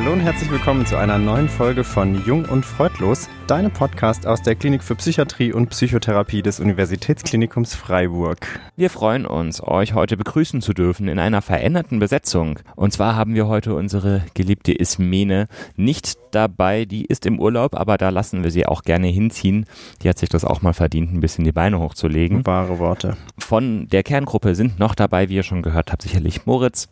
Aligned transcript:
Hallo 0.00 0.12
und 0.12 0.20
herzlich 0.20 0.48
willkommen 0.48 0.86
zu 0.86 0.96
einer 0.96 1.18
neuen 1.18 1.48
Folge 1.48 1.82
von 1.82 2.24
Jung 2.24 2.44
und 2.44 2.64
Freudlos, 2.64 3.28
deinem 3.48 3.72
Podcast 3.72 4.28
aus 4.28 4.40
der 4.40 4.54
Klinik 4.54 4.84
für 4.84 4.94
Psychiatrie 4.94 5.52
und 5.52 5.70
Psychotherapie 5.70 6.40
des 6.40 6.60
Universitätsklinikums 6.60 7.74
Freiburg. 7.74 8.60
Wir 8.76 8.90
freuen 8.90 9.26
uns, 9.26 9.60
euch 9.60 9.94
heute 9.94 10.16
begrüßen 10.16 10.62
zu 10.62 10.72
dürfen 10.72 11.08
in 11.08 11.18
einer 11.18 11.42
veränderten 11.42 11.98
Besetzung. 11.98 12.60
Und 12.76 12.92
zwar 12.92 13.16
haben 13.16 13.34
wir 13.34 13.48
heute 13.48 13.74
unsere 13.74 14.22
geliebte 14.34 14.72
Ismene 14.72 15.48
nicht 15.74 16.16
dabei, 16.30 16.84
die 16.84 17.04
ist 17.04 17.26
im 17.26 17.40
Urlaub, 17.40 17.74
aber 17.74 17.98
da 17.98 18.10
lassen 18.10 18.44
wir 18.44 18.52
sie 18.52 18.66
auch 18.66 18.82
gerne 18.82 19.08
hinziehen. 19.08 19.66
Die 20.02 20.08
hat 20.08 20.18
sich 20.18 20.28
das 20.28 20.44
auch 20.44 20.62
mal 20.62 20.74
verdient, 20.74 21.12
ein 21.12 21.20
bisschen 21.20 21.44
die 21.44 21.52
Beine 21.52 21.80
hochzulegen. 21.80 22.46
Wahre 22.46 22.78
Worte. 22.78 23.16
Von 23.38 23.88
der 23.88 24.04
Kerngruppe 24.04 24.54
sind 24.54 24.78
noch 24.78 24.94
dabei, 24.94 25.28
wie 25.28 25.36
ihr 25.36 25.42
schon 25.42 25.62
gehört 25.62 25.90
habt, 25.90 26.02
sicherlich 26.02 26.46
Moritz, 26.46 26.88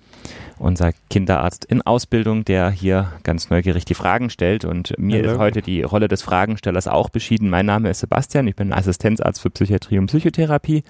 unser 0.58 0.92
Kinderarzt 1.10 1.64
in 1.66 1.82
Ausbildung, 1.82 2.44
der 2.44 2.70
hier 2.70 2.95
ganz 3.22 3.50
neugierig 3.50 3.84
die 3.84 3.94
Fragen 3.94 4.30
stellt. 4.30 4.64
Und 4.64 4.94
mir 4.98 5.18
Hallo. 5.18 5.32
ist 5.32 5.38
heute 5.38 5.62
die 5.62 5.82
Rolle 5.82 6.08
des 6.08 6.22
Fragenstellers 6.22 6.88
auch 6.88 7.10
beschieden. 7.10 7.50
Mein 7.50 7.66
Name 7.66 7.90
ist 7.90 8.00
Sebastian, 8.00 8.46
ich 8.46 8.56
bin 8.56 8.72
Assistenzarzt 8.72 9.40
für 9.40 9.50
Psychiatrie 9.50 9.98
und 9.98 10.06
Psychotherapie. 10.06 10.82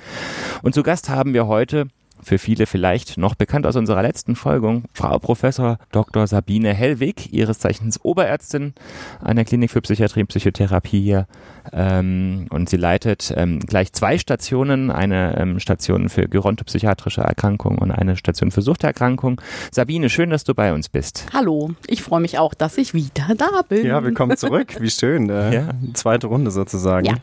Und 0.62 0.74
zu 0.74 0.82
Gast 0.82 1.09
haben 1.09 1.34
wir 1.34 1.46
heute 1.46 1.88
für 2.26 2.38
viele 2.38 2.66
vielleicht 2.66 3.18
noch 3.18 3.36
bekannt 3.36 3.66
aus 3.68 3.76
unserer 3.76 4.02
letzten 4.02 4.34
Folge, 4.34 4.82
Frau 4.92 5.16
Professor 5.20 5.78
Dr. 5.92 6.26
Sabine 6.26 6.74
Hellwig, 6.74 7.32
ihres 7.32 7.60
Zeichens 7.60 8.01
Oberärztin 8.04 8.74
an 9.20 9.37
der 9.37 9.45
Klinik 9.45 9.70
für 9.70 9.80
Psychiatrie 9.80 10.23
und 10.23 10.26
Psychotherapie 10.26 11.01
hier. 11.01 11.28
Ähm, 11.73 12.46
und 12.51 12.68
sie 12.68 12.78
leitet 12.78 13.32
ähm, 13.36 13.60
gleich 13.60 13.92
zwei 13.92 14.18
Stationen, 14.18 14.90
eine 14.90 15.38
ähm, 15.38 15.60
Station 15.60 16.09
für 16.09 16.28
gerontopsychiatrische 16.28 17.20
Erkrankungen 17.20 17.78
und 17.78 17.92
eine 17.92 18.16
Station 18.16 18.51
für 18.51 18.60
Suchterkrankungen. 18.62 19.40
Sabine, 19.70 20.10
schön, 20.10 20.30
dass 20.30 20.42
du 20.42 20.52
bei 20.52 20.73
uns 20.73 20.88
bist. 20.88 21.26
Hallo, 21.32 21.70
ich 21.86 22.02
freue 22.02 22.20
mich 22.20 22.40
auch, 22.40 22.54
dass 22.54 22.76
ich 22.76 22.92
wieder 22.92 23.29
da 23.36 23.62
bin. 23.68 23.86
Ja, 23.86 24.02
willkommen 24.02 24.36
zurück. 24.36 24.74
Wie 24.80 24.90
schön. 24.90 25.30
Äh, 25.30 25.54
Ja. 25.54 25.68
Zweite 25.95 26.26
Runde 26.26 26.51
sozusagen. 26.51 27.06
Ja. 27.06 27.14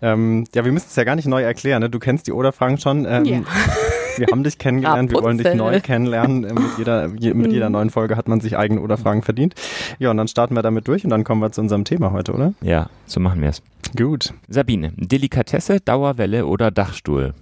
Ähm, 0.00 0.46
ja, 0.54 0.64
wir 0.64 0.72
müssen 0.72 0.86
es 0.88 0.96
ja 0.96 1.04
gar 1.04 1.16
nicht 1.16 1.28
neu 1.28 1.42
erklären. 1.42 1.82
Ne? 1.82 1.90
Du 1.90 1.98
kennst 1.98 2.26
die 2.26 2.32
Oder-Fragen 2.32 2.78
schon. 2.78 3.04
Ähm, 3.04 3.24
Ja. 3.26 3.40
Wir 4.16 4.26
haben 4.30 4.44
dich 4.44 4.58
kennengelernt, 4.58 5.10
wir 5.10 5.22
wollen 5.22 5.38
dich 5.38 5.54
neu 5.54 5.80
kennenlernen. 5.80 6.44
Äh, 6.44 6.52
Mit 6.54 6.78
jeder, 6.78 7.08
je, 7.18 7.34
mit 7.34 7.52
jeder 7.52 7.70
neuen 7.70 7.90
Folge 7.90 8.16
hat 8.16 8.28
man 8.28 8.40
sich 8.40 8.56
eigene 8.56 8.80
Oder-Fragen 8.80 9.22
verdient. 9.22 9.54
Ja, 9.98 10.10
und 10.10 10.16
dann 10.16 10.28
starten 10.28 10.54
wir 10.54 10.62
damit 10.62 10.88
durch 10.88 11.04
und 11.04 11.10
dann 11.10 11.24
kommen 11.24 11.40
wir 11.40 11.52
zu 11.52 11.60
unserem 11.60 11.84
Thema 11.84 12.12
heute, 12.12 12.32
oder? 12.32 12.54
Ja, 12.60 12.88
so 13.06 13.20
machen 13.20 13.40
wir 13.40 13.50
es. 13.50 13.62
Gut. 13.96 14.32
Sabine, 14.48 14.92
Delikatesse, 14.96 15.80
Dauerwelle 15.80 16.46
oder 16.46 16.70
Dachstuhl? 16.70 17.34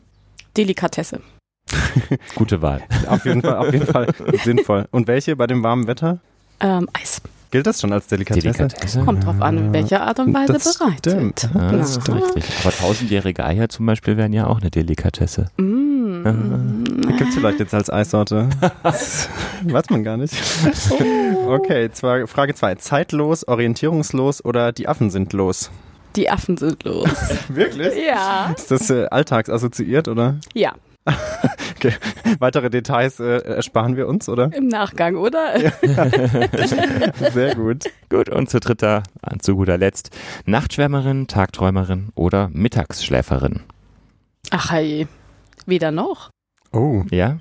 Delikatesse. 0.57 1.21
Gute 2.35 2.63
Wahl. 2.63 2.83
Auf 3.09 3.25
jeden 3.25 3.43
Fall, 3.43 3.57
auf 3.57 3.73
jeden 3.73 3.87
Fall 3.87 4.09
sinnvoll. 4.45 4.87
Und 4.91 5.07
welche 5.09 5.37
bei 5.37 5.47
dem 5.47 5.63
warmen 5.63 5.87
Wetter? 5.87 6.19
Ähm, 6.61 6.89
Eis. 6.93 7.21
Gilt 7.55 7.69
das 7.69 7.81
schon 7.81 7.93
als 7.93 8.09
Delikatesse? 8.09 8.49
Delikatesse? 8.49 9.01
Kommt 9.05 9.25
drauf 9.25 9.41
an, 9.41 9.57
in 9.57 9.73
welcher 9.73 10.03
Art 10.03 10.19
und 10.19 10.35
Weise 10.35 10.55
Das 10.55 10.77
bereitet. 10.77 10.99
stimmt. 11.13 11.49
Ah, 11.55 11.71
Das 11.71 11.95
Ja. 11.95 12.01
stimmt. 12.03 12.35
Richtig. 12.35 12.53
Aber 12.65 12.75
tausendjährige 12.75 13.45
Eier 13.45 13.69
zum 13.69 13.87
Beispiel 13.87 14.17
wären 14.17 14.33
ja 14.33 14.49
auch 14.49 14.61
eine 14.61 14.73
Delikatesse. 14.73 15.47
Mm. 15.57 16.83
Gibt 17.17 17.29
es 17.29 17.35
vielleicht 17.37 17.61
jetzt 17.61 17.73
als 17.73 17.91
Eissorte? 17.91 18.49
Weiß 18.83 19.89
man 19.89 20.03
gar 20.03 20.17
nicht. 20.17 20.35
Okay, 21.47 21.91
zwar, 21.93 22.27
Frage 22.27 22.57
2. 22.57 22.75
Zeitlos, 22.75 23.47
orientierungslos 23.47 24.45
oder 24.45 24.73
die 24.73 24.89
Affen 24.89 25.11
sind 25.11 25.33
los? 25.33 25.71
Die 26.17 26.29
Affen 26.29 26.57
sind 26.57 26.83
los. 26.83 27.09
Wirklich? 27.51 27.93
ja. 28.05 28.53
Ist 28.57 28.73
das 28.73 28.91
äh, 28.91 29.07
alltagsassoziiert 29.13 30.09
oder? 30.09 30.39
Ja, 30.55 30.73
Okay. 31.77 31.93
Weitere 32.39 32.71
Details 32.71 33.21
äh, 33.21 33.39
ersparen 33.41 33.97
wir 33.97 34.09
uns, 34.09 34.27
oder? 34.31 34.51
im 34.55 34.69
Nachgang, 34.69 35.17
oder? 35.17 35.53
Sehr 37.33 37.55
gut. 37.55 37.85
Gut, 38.09 38.29
und 38.31 38.49
zu 38.49 38.59
dritter, 38.61 39.03
zu 39.41 39.57
guter 39.57 39.77
Letzt, 39.77 40.11
Nachtschwärmerin, 40.47 41.27
Tagträumerin 41.27 42.09
oder 42.15 42.49
Mittagsschläferin. 42.53 43.61
Ach 44.51 44.71
hey, 44.71 45.07
weder 45.67 45.91
noch. 45.91 46.31
Oh, 46.73 47.03
Ja? 47.11 47.39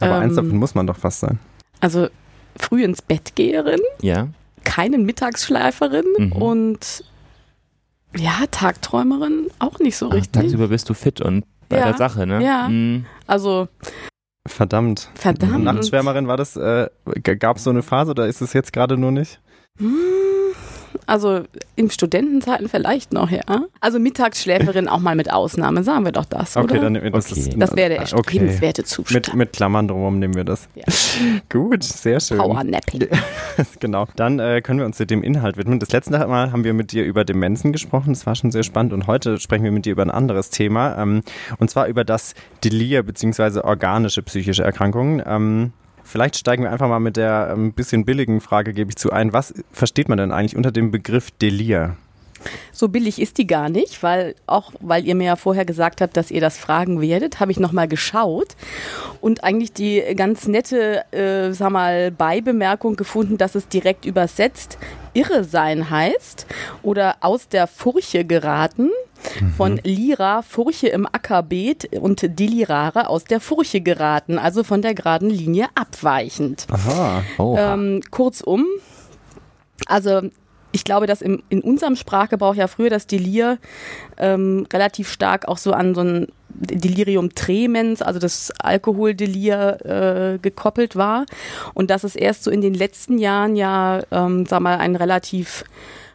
aber 0.00 0.18
eins 0.18 0.36
Ähm. 0.38 0.44
davon 0.44 0.58
muss 0.58 0.74
man 0.74 0.86
doch 0.86 0.96
fast 0.98 1.20
sein. 1.20 1.38
Also 1.80 2.08
früh 2.56 2.84
ins 2.84 3.02
Bett 3.02 3.36
geherin, 3.36 3.80
Ja? 4.00 4.28
keine 4.64 4.96
Mittagsschläferin 4.98 6.04
Mhm. 6.18 6.32
und 6.32 7.04
ja, 8.16 8.32
Tagträumerin 8.50 9.48
auch 9.58 9.78
nicht 9.80 9.96
so 9.96 10.08
Ach, 10.08 10.14
richtig. 10.14 10.32
tagsüber 10.42 10.68
bist 10.68 10.88
du 10.88 10.94
fit 10.94 11.20
und 11.20 11.44
bei 11.74 11.80
Ja. 11.80 11.84
der 11.86 11.96
Sache, 11.96 12.26
ne? 12.26 12.42
Ja. 12.42 12.68
Mhm. 12.68 13.04
Also 13.26 13.68
Verdammt. 14.46 15.10
verdammt. 15.14 15.64
Nachtschwärmerin 15.64 16.26
war 16.28 16.36
das, 16.36 16.56
äh, 16.56 16.88
gab 17.38 17.56
es 17.56 17.64
so 17.64 17.70
eine 17.70 17.82
Phase 17.82 18.10
oder 18.10 18.26
ist 18.26 18.40
es 18.42 18.52
jetzt 18.52 18.72
gerade 18.72 18.96
nur 18.96 19.10
nicht? 19.10 19.40
Hm, 19.78 19.96
Also 21.06 21.42
in 21.76 21.90
Studentenzeiten 21.90 22.68
vielleicht 22.68 23.12
noch, 23.12 23.30
ja. 23.30 23.42
Also 23.80 23.98
Mittagsschläferin 23.98 24.88
auch 24.88 25.00
mal 25.00 25.16
mit 25.16 25.32
Ausnahme, 25.32 25.82
sagen 25.82 26.04
wir 26.04 26.12
doch 26.12 26.24
das, 26.24 26.56
Okay, 26.56 26.74
oder? 26.74 26.82
dann 26.82 26.92
nehmen 26.94 27.04
wir 27.04 27.10
das. 27.10 27.32
Okay. 27.32 27.54
das 27.56 27.76
wäre 27.76 27.88
der 27.90 28.02
okay. 28.02 28.14
erstrebenswerte 28.14 28.84
Zustand. 28.84 29.26
Mit, 29.28 29.36
mit 29.36 29.52
Klammern 29.52 29.88
drumherum 29.88 30.18
nehmen 30.18 30.34
wir 30.34 30.44
das. 30.44 30.68
Ja. 30.74 30.84
Gut, 31.48 31.82
sehr 31.84 32.20
schön. 32.20 32.38
Powernapping. 32.38 33.08
genau. 33.80 34.06
Dann 34.16 34.38
äh, 34.38 34.60
können 34.62 34.78
wir 34.78 34.86
uns 34.86 34.98
dem 34.98 35.22
Inhalt 35.22 35.56
widmen. 35.56 35.78
Das 35.80 35.92
letzte 35.92 36.12
Mal 36.12 36.52
haben 36.52 36.64
wir 36.64 36.72
mit 36.72 36.92
dir 36.92 37.04
über 37.04 37.24
Demenzen 37.24 37.72
gesprochen. 37.72 38.12
Das 38.12 38.26
war 38.26 38.34
schon 38.34 38.50
sehr 38.50 38.62
spannend. 38.62 38.92
Und 38.92 39.06
heute 39.06 39.38
sprechen 39.38 39.64
wir 39.64 39.72
mit 39.72 39.84
dir 39.84 39.92
über 39.92 40.02
ein 40.02 40.10
anderes 40.10 40.50
Thema. 40.50 40.96
Ähm, 40.98 41.22
und 41.58 41.70
zwar 41.70 41.86
über 41.86 42.04
das 42.04 42.34
Delir 42.62 43.02
bzw. 43.02 43.60
organische 43.60 44.22
psychische 44.22 44.62
Erkrankungen. 44.62 45.22
Ähm, 45.26 45.72
vielleicht 46.04 46.36
steigen 46.36 46.62
wir 46.62 46.70
einfach 46.70 46.88
mal 46.88 47.00
mit 47.00 47.16
der 47.16 47.52
ein 47.52 47.72
bisschen 47.72 48.04
billigen 48.04 48.40
Frage, 48.40 48.72
gebe 48.72 48.90
ich 48.90 48.96
zu 48.96 49.10
ein. 49.10 49.32
Was 49.32 49.54
versteht 49.72 50.08
man 50.08 50.18
denn 50.18 50.32
eigentlich 50.32 50.56
unter 50.56 50.70
dem 50.70 50.90
Begriff 50.90 51.30
Delir? 51.32 51.96
So 52.72 52.88
billig 52.88 53.20
ist 53.20 53.38
die 53.38 53.46
gar 53.46 53.68
nicht, 53.68 54.02
weil 54.02 54.34
auch 54.46 54.72
weil 54.80 55.06
ihr 55.06 55.14
mir 55.14 55.24
ja 55.24 55.36
vorher 55.36 55.64
gesagt 55.64 56.00
habt, 56.00 56.16
dass 56.16 56.30
ihr 56.30 56.40
das 56.40 56.58
fragen 56.58 57.00
werdet, 57.00 57.40
habe 57.40 57.52
ich 57.52 57.60
nochmal 57.60 57.88
geschaut 57.88 58.56
und 59.20 59.44
eigentlich 59.44 59.72
die 59.72 60.02
ganz 60.16 60.46
nette, 60.46 61.04
äh, 61.12 61.52
sag 61.52 61.70
mal, 61.70 62.10
Beibemerkung 62.10 62.96
gefunden, 62.96 63.38
dass 63.38 63.54
es 63.54 63.68
direkt 63.68 64.04
übersetzt 64.04 64.78
irre 65.14 65.44
sein 65.44 65.90
heißt 65.90 66.46
oder 66.82 67.16
aus 67.20 67.48
der 67.48 67.66
Furche 67.66 68.24
geraten. 68.24 68.90
Von 69.56 69.80
Lira, 69.84 70.42
Furche 70.42 70.88
im 70.88 71.06
Ackerbeet 71.06 71.96
und 71.98 72.38
Delirare 72.38 73.08
aus 73.08 73.24
der 73.24 73.40
Furche 73.40 73.80
geraten, 73.80 74.38
also 74.38 74.64
von 74.64 74.82
der 74.82 74.94
geraden 74.94 75.30
Linie 75.30 75.68
abweichend. 75.74 76.66
Aha. 76.70 77.22
Oh, 77.38 77.56
Ähm, 77.58 78.02
kurzum, 78.10 78.66
also 79.86 80.20
ich 80.74 80.84
glaube, 80.84 81.06
dass 81.06 81.22
im, 81.22 81.42
in 81.50 81.60
unserem 81.60 81.94
Sprachgebrauch 81.94 82.56
ja 82.56 82.66
früher 82.66 82.90
das 82.90 83.06
Delir 83.06 83.58
ähm, 84.18 84.66
relativ 84.72 85.08
stark 85.08 85.46
auch 85.46 85.56
so 85.56 85.72
an 85.72 85.94
so 85.94 86.00
ein 86.00 86.26
Delirium 86.48 87.32
tremens, 87.34 88.02
also 88.02 88.18
das 88.18 88.52
Alkoholdelir 88.58 90.34
äh, 90.34 90.38
gekoppelt 90.38 90.96
war. 90.96 91.26
Und 91.74 91.90
dass 91.90 92.02
es 92.02 92.16
erst 92.16 92.42
so 92.42 92.50
in 92.50 92.60
den 92.60 92.74
letzten 92.74 93.18
Jahren 93.18 93.54
ja, 93.54 94.02
ähm, 94.10 94.46
sag 94.46 94.60
mal, 94.60 94.78
ein 94.78 94.96
relativ 94.96 95.64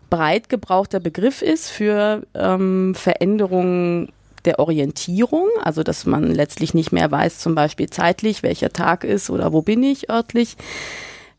breit 0.10 0.50
gebrauchter 0.50 1.00
Begriff 1.00 1.42
ist 1.42 1.70
für 1.70 2.24
ähm, 2.36 2.96
Veränderungen 2.96 4.12
der 4.44 4.60
Orientierung, 4.60 5.48
also 5.64 5.84
dass 5.84 6.06
man 6.06 6.34
letztlich 6.34 6.74
nicht 6.74 6.92
mehr 6.92 7.10
weiß, 7.10 7.40
zum 7.40 7.56
Beispiel 7.56 7.90
zeitlich, 7.90 8.44
welcher 8.44 8.72
Tag 8.72 9.06
ist 9.06 9.30
oder 9.30 9.54
wo 9.54 9.62
bin 9.62 9.84
ich 9.84 10.10
örtlich, 10.10 10.58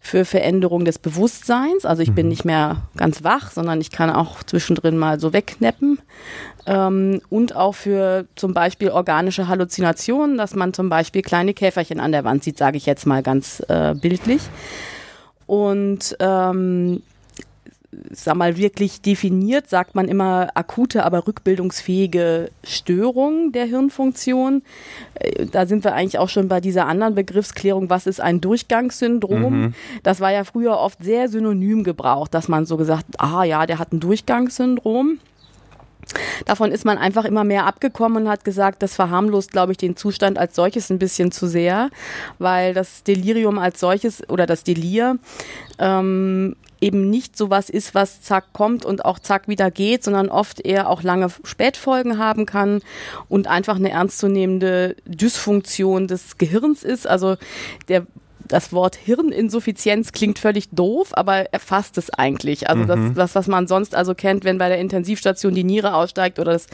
für 0.03 0.25
Veränderung 0.25 0.87
des 0.87 0.99
Bewusstseins, 0.99 1.85
also 1.85 2.03
ich 2.03 2.13
bin 2.13 2.29
nicht 2.29 2.47
mehr 2.47 2.89
ganz 2.97 3.23
wach, 3.23 3.51
sondern 3.51 3.83
ich 3.83 3.91
kann 3.91 4.09
auch 4.11 4.43
zwischendrin 4.43 4.97
mal 4.97 5.21
so 5.21 5.35
wegkneppen. 5.35 6.01
Ähm, 6.67 7.21
und 7.29 7.55
auch 7.55 7.75
für 7.75 8.27
zum 8.35 8.55
Beispiel 8.55 8.89
organische 8.89 9.47
Halluzinationen, 9.47 10.39
dass 10.39 10.55
man 10.55 10.73
zum 10.73 10.89
Beispiel 10.89 11.21
kleine 11.21 11.53
Käferchen 11.53 12.01
an 12.01 12.13
der 12.13 12.25
Wand 12.25 12.43
sieht, 12.43 12.57
sage 12.57 12.79
ich 12.79 12.87
jetzt 12.87 13.07
mal 13.07 13.23
ganz 13.23 13.63
äh, 13.69 13.95
bildlich. 13.95 14.41
Und 15.47 16.17
ähm, 16.19 17.03
sag 18.13 18.37
mal, 18.37 18.57
wirklich 18.57 19.01
definiert, 19.01 19.69
sagt 19.69 19.95
man 19.95 20.07
immer 20.07 20.49
akute, 20.55 21.05
aber 21.05 21.27
rückbildungsfähige 21.27 22.51
Störung 22.63 23.51
der 23.53 23.65
Hirnfunktion. 23.65 24.63
Äh, 25.15 25.47
Da 25.47 25.67
sind 25.67 25.83
wir 25.83 25.95
eigentlich 25.95 26.19
auch 26.19 26.29
schon 26.29 26.49
bei 26.49 26.61
dieser 26.61 26.87
anderen 26.87 27.15
Begriffsklärung, 27.15 27.91
was 27.91 28.07
ist 28.07 28.21
ein 28.21 28.41
Durchgangssyndrom? 28.41 29.75
Das 30.03 30.21
war 30.21 30.31
ja 30.31 30.45
früher 30.45 30.79
oft 30.79 31.03
sehr 31.03 31.29
synonym 31.29 31.83
gebraucht, 31.85 32.33
dass 32.33 32.49
man 32.49 32.65
so 32.67 32.77
gesagt, 32.77 33.07
ah 33.19 33.43
ja, 33.45 33.67
der 33.67 33.79
hat 33.79 33.93
ein 33.93 34.01
Durchgangssyndrom. 34.01 35.19
Davon 36.47 36.73
ist 36.73 36.85
man 36.85 36.99
einfach 36.99 37.25
immer 37.25 37.45
mehr 37.45 37.67
abgekommen 37.67 38.25
und 38.25 38.29
hat 38.29 38.45
gesagt, 38.45 38.83
das 38.83 38.95
verharmlost, 38.95 39.53
glaube 39.53 39.73
ich, 39.73 39.79
den 39.79 39.97
Zustand 39.97 40.39
als 40.39 40.57
solches 40.57 40.91
ein 40.91 40.99
bisschen 40.99 41.31
zu 41.31 41.47
sehr, 41.47 41.91
weil 42.39 42.75
das 42.75 43.03
Delirium 43.05 43.59
als 43.59 43.81
solches 43.81 44.29
oder 44.29 44.47
das 44.47 44.65
Delir 44.65 45.19
ähm, 45.79 46.57
eben 46.81 47.11
nicht 47.11 47.37
so 47.37 47.51
was 47.51 47.71
ist, 47.71 47.95
was 47.95 48.23
zack 48.23 48.53
kommt 48.53 48.85
und 48.85 49.05
auch 49.05 49.19
zack 49.19 49.49
wieder 49.49 49.71
geht, 49.71 50.05
sondern 50.05 50.29
oft 50.29 50.61
eher 50.61 50.89
auch 50.89 51.03
lange 51.03 51.29
Spätfolgen 51.45 52.19
haben 52.19 52.47
kann 52.47 52.81
und 53.29 53.47
einfach 53.47 53.77
eine 53.77 53.91
ernstzunehmende 53.91 54.97
Dysfunktion 55.05 56.09
des 56.09 56.39
Gehirns 56.39 56.83
ist. 56.83 57.07
Also 57.07 57.37
der 57.89 58.07
das 58.51 58.73
Wort 58.73 58.97
Hirninsuffizienz 58.97 60.13
klingt 60.13 60.39
völlig 60.39 60.71
doof, 60.71 61.11
aber 61.13 61.53
erfasst 61.53 61.99
es 61.99 62.11
eigentlich. 62.11 62.69
Also 62.69 62.83
mhm. 62.83 62.89
das, 62.89 62.99
das, 63.15 63.35
was 63.37 63.47
man 63.47 63.67
sonst 63.67 63.95
also 63.95 64.15
kennt, 64.15 64.45
wenn 64.45 64.59
bei 64.59 64.69
der 64.69 64.79
Intensivstation 64.79 65.55
die 65.55 65.65
Niere 65.65 65.95
aussteigt 65.95 66.39
oder 66.39 66.53
das 66.53 66.67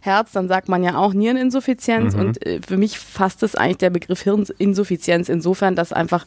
Herz, 0.00 0.32
dann 0.32 0.48
sagt 0.48 0.68
man 0.68 0.84
ja 0.84 0.96
auch 0.96 1.12
Niereninsuffizienz. 1.12 2.14
Mhm. 2.14 2.20
Und 2.20 2.46
äh, 2.46 2.60
für 2.66 2.76
mich 2.76 2.98
fasst 2.98 3.42
es 3.42 3.56
eigentlich 3.56 3.78
der 3.78 3.90
Begriff 3.90 4.22
Hirninsuffizienz 4.22 5.28
insofern, 5.28 5.74
dass 5.74 5.92
einfach 5.92 6.24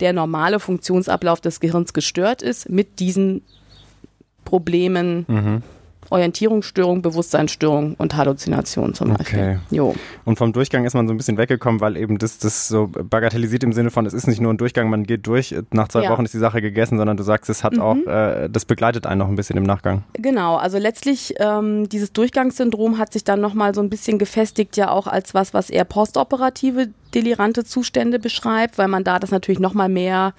der 0.00 0.12
normale 0.12 0.60
Funktionsablauf 0.60 1.40
des 1.40 1.60
Gehirns 1.60 1.92
gestört 1.92 2.42
ist 2.42 2.68
mit 2.68 3.00
diesen 3.00 3.42
Problemen. 4.44 5.24
Mhm 5.28 5.62
Orientierungsstörung, 6.10 7.02
Bewusstseinsstörung 7.02 7.94
und 7.98 8.16
Halluzination 8.16 8.94
zum 8.94 9.14
Beispiel. 9.14 9.38
Okay. 9.38 9.58
Jo. 9.70 9.94
Und 10.24 10.38
vom 10.38 10.52
Durchgang 10.52 10.84
ist 10.84 10.94
man 10.94 11.06
so 11.06 11.14
ein 11.14 11.16
bisschen 11.16 11.36
weggekommen, 11.36 11.80
weil 11.80 11.96
eben 11.96 12.18
das, 12.18 12.38
das 12.38 12.68
so 12.68 12.88
bagatellisiert 12.88 13.62
im 13.64 13.72
Sinne 13.72 13.90
von, 13.90 14.06
es 14.06 14.14
ist 14.14 14.26
nicht 14.26 14.40
nur 14.40 14.52
ein 14.52 14.58
Durchgang, 14.58 14.90
man 14.90 15.04
geht 15.04 15.26
durch, 15.26 15.54
nach 15.72 15.88
zwei 15.88 16.04
ja. 16.04 16.10
Wochen 16.10 16.24
ist 16.24 16.34
die 16.34 16.38
Sache 16.38 16.62
gegessen, 16.62 16.98
sondern 16.98 17.16
du 17.16 17.22
sagst, 17.22 17.50
es 17.50 17.64
hat 17.64 17.74
mhm. 17.74 17.80
auch, 17.80 17.96
äh, 18.06 18.48
das 18.48 18.64
begleitet 18.64 19.06
einen 19.06 19.18
noch 19.18 19.28
ein 19.28 19.36
bisschen 19.36 19.56
im 19.56 19.64
Nachgang. 19.64 20.04
Genau, 20.14 20.56
also 20.56 20.78
letztlich 20.78 21.34
ähm, 21.38 21.88
dieses 21.88 22.12
Durchgangssyndrom 22.12 22.98
hat 22.98 23.12
sich 23.12 23.24
dann 23.24 23.40
nochmal 23.40 23.74
so 23.74 23.80
ein 23.80 23.90
bisschen 23.90 24.18
gefestigt, 24.18 24.76
ja 24.76 24.90
auch 24.90 25.06
als 25.06 25.34
was, 25.34 25.54
was 25.54 25.70
eher 25.70 25.84
postoperative 25.84 26.88
delirante 27.14 27.64
Zustände 27.64 28.18
beschreibt, 28.18 28.78
weil 28.78 28.88
man 28.88 29.04
da 29.04 29.18
das 29.18 29.30
natürlich 29.30 29.60
nochmal 29.60 29.88
mehr 29.88 30.34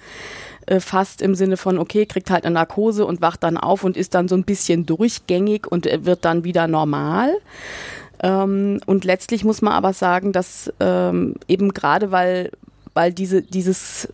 äh, 0.66 0.80
fast 0.80 1.22
im 1.22 1.34
Sinne 1.34 1.56
von, 1.56 1.78
okay, 1.78 2.06
kriegt 2.06 2.30
halt 2.30 2.44
eine 2.44 2.54
Narkose 2.54 3.06
und 3.06 3.20
wacht 3.20 3.42
dann 3.42 3.56
auf 3.56 3.84
und 3.84 3.96
ist 3.96 4.14
dann 4.14 4.28
so 4.28 4.34
ein 4.34 4.44
bisschen 4.44 4.86
durchgängig 4.86 5.66
und 5.66 5.86
wird 5.86 6.24
dann 6.24 6.44
wieder 6.44 6.66
normal. 6.66 7.32
Ähm, 8.22 8.80
und 8.86 9.04
letztlich 9.04 9.44
muss 9.44 9.62
man 9.62 9.72
aber 9.72 9.92
sagen, 9.92 10.32
dass 10.32 10.72
ähm, 10.80 11.34
eben 11.48 11.72
gerade 11.72 12.12
weil, 12.12 12.50
weil 12.94 13.12
diese, 13.12 13.42
dieses 13.42 14.08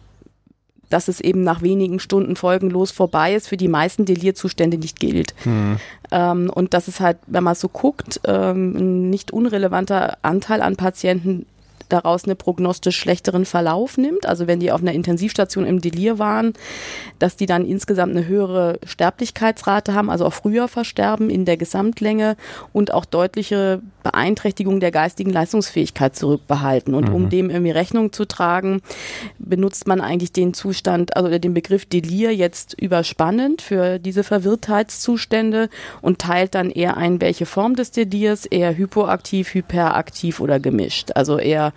dass 0.89 1.09
es 1.09 1.21
eben 1.21 1.43
nach 1.43 1.63
wenigen 1.63 1.99
Stunden 1.99 2.37
folgenlos 2.37 2.91
vorbei 2.91 3.35
ist, 3.35 3.49
für 3.49 3.57
die 3.57 3.69
meisten 3.69 4.05
Delirzustände 4.05 4.79
nicht 4.79 5.01
gilt. 5.01 5.35
Mhm. 5.45 5.79
Ähm, 6.11 6.51
und 6.55 6.75
das 6.75 6.89
ist 6.89 7.01
halt, 7.01 7.19
wenn 7.27 7.45
man 7.45 7.55
so 7.55 7.69
guckt, 7.69 8.21
ähm, 8.25 8.77
ein 8.77 9.11
nicht 9.11 9.33
unrelevanter 9.33 10.19
Anteil 10.23 10.63
an 10.63 10.77
Patienten 10.77 11.47
daraus 11.89 12.25
eine 12.25 12.35
prognostisch 12.35 12.99
schlechteren 12.99 13.45
Verlauf 13.45 13.99
nimmt. 13.99 14.27
Also 14.27 14.47
wenn 14.47 14.61
die 14.61 14.73
auf 14.73 14.81
einer 14.81 14.93
Intensivstation 14.93 15.67
im 15.67 15.81
Delir 15.81 16.19
waren, 16.19 16.53
dass 17.19 17.37
die 17.37 17.47
dann 17.47 17.65
insgesamt 17.65 18.17
eine 18.17 18.27
höhere 18.27 18.79
Sterblichkeitsrate 18.85 19.95
haben, 19.95 20.11
also 20.11 20.27
auch 20.27 20.33
früher 20.33 20.69
versterben 20.69 21.31
in 21.31 21.45
der 21.45 21.57
Gesamtlänge 21.57 22.37
und 22.73 22.93
auch 22.93 23.05
deutliche 23.05 23.81
Beeinträchtigung 24.07 24.79
der 24.79 24.93
geistigen 24.93 25.31
Leistungsfähigkeit 25.31 26.15
zurückbehalten. 26.15 26.95
Und 26.95 27.09
mhm. 27.09 27.15
um 27.15 27.29
dem 27.29 27.51
irgendwie 27.51 27.73
Rechnung 27.73 28.13
zu 28.13 28.25
tragen, 28.25 28.83
benutzt 29.41 29.89
man 29.89 30.01
eigentlich 30.01 30.31
den 30.31 30.55
Zustand, 30.55 31.17
also 31.17 31.37
den 31.39 31.55
Begriff 31.55 31.87
Delir 31.87 32.33
jetzt 32.33 32.81
überspannend 32.81 33.63
für 33.63 33.99
diese 33.99 34.23
Verwirrtheitszustände 34.23 35.69
und 36.03 36.21
teilt 36.21 36.55
dann 36.55 36.71
eher 36.71 36.97
ein, 36.97 37.21
welche 37.21 37.47
Form 37.47 37.75
des 37.75 37.91
Delirs, 37.91 38.47
eher 38.47 38.77
hypoaktiv, 38.77 39.55
hyperaktiv 39.55 40.39
oder 40.39 40.61
gemischt. 40.61 41.11
Also 41.17 41.39
eher 41.39 41.73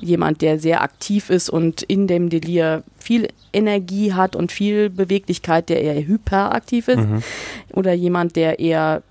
jemand, 0.00 0.42
der 0.42 0.58
sehr 0.58 0.82
aktiv 0.82 1.30
ist 1.30 1.48
und 1.48 1.80
in 1.82 2.06
dem 2.06 2.28
Delir 2.28 2.82
viel 2.98 3.28
Energie 3.54 4.12
hat 4.12 4.36
und 4.36 4.52
viel 4.52 4.90
Beweglichkeit, 4.90 5.70
der 5.70 5.82
eher 5.82 6.06
hyperaktiv 6.06 6.88
ist. 6.88 6.98
Mhm. 6.98 7.22
Oder 7.72 7.94
jemand, 7.94 8.36
der 8.36 8.58
eher 8.58 9.02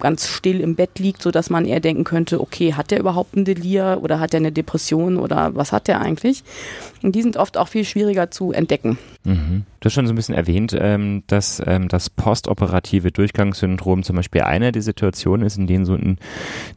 ganz 0.00 0.28
still 0.28 0.60
im 0.60 0.74
Bett 0.74 0.98
liegt, 0.98 1.22
so 1.22 1.30
dass 1.30 1.50
man 1.50 1.64
eher 1.64 1.80
denken 1.80 2.04
könnte, 2.04 2.40
okay, 2.40 2.74
hat 2.74 2.90
der 2.90 3.00
überhaupt 3.00 3.36
ein 3.36 3.44
Delir 3.44 3.98
oder 4.02 4.20
hat 4.20 4.34
er 4.34 4.38
eine 4.38 4.52
Depression 4.52 5.16
oder 5.18 5.54
was 5.54 5.72
hat 5.72 5.88
der 5.88 6.00
eigentlich? 6.00 6.42
Und 7.02 7.14
die 7.14 7.22
sind 7.22 7.36
oft 7.36 7.56
auch 7.56 7.68
viel 7.68 7.84
schwieriger 7.84 8.30
zu 8.30 8.52
entdecken. 8.52 8.98
Mhm. 9.24 9.64
Du 9.80 9.86
hast 9.86 9.94
schon 9.94 10.06
so 10.06 10.12
ein 10.12 10.16
bisschen 10.16 10.34
erwähnt, 10.34 10.76
ähm, 10.78 11.22
dass 11.26 11.62
ähm, 11.66 11.88
das 11.88 12.10
postoperative 12.10 13.12
Durchgangssyndrom 13.12 14.02
zum 14.02 14.16
Beispiel 14.16 14.42
eine 14.42 14.72
der 14.72 14.82
Situationen 14.82 15.46
ist, 15.46 15.56
in 15.56 15.66
denen 15.66 15.86
so 15.86 15.94
ein 15.94 16.18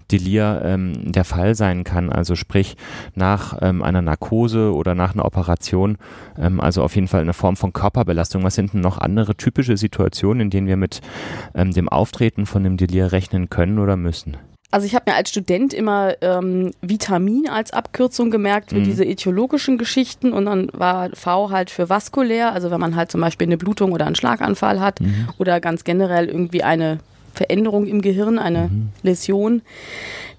Delir 0.09 0.61
ähm, 0.63 1.11
der 1.11 1.25
Fall 1.25 1.56
sein 1.56 1.83
kann. 1.83 2.09
Also 2.09 2.35
sprich 2.35 2.77
nach 3.15 3.57
ähm, 3.61 3.81
einer 3.81 4.01
Narkose 4.01 4.73
oder 4.73 4.95
nach 4.95 5.13
einer 5.13 5.25
Operation, 5.25 5.97
ähm, 6.38 6.61
also 6.61 6.81
auf 6.83 6.95
jeden 6.95 7.07
Fall 7.07 7.21
eine 7.21 7.33
Form 7.33 7.57
von 7.57 7.73
Körperbelastung. 7.73 8.44
Was 8.44 8.56
sind 8.56 8.73
denn 8.73 8.81
noch 8.81 8.97
andere 8.97 9.35
typische 9.35 9.75
Situationen, 9.75 10.41
in 10.41 10.49
denen 10.49 10.67
wir 10.67 10.77
mit 10.77 11.01
ähm, 11.56 11.71
dem 11.71 11.89
Auftreten 11.89 12.45
von 12.45 12.63
dem 12.63 12.77
Delir 12.77 12.93
rechnen 13.01 13.50
können 13.50 13.80
oder 13.80 13.98
müssen? 13.98 14.38
Also 14.74 14.88
ich 14.88 14.95
habe 14.95 15.12
mir 15.12 15.16
als 15.16 15.30
Student 15.30 15.72
immer 15.72 16.16
ähm, 16.22 16.72
Vitamin 16.81 17.48
als 17.48 17.72
Abkürzung 17.72 18.31
gemerkt 18.31 18.72
für 18.72 18.80
mhm. 18.80 18.86
diese 18.86 19.06
etiologischen 19.06 19.78
Geschichten 19.78 20.34
und 20.34 20.45
dann 20.45 20.69
war 20.74 21.12
V 21.13 21.51
halt 21.51 21.69
für 21.69 21.90
vaskulär, 21.90 22.54
also 22.54 22.72
wenn 22.72 22.80
man 22.80 22.95
halt 22.95 23.12
zum 23.12 23.22
Beispiel 23.22 23.45
eine 23.45 23.57
Blutung 23.57 23.92
oder 23.92 24.07
einen 24.07 24.16
Schlaganfall 24.16 24.80
hat 24.80 25.00
mhm. 25.00 25.30
oder 25.38 25.60
ganz 25.60 25.84
generell 25.84 26.25
irgendwie 26.25 26.63
eine 26.63 26.98
Veränderung 27.36 27.86
im 27.86 28.01
Gehirn, 28.01 28.40
eine 28.40 28.69
mhm. 28.69 28.90
Läsion, 29.04 29.62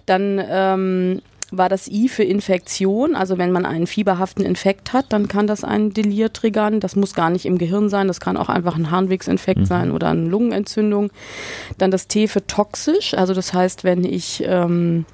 dann 0.07 0.43
ähm, 0.45 1.23
war 1.59 1.69
das 1.69 1.89
I 1.89 2.09
für 2.09 2.25
Infektion. 2.25 3.15
Also 3.17 3.39
wenn 3.39 3.53
man 3.53 3.67
einen 3.67 3.87
fieberhaften 3.87 4.45
Infekt 4.45 4.93
hat, 4.93 5.13
dann 5.13 5.29
kann 5.29 5.47
das 5.47 5.65
ein 5.65 5.93
Delir 5.93 6.33
triggern. 6.33 6.81
Das 6.81 6.97
muss 6.97 7.15
gar 7.15 7.31
nicht 7.31 7.47
im 7.47 7.59
Gehirn 7.59 7.89
sein, 7.89 8.09
das 8.09 8.21
kann 8.21 8.37
auch 8.37 8.49
einfach 8.49 8.77
ein 8.77 8.91
Harnwegsinfekt 8.91 9.61
mhm. 9.61 9.67
sein 9.67 9.91
oder 9.93 10.09
eine 10.09 10.29
Lungenentzündung. 10.29 11.11
Dann 11.79 11.91
das 11.91 12.09
T 12.09 12.29
für 12.29 12.47
toxisch. 12.47 13.15
Also 13.15 13.35
das 13.35 13.53
heißt, 13.53 13.85
wenn 13.85 14.05
ich 14.05 14.43
ähm, 14.47 15.05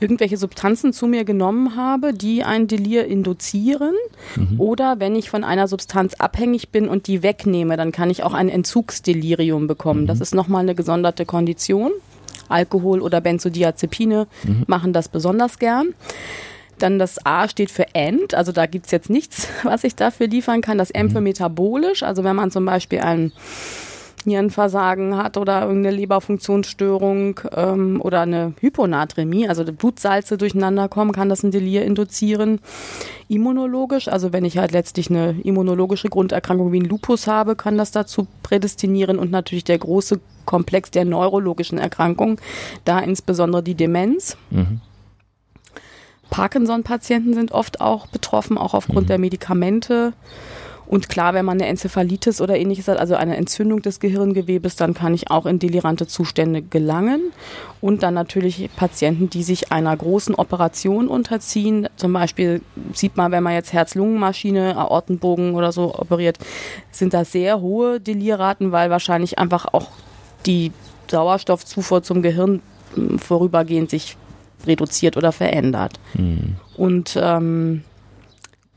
irgendwelche 0.00 0.36
Substanzen 0.36 0.92
zu 0.92 1.06
mir 1.06 1.24
genommen 1.24 1.76
habe, 1.76 2.12
die 2.12 2.42
ein 2.42 2.66
Delir 2.66 3.06
induzieren. 3.06 3.94
Mhm. 4.36 4.60
Oder 4.60 4.98
wenn 4.98 5.14
ich 5.14 5.30
von 5.30 5.44
einer 5.44 5.68
Substanz 5.68 6.14
abhängig 6.14 6.70
bin 6.70 6.88
und 6.88 7.06
die 7.06 7.22
wegnehme, 7.22 7.76
dann 7.76 7.92
kann 7.92 8.10
ich 8.10 8.22
auch 8.22 8.34
ein 8.34 8.48
Entzugsdelirium 8.48 9.66
bekommen. 9.66 10.02
Mhm. 10.02 10.06
Das 10.08 10.20
ist 10.20 10.34
nochmal 10.34 10.62
eine 10.62 10.74
gesonderte 10.74 11.24
Kondition. 11.24 11.92
Alkohol 12.48 13.00
oder 13.00 13.20
Benzodiazepine 13.20 14.26
mhm. 14.44 14.64
machen 14.66 14.92
das 14.92 15.08
besonders 15.08 15.58
gern. 15.58 15.94
Dann 16.78 16.98
das 16.98 17.24
A 17.24 17.48
steht 17.48 17.70
für 17.70 17.94
End, 17.94 18.34
also 18.34 18.50
da 18.50 18.66
gibt 18.66 18.86
es 18.86 18.92
jetzt 18.92 19.10
nichts, 19.10 19.48
was 19.62 19.84
ich 19.84 19.94
dafür 19.94 20.26
liefern 20.26 20.60
kann. 20.60 20.78
Das 20.78 20.90
M 20.90 21.10
für 21.10 21.18
mhm. 21.18 21.24
metabolisch, 21.24 22.02
also 22.02 22.24
wenn 22.24 22.36
man 22.36 22.50
zum 22.50 22.64
Beispiel 22.64 23.00
ein 23.00 23.32
Nierenversagen 24.26 25.16
hat 25.16 25.36
oder 25.36 25.62
irgendeine 25.62 25.96
Leberfunktionsstörung 25.96 27.40
ähm, 27.54 28.00
oder 28.00 28.20
eine 28.20 28.54
Hyponatremie, 28.60 29.48
also 29.48 29.64
Blutsalze 29.64 30.38
durcheinander 30.38 30.88
kommen, 30.88 31.12
kann 31.12 31.28
das 31.28 31.42
ein 31.42 31.50
Delir 31.50 31.84
induzieren. 31.84 32.60
Immunologisch, 33.28 34.08
also 34.08 34.32
wenn 34.32 34.44
ich 34.44 34.58
halt 34.58 34.72
letztlich 34.72 35.10
eine 35.10 35.36
immunologische 35.42 36.08
Grunderkrankung 36.08 36.72
wie 36.72 36.80
ein 36.80 36.84
Lupus 36.84 37.26
habe, 37.26 37.56
kann 37.56 37.78
das 37.78 37.90
dazu 37.90 38.26
prädestinieren 38.42 39.18
und 39.18 39.30
natürlich 39.30 39.64
der 39.64 39.78
große 39.78 40.20
Komplex 40.44 40.90
der 40.90 41.04
neurologischen 41.04 41.78
Erkrankungen, 41.78 42.36
da 42.84 42.98
insbesondere 42.98 43.62
die 43.62 43.74
Demenz. 43.74 44.36
Mhm. 44.50 44.80
Parkinson-Patienten 46.32 47.34
sind 47.34 47.52
oft 47.52 47.80
auch 47.82 48.06
betroffen, 48.06 48.56
auch 48.56 48.72
aufgrund 48.72 49.06
mhm. 49.06 49.08
der 49.08 49.18
Medikamente. 49.18 50.14
Und 50.92 51.08
klar, 51.08 51.32
wenn 51.32 51.46
man 51.46 51.58
eine 51.58 51.70
Enzephalitis 51.70 52.42
oder 52.42 52.58
ähnliches 52.58 52.86
hat, 52.86 52.98
also 52.98 53.14
eine 53.14 53.38
Entzündung 53.38 53.80
des 53.80 53.98
Gehirngewebes, 53.98 54.76
dann 54.76 54.92
kann 54.92 55.14
ich 55.14 55.30
auch 55.30 55.46
in 55.46 55.58
delirante 55.58 56.06
Zustände 56.06 56.60
gelangen. 56.60 57.32
Und 57.80 58.02
dann 58.02 58.12
natürlich 58.12 58.68
Patienten, 58.76 59.30
die 59.30 59.42
sich 59.42 59.72
einer 59.72 59.96
großen 59.96 60.34
Operation 60.34 61.08
unterziehen. 61.08 61.88
Zum 61.96 62.12
Beispiel 62.12 62.60
sieht 62.92 63.16
man, 63.16 63.32
wenn 63.32 63.42
man 63.42 63.54
jetzt 63.54 63.72
Herz-Lungen-Maschine, 63.72 64.76
Aortenbogen 64.76 65.54
oder 65.54 65.72
so 65.72 65.94
operiert, 65.94 66.36
sind 66.90 67.14
da 67.14 67.24
sehr 67.24 67.62
hohe 67.62 67.98
Delirraten, 67.98 68.70
weil 68.70 68.90
wahrscheinlich 68.90 69.38
einfach 69.38 69.72
auch 69.72 69.88
die 70.44 70.72
Sauerstoffzufuhr 71.10 72.02
zum 72.02 72.20
Gehirn 72.20 72.60
hm, 72.96 73.18
vorübergehend 73.18 73.88
sich 73.88 74.18
reduziert 74.66 75.16
oder 75.16 75.32
verändert. 75.32 75.98
Mhm. 76.12 76.56
Und 76.76 77.18
ähm, 77.18 77.82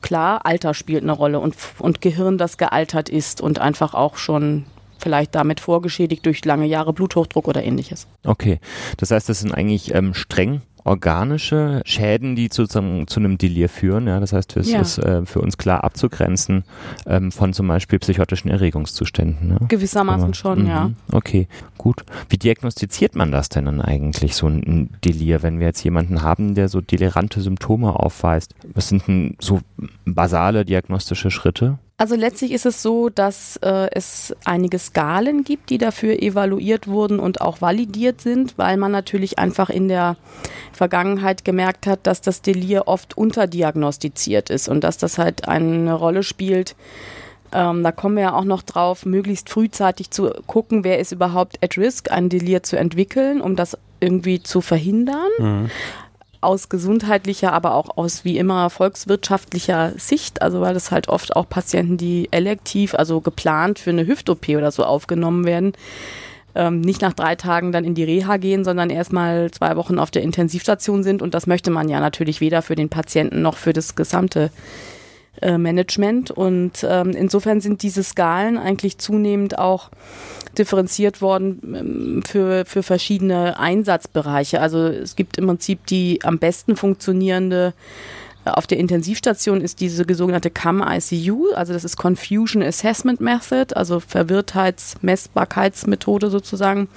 klar, 0.02 0.46
Alter 0.46 0.74
spielt 0.74 1.04
eine 1.04 1.12
Rolle 1.12 1.40
und, 1.40 1.56
und 1.80 2.02
Gehirn, 2.02 2.38
das 2.38 2.58
gealtert 2.58 3.10
ist 3.10 3.42
und 3.42 3.60
einfach 3.60 3.94
auch 3.94 4.18
schon 4.18 4.66
vielleicht 4.98 5.36
damit 5.36 5.60
vorgeschädigt 5.60 6.26
durch 6.26 6.44
lange 6.46 6.66
Jahre 6.66 6.94
Bluthochdruck 6.94 7.48
oder 7.48 7.64
ähnliches. 7.64 8.08
Okay, 8.24 8.60
das 8.98 9.12
heißt, 9.12 9.30
das 9.30 9.40
sind 9.40 9.54
eigentlich 9.54 9.94
ähm, 9.94 10.14
streng 10.14 10.62
organische 10.86 11.82
Schäden, 11.84 12.36
die 12.36 12.48
sozusagen 12.52 13.08
zu 13.08 13.20
einem 13.20 13.38
Delir 13.38 13.70
führen. 13.70 14.08
Ja, 14.08 14.20
das 14.20 14.34
heißt, 14.34 14.56
es 14.58 14.72
ja. 14.72 14.80
ist 14.80 15.00
äh, 15.00 15.26
für 15.26 15.42
uns 15.42 15.58
klar 15.58 15.84
abzugrenzen 15.84 16.64
ähm, 17.08 17.32
von 17.32 17.54
zum 17.54 17.68
Beispiel 17.68 18.00
psychotischen 18.00 18.50
Erregungszuständen. 18.50 19.48
Ne? 19.48 19.60
Gewissermaßen 19.68 20.34
schon, 20.36 20.64
mhm. 20.64 20.68
ja. 20.68 20.92
Okay, 21.12 21.48
gut. 21.78 22.06
Wie 22.30 22.38
diagnostiziert 22.38 23.16
man 23.16 23.32
das 23.32 23.50
denn 23.50 23.66
dann 23.66 23.82
eigentlich, 23.82 24.36
so 24.36 24.48
ein 24.48 24.92
Delir, 25.04 25.44
wenn 25.44 25.60
wir 25.60 25.68
jetzt 25.68 25.84
jemanden 25.84 26.22
haben, 26.22 26.54
der 26.54 26.70
so 26.70 26.82
delirante 26.82 27.42
Symptome 27.42 28.00
aufweist? 28.00 28.54
Was 28.74 28.90
sind 28.90 29.08
denn 29.08 29.36
so 29.40 29.62
basale 30.06 30.66
diagnostische 30.66 31.32
Schritte? 31.32 31.80
Also 31.98 32.16
letztlich 32.16 32.52
ist 32.52 32.66
es 32.66 32.82
so, 32.82 33.08
dass 33.08 33.56
äh, 33.58 33.88
es 33.92 34.36
einige 34.44 34.80
Skalen 34.80 35.46
gibt, 35.46 35.70
die 35.70 35.78
dafür 35.78 36.22
evaluiert 36.22 36.88
wurden 36.88 37.20
und 37.20 37.40
auch 37.40 37.62
validiert 37.62 38.20
sind, 38.20 38.58
weil 38.58 38.76
man 38.76 38.92
natürlich 38.92 39.40
einfach 39.40 39.70
in 39.70 39.88
der 39.88 40.18
Vergangenheit 40.74 41.46
gemerkt 41.46 41.88
hat, 41.88 42.06
dass 42.06 42.20
das 42.20 42.42
Delir 42.42 42.90
oft 42.90 43.18
unterdiagnostiziert 43.18 44.50
ist 44.50 44.68
und 44.68 44.84
dass 44.84 44.98
das 44.98 45.18
halt 45.18 45.48
eine 45.48 45.94
Rolle 45.94 46.24
spielt. 46.24 46.76
Ähm, 47.54 47.82
da 47.82 47.94
kommen 47.94 48.16
wir 48.16 48.24
ja 48.24 48.34
auch 48.34 48.44
noch 48.44 48.64
drauf, 48.64 49.06
möglichst 49.06 49.50
frühzeitig 49.50 50.12
zu 50.12 50.32
gucken, 50.48 50.84
wer 50.84 51.00
ist 51.00 51.14
überhaupt 51.14 51.64
at 51.64 51.78
risk, 51.78 52.12
ein 52.12 52.28
Delir 52.28 52.62
zu 52.64 52.78
entwickeln, 52.78 53.40
um 53.40 53.56
das 53.56 53.78
irgendwie 54.02 54.44
zu 54.44 54.60
verhindern. 54.60 55.30
Mhm 55.40 55.70
aus 56.46 56.70
gesundheitlicher, 56.70 57.52
aber 57.52 57.76
auch 57.76 57.98
aus 57.98 58.24
wie 58.24 58.38
immer 58.38 58.70
volkswirtschaftlicher 58.70 59.94
Sicht. 59.98 60.42
Also 60.42 60.62
weil 60.62 60.76
es 60.76 60.92
halt 60.92 61.10
oft 61.10 61.36
auch 61.36 61.50
Patienten, 61.50 61.98
die 61.98 62.30
elektiv, 62.32 62.96
also 62.96 63.22
geplant 63.22 63.80
für 63.80 63.90
eine 63.90 64.08
Hüft-OP 64.08 64.50
oder 64.50 64.72
so 64.72 64.86
aufgenommen 64.86 65.46
werden, 65.46 65.74
ähm, 66.56 66.82
nicht 66.82 67.02
nach 67.02 67.14
drei 67.14 67.36
Tagen 67.36 67.72
dann 67.72 67.84
in 67.84 67.96
die 67.96 68.04
Reha 68.04 68.38
gehen, 68.38 68.64
sondern 68.64 68.90
erstmal 68.90 69.52
zwei 69.52 69.76
Wochen 69.76 70.00
auf 70.00 70.12
der 70.12 70.24
Intensivstation 70.24 71.04
sind. 71.04 71.22
Und 71.22 71.34
das 71.34 71.48
möchte 71.48 71.70
man 71.70 71.90
ja 71.90 72.00
natürlich 72.00 72.40
weder 72.42 72.62
für 72.62 72.76
den 72.76 72.90
Patienten 72.90 73.42
noch 73.42 73.58
für 73.58 73.74
das 73.74 73.96
gesamte 73.96 74.52
äh, 75.42 75.58
Management. 75.58 76.32
Und 76.32 76.86
ähm, 76.88 77.12
insofern 77.12 77.62
sind 77.62 77.84
diese 77.84 78.04
Skalen 78.04 78.58
eigentlich 78.58 78.98
zunehmend 78.98 79.58
auch 79.58 79.90
differenziert 80.58 81.22
worden 81.22 81.60
ähm, 81.64 82.24
für, 82.26 82.66
für 82.66 82.84
verschiedene 82.84 83.60
Einsatzbereiche. 83.60 84.62
Also 84.62 84.88
es 84.88 85.16
gibt 85.16 85.38
im 85.38 85.48
Prinzip 85.48 85.86
die 85.88 86.20
am 86.24 86.40
besten 86.40 86.76
funktionierende 86.76 87.74
auf 88.46 88.68
der 88.68 88.78
Intensivstation 88.78 89.62
ist 89.62 89.80
diese 89.80 90.06
sogenannte 90.14 90.52
CAM-ICU, 90.52 91.54
also 91.56 91.74
das 91.74 91.84
ist 91.84 91.98
Confusion 91.98 92.62
Assessment 92.62 93.20
Method, 93.20 93.76
also 93.76 94.00
Verwirrtheitsmessbarkeitsmethode 94.00 96.30
sozusagen. 96.30 96.88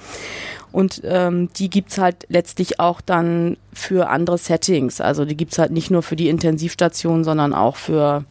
Und 0.71 1.01
ähm, 1.03 1.49
die 1.53 1.67
gibt's 1.69 1.97
halt 1.97 2.25
letztlich 2.29 2.79
auch 2.79 3.01
dann 3.01 3.57
für 3.73 4.09
andere 4.09 4.37
Settings. 4.37 5.01
Also 5.01 5.25
die 5.25 5.35
gibt's 5.35 5.57
halt 5.57 5.71
nicht 5.71 5.89
nur 5.89 6.03
für 6.03 6.15
die 6.15 6.29
Intensivstation, 6.29 7.23
sondern 7.23 7.55
auch 7.55 7.75
für 7.75 8.23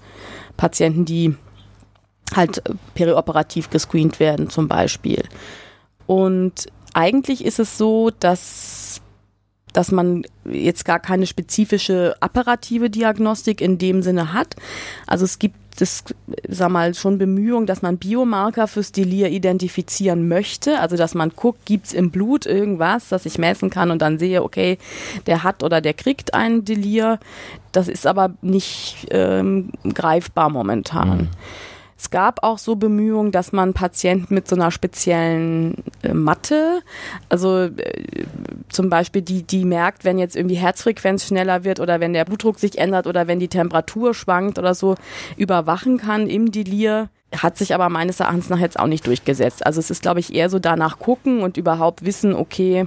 Patienten, 0.56 1.04
die 1.04 1.34
halt 2.34 2.62
perioperativ 2.94 3.70
gescreent 3.70 4.20
werden 4.20 4.50
zum 4.50 4.68
Beispiel. 4.68 5.25
Und 6.06 6.68
eigentlich 6.94 7.44
ist 7.44 7.58
es 7.58 7.76
so, 7.76 8.10
dass, 8.10 9.00
dass 9.78 9.92
man 9.92 10.25
jetzt 10.44 10.85
gar 10.85 10.99
keine 10.99 11.25
spezifische 11.25 12.16
apparative 12.18 12.90
Diagnostik 12.90 13.61
in 13.61 13.78
dem 13.78 14.02
Sinne 14.02 14.32
hat. 14.32 14.56
Also 15.06 15.25
es 15.25 15.38
gibt 15.38 15.54
das, 15.78 16.02
sag 16.49 16.73
mal, 16.73 16.94
schon 16.94 17.16
Bemühungen, 17.16 17.68
dass 17.68 17.80
man 17.80 17.97
Biomarker 17.97 18.66
fürs 18.66 18.90
Delir 18.90 19.30
identifizieren 19.30 20.26
möchte. 20.26 20.80
Also, 20.80 20.97
dass 20.97 21.14
man 21.14 21.30
guckt, 21.30 21.64
gibt's 21.64 21.92
im 21.92 22.11
Blut 22.11 22.44
irgendwas, 22.44 23.08
das 23.11 23.25
ich 23.25 23.38
messen 23.38 23.70
kann 23.70 23.92
und 23.92 24.02
dann 24.02 24.18
sehe, 24.18 24.42
okay, 24.42 24.78
der 25.28 25.44
hat 25.44 25.62
oder 25.62 25.80
der 25.80 25.94
kriegt 25.94 26.35
ein 26.35 26.64
Delir. 26.64 27.20
Das 27.70 27.87
ist 27.87 28.04
aber 28.04 28.30
nicht 28.42 29.06
ähm, 29.12 29.70
greifbar 29.94 30.50
momentan. 30.50 31.08
Mhm. 31.08 31.28
Es 31.99 32.11
gab 32.11 32.45
auch 32.45 32.59
so 32.59 32.76
Bemühungen, 32.76 33.33
dass 33.33 33.52
man 33.52 33.75
Patienten 33.75 34.33
mit 34.33 34.47
so 34.47 34.55
einer 34.55 34.71
speziellen 34.71 35.83
äh, 36.02 36.14
Matte, 36.14 36.81
also 37.28 37.64
äh, 37.64 38.25
zum 38.69 38.88
Beispiel 38.88 39.23
die, 39.23 39.43
die 39.43 39.64
merkt, 39.64 40.05
wenn 40.05 40.19
jetzt 40.19 40.37
irgendwie 40.37 40.55
Herzfrequenz 40.55 41.26
schneller 41.26 41.64
wird 41.64 41.81
oder 41.81 41.99
wenn 41.99 42.12
der 42.12 42.25
Blutdruck 42.25 42.61
sich 42.61 42.78
ändert 42.78 43.09
oder 43.09 43.26
wenn 43.26 43.40
die 43.40 43.49
Temperatur 43.49 44.14
schwankt 44.14 44.59
oder 44.59 44.75
so, 44.75 44.95
überwachen 45.37 45.99
kann 45.99 46.28
im 46.28 46.52
Delir 46.52 47.09
hat 47.37 47.59
sich 47.59 47.75
aber 47.75 47.90
meines 47.90 48.21
Erachtens 48.21 48.49
nach 48.49 48.59
jetzt 48.59 48.78
auch 48.78 48.87
nicht 48.87 49.07
durchgesetzt. 49.07 49.67
Also 49.67 49.81
es 49.81 49.90
ist, 49.90 50.00
glaube 50.00 50.21
ich, 50.21 50.35
eher 50.35 50.49
so 50.49 50.59
danach 50.59 50.99
gucken 50.99 51.43
und 51.43 51.59
überhaupt 51.59 52.05
wissen, 52.07 52.35
okay, 52.35 52.87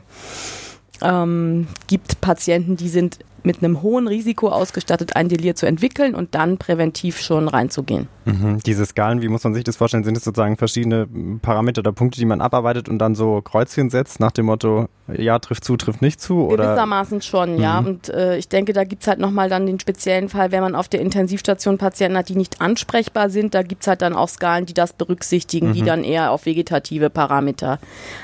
ähm, 1.02 1.68
gibt 1.88 2.22
Patienten, 2.22 2.76
die 2.76 2.90
sind 2.90 3.20
mit 3.44 3.64
einem 3.64 3.82
hohen 3.82 4.08
Risiko 4.08 4.50
ausgestattet, 4.50 5.16
ein 5.16 5.30
Delir 5.30 5.56
zu 5.56 5.66
entwickeln 5.66 6.16
und 6.16 6.36
dann 6.36 6.58
präventiv 6.58 7.20
schon 7.20 7.48
reinzugehen. 7.48 8.08
Mhm. 8.26 8.60
Diese 8.66 8.86
Skalen, 8.86 9.22
wie 9.22 9.28
muss 9.28 9.44
man 9.44 9.54
sich 9.54 9.64
das 9.64 9.76
vorstellen? 9.76 10.04
Sind 10.04 10.16
es 10.16 10.24
sozusagen 10.24 10.58
verschiedene 10.58 11.08
Parameter 11.42 11.80
oder 11.80 11.92
Punkte, 11.92 12.20
die 12.20 12.26
man 12.26 12.42
abarbeitet 12.42 12.88
und 12.88 13.00
dann 13.00 13.16
so 13.16 13.42
Kreuzchen 13.42 13.90
setzt 13.90 14.20
nach 14.20 14.32
dem 14.32 14.46
Motto, 14.46 14.88
ja, 15.12 15.40
trifft 15.40 15.64
zu, 15.64 15.76
trifft 15.78 16.02
nicht 16.02 16.22
zu? 16.22 16.46
Oder? 16.46 16.66
Gewissermaßen 16.66 17.22
schon, 17.22 17.56
mhm. 17.56 17.62
ja. 17.62 17.80
Und 17.80 18.10
äh, 18.10 18.38
ich 18.38 18.48
denke, 18.48 18.74
da 18.74 18.84
gibt 18.84 19.02
es 19.02 19.08
halt 19.08 19.20
nochmal 19.20 19.50
dann 19.50 19.66
den 19.66 19.80
speziellen 19.80 20.30
Fall, 20.30 20.52
wenn 20.52 20.62
man 20.62 20.76
auf 20.76 20.88
der 20.88 21.02
Intensivstation 21.02 21.78
Patienten 21.78 22.18
hat, 22.18 22.30
die 22.30 22.36
nicht 22.36 22.62
ansprechbar 22.62 23.30
sind, 23.30 23.56
da 23.56 23.64
gibt 23.64 23.82
es 23.82 23.88
halt 23.88 24.02
dann 24.02 24.14
auch 24.14 24.30
Skalen, 24.30 24.66
die 24.66 24.74
das 24.74 24.94
berücksichtigen, 24.94 25.70
mhm. 25.70 25.74
die 25.74 25.82
dann 25.84 26.04
eher 26.04 26.32
auf 26.32 26.46
vegetative 26.46 27.10
Parameter 27.10 27.80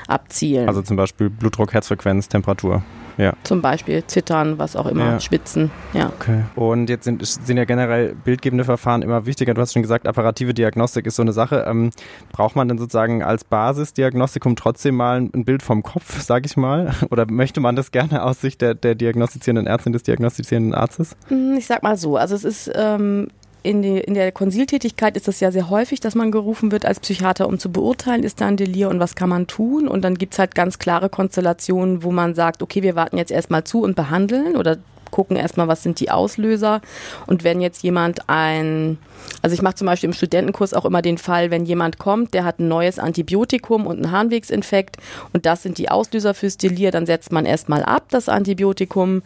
abzielen. 0.06 0.68
Also 0.68 0.82
zum 0.82 0.96
Beispiel 0.96 1.30
Blutdruck, 1.30 1.72
Herzfrequenz, 1.72 2.28
Temperatur. 2.28 2.82
Ja. 3.18 3.34
Zum 3.42 3.60
Beispiel 3.60 4.04
Zittern, 4.06 4.58
was 4.58 4.76
auch 4.76 4.86
immer, 4.86 5.04
ja. 5.04 5.20
Schwitzen. 5.20 5.70
Ja. 5.92 6.06
Okay. 6.06 6.44
Und 6.54 6.88
jetzt 6.88 7.04
sind, 7.04 7.24
sind 7.26 7.56
ja 7.56 7.64
generell 7.64 8.14
bildgebende 8.14 8.64
Verfahren 8.64 9.02
immer 9.02 9.26
wichtiger. 9.26 9.54
Du 9.54 9.60
hast 9.60 9.72
schon 9.72 9.82
gesagt, 9.82 10.06
apparative 10.06 10.54
Diagnostik 10.54 11.06
ist 11.06 11.16
so 11.16 11.22
eine 11.22 11.32
Sache. 11.32 11.64
Ähm, 11.68 11.90
braucht 12.30 12.54
man 12.54 12.68
denn 12.68 12.78
sozusagen 12.78 13.22
als 13.22 13.42
Basisdiagnostikum 13.44 14.54
trotzdem 14.54 14.94
mal 14.94 15.20
ein 15.20 15.44
Bild 15.44 15.62
vom 15.62 15.82
Kopf, 15.82 16.20
sage 16.22 16.46
ich 16.46 16.56
mal? 16.56 16.94
Oder 17.10 17.30
möchte 17.30 17.60
man 17.60 17.74
das 17.76 17.90
gerne 17.90 18.22
aus 18.22 18.40
Sicht 18.40 18.62
der, 18.62 18.74
der 18.74 18.94
diagnostizierenden 18.94 19.66
Ärztin, 19.66 19.92
des 19.92 20.04
diagnostizierenden 20.04 20.74
Arztes? 20.74 21.16
Hm, 21.26 21.56
ich 21.58 21.66
sag 21.66 21.82
mal 21.82 21.96
so, 21.96 22.16
also 22.16 22.36
es 22.36 22.44
ist 22.44 22.70
ähm, 22.74 23.28
in, 23.68 23.82
die, 23.82 23.98
in 23.98 24.14
der 24.14 24.32
Konsiltätigkeit 24.32 25.14
ist 25.14 25.28
es 25.28 25.40
ja 25.40 25.52
sehr 25.52 25.68
häufig, 25.68 26.00
dass 26.00 26.14
man 26.14 26.32
gerufen 26.32 26.72
wird 26.72 26.86
als 26.86 27.00
Psychiater, 27.00 27.46
um 27.46 27.58
zu 27.58 27.70
beurteilen, 27.70 28.22
ist 28.22 28.40
da 28.40 28.46
ein 28.46 28.56
Delir 28.56 28.88
und 28.88 28.98
was 28.98 29.14
kann 29.14 29.28
man 29.28 29.46
tun. 29.46 29.88
Und 29.88 30.02
dann 30.02 30.14
gibt's 30.14 30.38
halt 30.38 30.54
ganz 30.54 30.78
klare 30.78 31.10
Konstellationen, 31.10 32.02
wo 32.02 32.10
man 32.10 32.34
sagt, 32.34 32.62
okay, 32.62 32.82
wir 32.82 32.96
warten 32.96 33.18
jetzt 33.18 33.30
erstmal 33.30 33.64
zu 33.64 33.82
und 33.82 33.94
behandeln 33.94 34.56
oder 34.56 34.78
gucken 35.10 35.36
erstmal, 35.36 35.68
was 35.68 35.82
sind 35.82 36.00
die 36.00 36.10
Auslöser. 36.10 36.80
Und 37.26 37.44
wenn 37.44 37.60
jetzt 37.60 37.82
jemand 37.82 38.30
ein, 38.30 38.96
also 39.42 39.52
ich 39.52 39.60
mache 39.60 39.74
zum 39.74 39.86
Beispiel 39.86 40.08
im 40.08 40.14
Studentenkurs 40.14 40.72
auch 40.72 40.86
immer 40.86 41.02
den 41.02 41.18
Fall, 41.18 41.50
wenn 41.50 41.66
jemand 41.66 41.98
kommt, 41.98 42.32
der 42.32 42.44
hat 42.44 42.60
ein 42.60 42.68
neues 42.68 42.98
Antibiotikum 42.98 43.86
und 43.86 43.96
einen 43.96 44.12
Harnwegsinfekt 44.12 44.96
und 45.34 45.44
das 45.44 45.62
sind 45.62 45.76
die 45.76 45.90
Auslöser 45.90 46.32
fürs 46.32 46.56
Delir, 46.56 46.90
dann 46.90 47.04
setzt 47.04 47.32
man 47.32 47.44
erstmal 47.44 47.82
ab 47.82 48.04
das 48.10 48.30
Antibiotikum, 48.30 49.22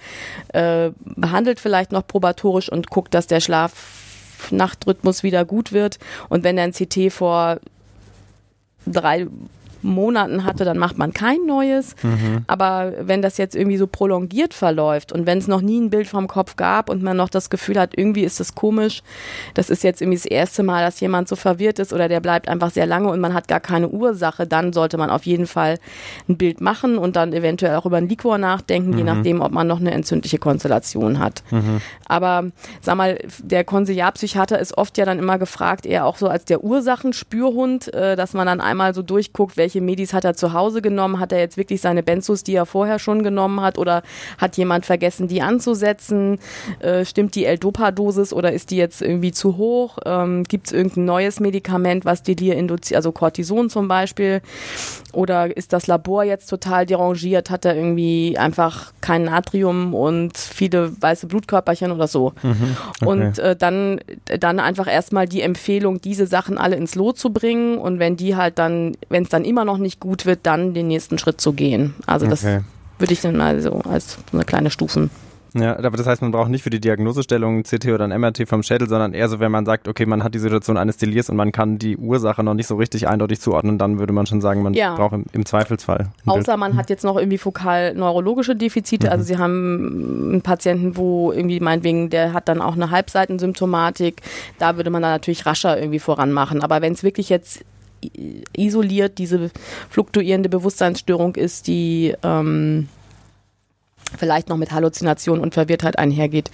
äh, 0.53 0.91
behandelt 1.05 1.61
vielleicht 1.61 1.93
noch 1.93 2.07
probatorisch 2.07 2.71
und 2.71 2.91
guckt, 2.91 3.15
dass 3.15 3.29
der 3.29 3.41
Schlaf 3.41 4.02
Nachtrhythmus 4.51 5.23
wieder 5.23 5.45
gut 5.45 5.73
wird. 5.73 5.99
Und 6.29 6.45
wenn 6.45 6.57
der 6.57 6.65
ein 6.65 6.73
CT 6.73 7.13
vor 7.13 7.61
drei 8.87 9.27
Monaten 9.83 10.45
hatte, 10.45 10.65
dann 10.65 10.79
macht 10.79 10.99
man 10.99 11.13
kein 11.13 11.47
neues. 11.47 11.95
Mhm. 12.03 12.45
Aber 12.47 12.93
wenn 13.01 13.23
das 13.23 13.39
jetzt 13.39 13.55
irgendwie 13.55 13.77
so 13.77 13.87
prolongiert 13.87 14.55
verläuft 14.55 15.13
und 15.13 15.27
wenn 15.27 15.39
es 15.39 15.49
noch 15.49 15.61
nie 15.61 15.81
ein 15.81 15.91
Bild 15.91 16.07
vom 16.07 16.29
Kopf 16.29 16.57
gab 16.57 16.91
und 16.91 17.03
man 17.03 17.17
noch 17.17 17.29
das 17.29 17.51
Gefühl 17.51 17.79
hat, 17.79 17.97
irgendwie 17.97 18.25
ist 18.25 18.41
das 18.41 18.55
komisch, 18.55 19.03
das 19.55 19.71
ist 19.71 19.83
jetzt 19.83 20.01
irgendwie 20.01 20.19
das 20.19 20.27
erste 20.27 20.63
Mal, 20.63 20.85
dass 20.85 21.01
jemand 21.01 21.29
so 21.29 21.37
verwirrt 21.37 21.79
ist 21.79 21.93
oder 21.93 22.09
der 22.09 22.21
bleibt 22.21 22.49
einfach 22.49 22.71
sehr 22.71 22.87
lange 22.87 23.09
und 23.09 23.21
man 23.21 23.35
hat 23.35 23.49
gar 23.49 23.61
keine 23.61 23.89
Ursache, 23.89 24.47
dann 24.47 24.73
sollte 24.73 24.99
man 24.99 25.11
auf 25.11 25.25
jeden 25.25 25.47
Fall 25.47 25.79
ein 26.29 26.37
Bild 26.37 26.61
machen 26.61 26.99
und 26.99 27.17
dann 27.17 27.33
eventuell 27.33 27.77
auch 27.77 27.87
über 27.87 27.97
ein 27.97 28.09
Liquor 28.09 28.39
nachdenken, 28.39 28.91
mhm. 28.91 28.99
je 28.99 29.05
nachdem, 29.05 29.41
ob 29.41 29.53
man 29.53 29.67
noch 29.67 29.81
eine 29.81 29.93
entzündliche 29.93 30.39
Konstellation 30.39 31.19
hat. 31.19 31.43
Mhm. 31.51 31.81
Aber 32.07 32.45
sag 32.81 32.97
mal, 32.97 33.19
der 33.43 33.65
Konsiliarpsychiater 33.65 34.59
ist 34.59 34.77
oft 34.77 34.99
ja 34.99 35.05
dann 35.05 35.19
immer 35.19 35.39
gefragt, 35.39 35.87
eher 35.87 36.05
auch 36.07 36.17
so 36.17 36.29
als 36.29 36.45
der 36.45 36.63
Ursachenspürhund, 36.63 37.93
äh, 37.95 38.17
dass 38.17 38.35
man 38.35 38.47
dann 38.47 38.61
einmal 38.61 38.95
so 38.95 39.03
durchguckt, 39.03 39.57
welche 39.57 39.72
welche 39.73 39.81
Medis 39.85 40.13
hat 40.13 40.25
er 40.25 40.35
zu 40.35 40.53
Hause 40.53 40.83
genommen? 40.83 41.19
Hat 41.19 41.33
er 41.33 41.39
jetzt 41.39 41.57
wirklich 41.57 41.81
seine 41.81 42.03
Benzos, 42.03 42.45
die 42.45 42.55
er 42.55 42.67
vorher 42.67 42.99
schon 42.99 43.23
genommen 43.23 43.63
hat? 43.63 43.79
Oder 43.79 44.03
hat 44.37 44.59
jemand 44.59 44.85
vergessen, 44.85 45.29
die 45.29 45.41
anzusetzen? 45.41 46.39
Äh, 46.81 47.07
stimmt 47.07 47.35
die 47.35 47.47
L-Dopa-Dosis 47.47 48.35
oder 48.35 48.53
ist 48.53 48.71
die 48.71 48.77
jetzt 48.77 49.01
irgendwie 49.01 49.33
zu 49.33 49.57
hoch? 49.57 49.97
Ähm, 50.05 50.45
Gibt 50.45 50.67
es 50.67 50.73
irgendein 50.73 51.07
neues 51.07 51.41
Medikament, 51.41 52.05
was 52.05 52.23
Delir 52.23 52.57
induziert, 52.57 52.97
also 52.97 53.13
Cortison 53.13 53.71
zum 53.71 53.89
Beispiel? 53.89 54.43
Oder 55.13 55.57
ist 55.57 55.73
das 55.73 55.87
Labor 55.87 56.25
jetzt 56.25 56.49
total 56.49 56.85
derangiert? 56.85 57.49
Hat 57.49 57.65
er 57.65 57.75
irgendwie 57.75 58.37
einfach 58.37 58.93
kein 59.01 59.25
Natrium 59.25 59.95
und 59.95 60.37
viele 60.37 60.93
weiße 61.01 61.27
Blutkörperchen 61.27 61.93
oder 61.93 62.09
so? 62.09 62.33
Mhm, 62.43 62.77
okay. 63.01 63.07
Und 63.07 63.39
äh, 63.39 63.57
dann, 63.57 64.01
dann 64.39 64.61
einfach 64.61 64.87
erstmal 64.87 65.27
die 65.27 65.41
Empfehlung, 65.41 66.01
diese 66.01 66.27
Sachen 66.27 66.59
alle 66.59 66.77
ins 66.77 66.95
Lot 66.95 67.19
zu 67.19 67.31
bringen. 67.31 67.79
Und 67.79 67.99
wenn 67.99 68.17
die 68.17 68.37
halt 68.37 68.59
dann, 68.59 68.93
wenn 69.09 69.23
es 69.23 69.29
dann 69.29 69.45
immer 69.45 69.62
noch 69.65 69.79
nicht 69.79 70.01
gut 70.01 70.27
wird, 70.27 70.41
dann 70.45 70.75
den 70.75 70.89
nächsten 70.89 71.19
Schritt 71.19 71.41
zu 71.41 71.53
gehen. 71.53 71.95
Also 72.07 72.27
das 72.27 72.45
okay. 72.45 72.61
würde 72.99 73.13
ich 73.13 73.21
dann 73.21 73.37
mal 73.37 73.61
so 73.61 73.73
als 73.89 74.13
so 74.15 74.19
eine 74.37 74.45
kleine 74.45 74.71
Stufen 74.71 75.11
Ja, 75.55 75.77
aber 75.77 75.99
das 75.99 76.07
heißt, 76.07 76.23
man 76.23 76.31
braucht 76.33 76.49
nicht 76.49 76.63
für 76.63 76.71
die 76.71 76.81
Diagnosestellung 76.81 77.59
ein 77.59 77.63
CT 77.65 77.89
oder 77.89 78.05
ein 78.09 78.19
MRT 78.21 78.49
vom 78.49 78.63
Schädel, 78.63 78.89
sondern 78.89 79.13
eher 79.13 79.29
so, 79.29 79.39
wenn 79.39 79.53
man 79.53 79.67
sagt, 79.67 79.87
okay, 79.87 80.07
man 80.07 80.25
hat 80.25 80.35
die 80.35 80.39
Situation 80.39 80.79
eines 80.79 80.97
Delirs 80.97 81.29
und 81.29 81.37
man 81.37 81.53
kann 81.53 81.79
die 81.79 81.99
Ursache 81.99 82.43
noch 82.43 82.55
nicht 82.55 82.67
so 82.67 82.77
richtig 82.77 83.07
eindeutig 83.07 83.39
zuordnen, 83.41 83.77
dann 83.77 83.99
würde 83.99 84.15
man 84.15 84.25
schon 84.25 84.41
sagen, 84.41 84.63
man 84.63 84.73
Ja. 84.73 84.95
braucht 84.95 85.13
im, 85.13 85.25
im 85.33 85.45
Zweifelsfall. 85.45 86.09
Außer 86.25 86.53
Bild. 86.53 86.59
man 86.59 86.77
hat 86.77 86.89
jetzt 86.89 87.05
noch 87.05 87.17
irgendwie 87.19 87.37
fokal 87.37 87.93
neurologische 87.95 88.57
Defizite. 88.57 89.13
Also 89.13 89.25
sie 89.25 89.37
haben 89.37 90.31
einen 90.33 90.43
Patienten, 90.43 90.97
wo 90.97 91.33
irgendwie 91.33 91.61
meinetwegen, 91.61 92.09
der 92.09 92.33
hat 92.33 92.49
dann 92.49 92.63
auch 92.63 92.75
eine 92.75 92.91
Halbseitensymptomatik. 92.91 94.23
Da 94.59 94.77
würde 94.77 94.89
man 94.91 95.03
dann 95.03 95.11
natürlich 95.13 95.45
rascher 95.45 95.79
irgendwie 95.79 95.99
voranmachen. 95.99 96.63
Aber 96.63 96.81
wenn 96.81 96.93
es 96.95 97.03
wirklich 97.03 97.29
jetzt 97.29 97.63
isoliert 98.57 99.19
diese 99.19 99.51
fluktuierende 99.91 100.49
Bewusstseinsstörung 100.49 101.35
ist, 101.37 101.67
die 101.67 102.15
ähm, 102.23 102.89
vielleicht 104.17 104.49
noch 104.49 104.57
mit 104.57 104.73
Halluzination 104.73 105.41
und 105.41 105.55
Verwirrtheit 105.55 105.99
einhergeht, 105.99 106.51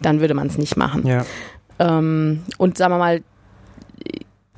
dann 0.00 0.20
würde 0.20 0.34
man 0.34 0.46
es 0.46 0.58
nicht 0.58 0.76
machen. 0.76 1.06
Ja. 1.06 1.24
Ähm, 1.78 2.42
und 2.58 2.78
sagen 2.78 2.94
wir 2.94 2.98
mal, 2.98 3.22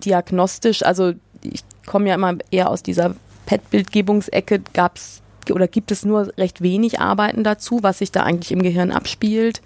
diagnostisch, 0.04 0.82
also 0.82 1.12
ich 1.42 1.62
komme 1.86 2.08
ja 2.08 2.14
immer 2.14 2.34
eher 2.50 2.70
aus 2.70 2.82
dieser 2.82 3.14
PET-Bildgebungsecke, 3.46 4.60
gab 4.72 4.96
es 4.96 5.22
oder 5.50 5.68
gibt 5.68 5.90
es 5.90 6.06
nur 6.06 6.32
recht 6.38 6.62
wenig 6.62 7.00
Arbeiten 7.00 7.44
dazu, 7.44 7.80
was 7.82 7.98
sich 7.98 8.10
da 8.10 8.22
eigentlich 8.22 8.50
im 8.50 8.62
Gehirn 8.62 8.90
abspielt, 8.90 9.60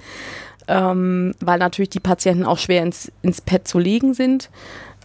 ähm, 0.67 1.37
weil 1.39 1.61
natürlich 1.61 1.91
die 1.91 2.01
Patienten 2.01 2.45
auch 2.45 2.59
schwer 2.59 2.83
ins, 2.83 3.13
ins 3.23 3.41
PET 3.41 3.69
zu 3.69 3.79
legen 3.79 4.13
sind. 4.13 4.51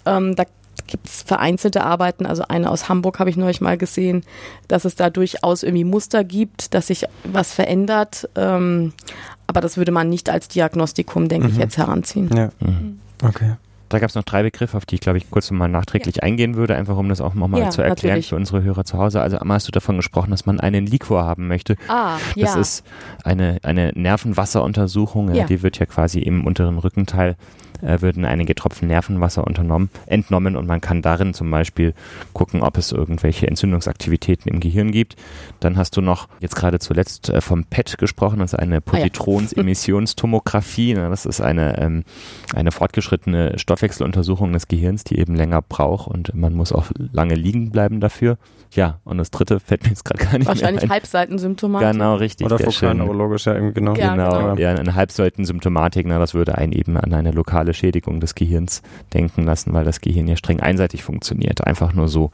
Ähm, 0.07 0.35
da 0.35 0.45
gibt 0.93 1.07
es 1.07 1.23
vereinzelte 1.23 1.83
Arbeiten, 1.83 2.27
also 2.27 2.43
eine 2.47 2.69
aus 2.69 2.87
Hamburg 2.87 3.17
habe 3.17 3.27
ich 3.31 3.35
neulich 3.35 3.61
mal 3.61 3.79
gesehen, 3.79 4.23
dass 4.67 4.85
es 4.85 4.93
da 4.95 5.09
durchaus 5.09 5.63
irgendwie 5.63 5.85
Muster 5.85 6.23
gibt, 6.23 6.75
dass 6.75 6.85
sich 6.87 7.05
was 7.23 7.51
verändert. 7.51 8.29
Ähm, 8.35 8.93
aber 9.47 9.59
das 9.59 9.75
würde 9.75 9.91
man 9.91 10.07
nicht 10.07 10.29
als 10.29 10.49
Diagnostikum, 10.49 11.29
denke 11.29 11.47
ich, 11.47 11.55
Mhm. 11.55 11.59
jetzt 11.61 11.77
heranziehen. 11.79 12.29
Ja. 12.35 12.49
Mhm. 12.59 12.99
Okay. 13.23 13.53
Da 13.89 13.97
gab 13.97 14.09
es 14.09 14.15
noch 14.15 14.23
drei 14.23 14.43
Begriffe, 14.43 14.77
auf 14.77 14.85
die 14.85 14.95
ich, 14.95 15.01
glaube 15.01 15.17
ich, 15.17 15.29
kurz 15.31 15.49
mal 15.49 15.67
nachträglich 15.67 16.21
eingehen 16.21 16.55
würde, 16.55 16.75
einfach 16.75 16.95
um 16.95 17.09
das 17.09 17.21
auch 17.21 17.33
nochmal 17.33 17.61
Ja, 17.61 17.69
zu 17.71 17.81
erklären 17.81 18.13
natürlich. 18.17 18.29
für 18.29 18.35
unsere 18.35 18.61
Hörer 18.61 18.85
zu 18.85 18.99
Hause. 18.99 19.19
Also 19.21 19.39
einmal 19.39 19.55
hast 19.55 19.67
du 19.67 19.71
davon 19.71 19.95
gesprochen, 19.97 20.29
dass 20.29 20.45
man 20.45 20.59
einen 20.59 20.85
Liquor 20.85 21.23
haben 21.23 21.47
möchte. 21.47 21.75
Ah, 21.87 22.17
Das 22.35 22.53
ja. 22.55 22.61
ist 22.61 22.83
eine, 23.23 23.57
eine 23.63 23.91
Nervenwasseruntersuchung, 23.95 25.29
ja. 25.29 25.41
Ja. 25.41 25.45
die 25.45 25.63
wird 25.63 25.79
ja 25.79 25.85
quasi 25.87 26.19
im 26.19 26.45
unteren 26.45 26.77
Rückenteil 26.77 27.35
äh, 27.83 28.01
würden 28.01 28.25
einige 28.25 28.55
Tropfen 28.55 28.87
Nervenwasser 28.87 29.45
unternommen, 29.45 29.89
entnommen 30.05 30.55
und 30.55 30.65
man 30.67 30.79
kann 30.81 31.01
darin 31.01 31.33
zum 31.33 31.49
Beispiel 31.51 31.93
gucken, 32.33 32.61
ob 32.61 32.77
es 32.77 32.91
irgendwelche 32.91 33.47
Entzündungsaktivitäten 33.47 34.51
im 34.51 34.59
Gehirn 34.59 34.91
gibt. 34.91 35.15
Dann 35.59 35.77
hast 35.77 35.97
du 35.97 36.01
noch 36.01 36.27
jetzt 36.39 36.55
gerade 36.55 36.79
zuletzt 36.79 37.29
äh, 37.29 37.41
vom 37.41 37.65
PET 37.65 37.97
gesprochen, 37.97 38.39
das 38.39 38.53
ist 38.53 38.59
eine 38.59 38.79
Positrons-Emissionstomographie. 38.81 40.93
Ne, 40.93 41.09
das 41.09 41.25
ist 41.25 41.41
eine, 41.41 41.77
ähm, 41.79 42.03
eine 42.53 42.71
fortgeschrittene 42.71 43.59
Stoffwechseluntersuchung 43.59 44.53
des 44.53 44.67
Gehirns, 44.67 45.03
die 45.03 45.19
eben 45.19 45.35
länger 45.35 45.61
braucht 45.61 46.07
und 46.07 46.33
man 46.33 46.53
muss 46.53 46.71
auch 46.71 46.85
lange 46.97 47.35
liegen 47.35 47.71
bleiben 47.71 47.99
dafür. 47.99 48.37
Ja, 48.71 48.99
und 49.03 49.19
das 49.19 49.29
dritte 49.29 49.59
fällt 49.59 49.83
mir 49.83 49.89
jetzt 49.89 50.03
gerade 50.03 50.23
gar 50.23 50.35
nicht 50.37 50.47
Wahrscheinlich 50.47 50.81
mehr 50.81 50.89
ein. 50.89 50.89
Halbseitensymptomatik. 50.89 51.91
Genau, 51.91 52.15
richtig. 52.15 52.45
Oder 52.45 52.57
schön. 52.57 52.71
fokalneurologisch, 52.71 53.45
ja, 53.45 53.55
eben 53.55 53.73
genau. 53.73 53.93
Ja, 53.95 54.15
genau, 54.15 54.31
genau. 54.31 54.55
ja, 54.55 54.73
eine 54.73 54.95
Halbseitensymptomatik, 54.95 56.07
na, 56.07 56.17
das 56.17 56.33
würde 56.33 56.57
einen 56.57 56.73
eben 56.73 56.97
an 56.97 57.13
eine 57.13 57.31
lokale 57.31 57.72
Schädigung 57.73 58.19
des 58.19 58.35
Gehirns 58.35 58.81
denken 59.13 59.43
lassen, 59.43 59.73
weil 59.73 59.85
das 59.85 60.01
Gehirn 60.01 60.27
ja 60.27 60.35
streng 60.35 60.59
einseitig 60.59 61.03
funktioniert. 61.03 61.65
Einfach 61.65 61.93
nur 61.93 62.07
so. 62.07 62.31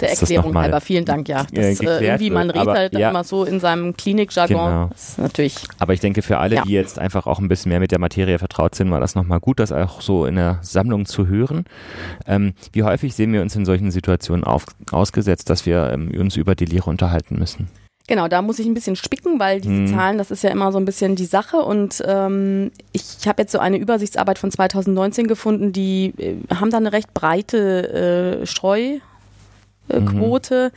Der 0.00 0.10
Erklärung 0.10 0.56
halber, 0.56 0.80
vielen 0.80 1.04
Dank, 1.04 1.28
ja. 1.28 1.46
Das, 1.52 1.80
äh, 1.80 2.04
irgendwie, 2.06 2.30
man 2.30 2.50
redet 2.50 2.68
Aber, 2.68 2.74
halt 2.74 2.92
ja. 2.92 3.10
immer 3.10 3.24
so 3.24 3.44
in 3.44 3.60
seinem 3.60 3.96
Klinikjargon. 3.96 4.56
Genau. 4.56 4.90
Ist 4.94 5.18
natürlich, 5.18 5.56
Aber 5.78 5.92
ich 5.92 6.00
denke, 6.00 6.22
für 6.22 6.38
alle, 6.38 6.56
Ja. 6.56 6.62
die 6.62 6.72
jetzt 6.72 6.98
einfach 6.98 7.26
auch 7.26 7.38
ein 7.40 7.48
bisschen 7.48 7.70
mehr 7.70 7.80
mit 7.80 7.90
der 7.90 7.98
Materie 7.98 8.38
vertraut 8.38 8.74
sind, 8.74 8.90
war 8.90 9.00
das 9.00 9.14
nochmal 9.14 9.40
gut, 9.40 9.58
das 9.60 9.72
auch 9.72 10.00
so 10.00 10.26
in 10.26 10.36
der 10.36 10.58
Sammlung 10.62 11.06
zu 11.06 11.26
hören. 11.26 11.64
Ähm, 12.26 12.54
wie 12.72 12.82
häufig 12.82 13.14
sehen 13.14 13.32
wir 13.32 13.42
uns 13.42 13.56
in 13.56 13.64
solchen 13.64 13.90
Situationen 13.90 14.44
auf, 14.44 14.66
ausgesetzt, 14.92 15.50
dass 15.50 15.66
wir 15.66 15.90
ähm, 15.92 16.10
uns 16.18 16.36
über 16.36 16.54
Delire 16.54 16.88
unterhalten 16.88 17.38
müssen? 17.38 17.68
Genau, 18.08 18.26
da 18.26 18.42
muss 18.42 18.58
ich 18.58 18.66
ein 18.66 18.74
bisschen 18.74 18.96
spicken, 18.96 19.38
weil 19.38 19.60
diese 19.60 19.72
Hm. 19.74 19.86
Zahlen, 19.86 20.18
das 20.18 20.32
ist 20.32 20.42
ja 20.42 20.50
immer 20.50 20.72
so 20.72 20.78
ein 20.78 20.84
bisschen 20.84 21.14
die 21.14 21.26
Sache. 21.26 21.58
Und 21.58 22.02
ähm, 22.04 22.72
ich 22.92 23.28
habe 23.28 23.42
jetzt 23.42 23.52
so 23.52 23.60
eine 23.60 23.76
Übersichtsarbeit 23.76 24.38
von 24.40 24.50
2019 24.50 25.28
gefunden, 25.28 25.72
die 25.72 26.12
äh, 26.18 26.34
haben 26.52 26.70
da 26.70 26.78
eine 26.78 26.92
recht 26.92 27.14
breite 27.14 28.40
äh, 28.42 28.46
Streu. 28.46 28.80
äh, 29.90 30.00
Mhm. 30.00 30.06
Quote 30.06 30.70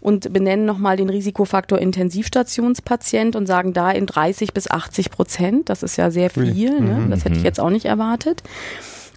und 0.00 0.32
benennen 0.32 0.66
nochmal 0.66 0.96
den 0.96 1.08
Risikofaktor 1.08 1.78
Intensivstationspatient 1.78 3.36
und 3.36 3.46
sagen 3.46 3.72
da 3.72 3.92
in 3.92 4.06
30 4.06 4.52
bis 4.54 4.68
80 4.68 5.10
Prozent, 5.12 5.68
das 5.68 5.84
ist 5.84 5.96
ja 5.96 6.10
sehr 6.10 6.30
viel, 6.30 6.80
ne? 6.80 6.94
Mhm. 7.06 7.10
das 7.10 7.24
hätte 7.24 7.36
ich 7.36 7.44
jetzt 7.44 7.60
auch 7.60 7.70
nicht 7.70 7.84
erwartet. 7.84 8.42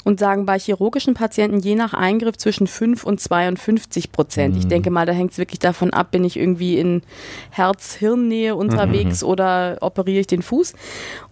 Und 0.10 0.20
sagen 0.20 0.48
bei 0.48 0.58
chirurgischen 0.58 1.14
Patienten 1.14 1.60
je 1.60 1.76
nach 1.76 1.94
Eingriff 1.94 2.36
zwischen 2.36 2.66
5 2.66 3.04
und 3.04 3.22
52 3.22 4.12
Prozent. 4.12 4.58
Ich 4.58 4.64
Mhm. 4.64 4.70
denke 4.70 4.90
mal, 4.90 5.06
da 5.06 5.14
hängt 5.14 5.34
es 5.34 5.38
wirklich 5.38 5.60
davon 5.60 5.94
ab, 5.94 6.10
bin 6.10 6.24
ich 6.24 6.36
irgendwie 6.36 6.80
in 6.80 7.04
Herz-Hirn-Nähe 7.52 8.56
unterwegs 8.56 9.24
oder 9.24 9.78
operiere 9.82 10.22
ich 10.22 10.26
den 10.26 10.42
Fuß. 10.42 10.74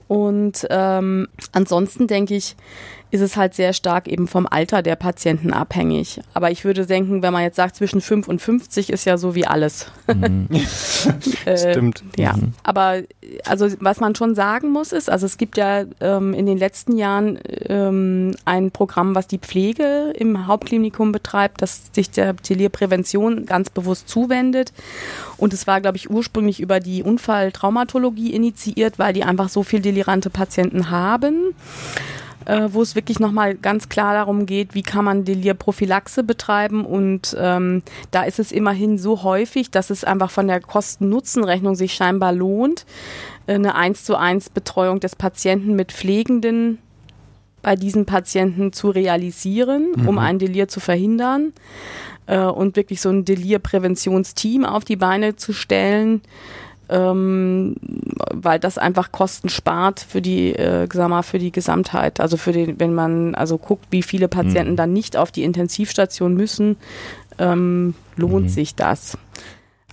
Und 0.08 0.68
ähm, 0.70 1.28
ansonsten 1.54 2.06
denke 2.06 2.36
ich, 2.36 2.56
ist 3.12 3.22
es 3.22 3.38
halt 3.38 3.54
sehr 3.54 3.74
stark 3.74 4.08
eben 4.08 4.28
vom 4.28 4.48
Alter 4.50 4.82
der 4.82 4.96
Patienten 4.96 5.54
abhängig. 5.54 6.20
Aber 6.34 6.52
ich 6.52 6.66
würde 6.66 6.86
denken, 6.86 7.22
wenn 7.22 7.32
man 7.34 7.44
jetzt 7.44 7.56
sagt, 7.56 7.76
zwischen 7.76 8.02
5 8.02 8.28
und 8.28 8.42
50 8.42 8.90
ist 8.90 9.06
ja 9.06 9.18
so 9.18 9.36
wie 9.36 9.46
alles. 9.48 9.88
Mhm. 10.14 10.48
Äh, 11.46 11.58
Stimmt. 11.58 12.04
ja, 12.18 12.34
Mhm. 12.34 12.54
aber 12.64 13.04
also 13.46 13.68
was 13.80 14.00
man 14.02 14.16
schon 14.16 14.36
sagen 14.36 14.70
muss 14.72 14.92
ist, 14.92 15.10
also 15.10 15.26
es 15.26 15.38
gibt 15.38 15.58
ja 15.58 15.86
ähm, 16.02 16.34
in 16.34 16.46
den 16.46 16.58
letzten 16.58 16.98
Jahren 16.98 17.40
ähm, 17.70 18.36
ein 18.44 18.72
Programm, 18.72 19.16
was 19.16 19.28
die 19.28 19.38
Pflege 19.38 20.14
im 20.18 20.48
Hauptklinikum 20.48 21.12
betreibt, 21.14 21.62
das 21.62 21.84
sich 21.94 22.10
der 22.10 22.34
Delirprävention 22.34 23.46
ganz 23.46 23.70
bewusst 23.70 24.10
zuwendet. 24.10 24.74
Und 25.38 25.54
es 25.54 25.68
war, 25.68 25.80
glaube 25.80 25.98
ich, 25.98 26.10
ursprünglich 26.10 26.60
über 26.60 26.80
die 26.82 27.04
Unfalltraumatologie 27.04 28.34
initiiert, 28.34 29.00
weil 29.00 29.14
die 29.14 29.24
einfach 29.24 29.48
so 29.50 29.64
viel 29.64 29.80
delirante 29.80 30.30
Patienten 30.30 30.90
haben 30.90 31.54
äh, 32.48 32.70
wo 32.72 32.82
es 32.82 32.96
wirklich 32.96 33.20
nochmal 33.20 33.56
ganz 33.56 33.90
klar 33.90 34.14
darum 34.14 34.46
geht, 34.46 34.74
wie 34.74 34.82
kann 34.82 35.04
man 35.04 35.26
Delirprophylaxe 35.26 36.24
betreiben. 36.24 36.86
Und 36.86 37.36
ähm, 37.38 37.84
da 38.12 38.24
ist 38.24 38.40
es 38.40 38.54
immerhin 38.54 38.98
so 38.98 39.24
häufig, 39.24 39.70
dass 39.70 39.90
es 39.90 40.06
einfach 40.06 40.32
von 40.32 40.48
der 40.48 40.62
Kosten-Nutzen-Rechnung 40.62 41.76
sich 41.76 41.94
scheinbar 41.94 42.32
lohnt, 42.32 42.86
äh, 43.48 43.56
eine 43.56 43.76
1 43.76 44.06
zu 44.06 44.16
1 44.16 44.52
Betreuung 44.52 45.02
des 45.02 45.18
Patienten 45.18 45.76
mit 45.76 45.92
Pflegenden 45.92 46.80
bei 47.62 47.76
diesen 47.76 48.06
Patienten 48.06 48.72
zu 48.72 48.92
realisieren, 48.92 49.94
um 50.06 50.20
ein 50.20 50.40
Delir 50.40 50.70
zu 50.70 50.80
verhindern 50.80 51.52
äh, 52.28 52.40
und 52.40 52.78
wirklich 52.78 53.02
so 53.02 53.10
ein 53.10 53.26
Delirpräventionsteam 53.26 54.64
auf 54.64 54.86
die 54.86 54.96
Beine 54.96 55.36
zu 55.36 55.52
stellen, 55.52 56.22
ähm, 56.90 57.76
weil 58.34 58.60
das 58.60 58.78
einfach 58.78 59.12
Kosten 59.12 59.50
spart 59.50 60.00
für 60.00 60.22
die, 60.22 60.54
äh, 60.56 60.88
sag 60.92 61.10
mal, 61.10 61.24
für 61.24 61.40
die 61.40 61.52
Gesamtheit. 61.52 62.20
Also 62.20 62.38
für 62.38 62.52
den, 62.52 62.80
wenn 62.80 62.94
man 62.94 63.36
also 63.36 63.58
guckt, 63.58 63.86
wie 63.92 64.04
viele 64.04 64.28
Patienten 64.28 64.72
Mhm. 64.74 64.78
dann 64.78 64.94
nicht 64.94 65.18
auf 65.18 65.32
die 65.32 65.44
Intensivstation 65.44 66.34
müssen, 66.36 66.78
ähm, 67.40 67.94
lohnt 68.16 68.46
Mhm. 68.46 68.50
sich 68.50 68.76
das. 68.76 69.18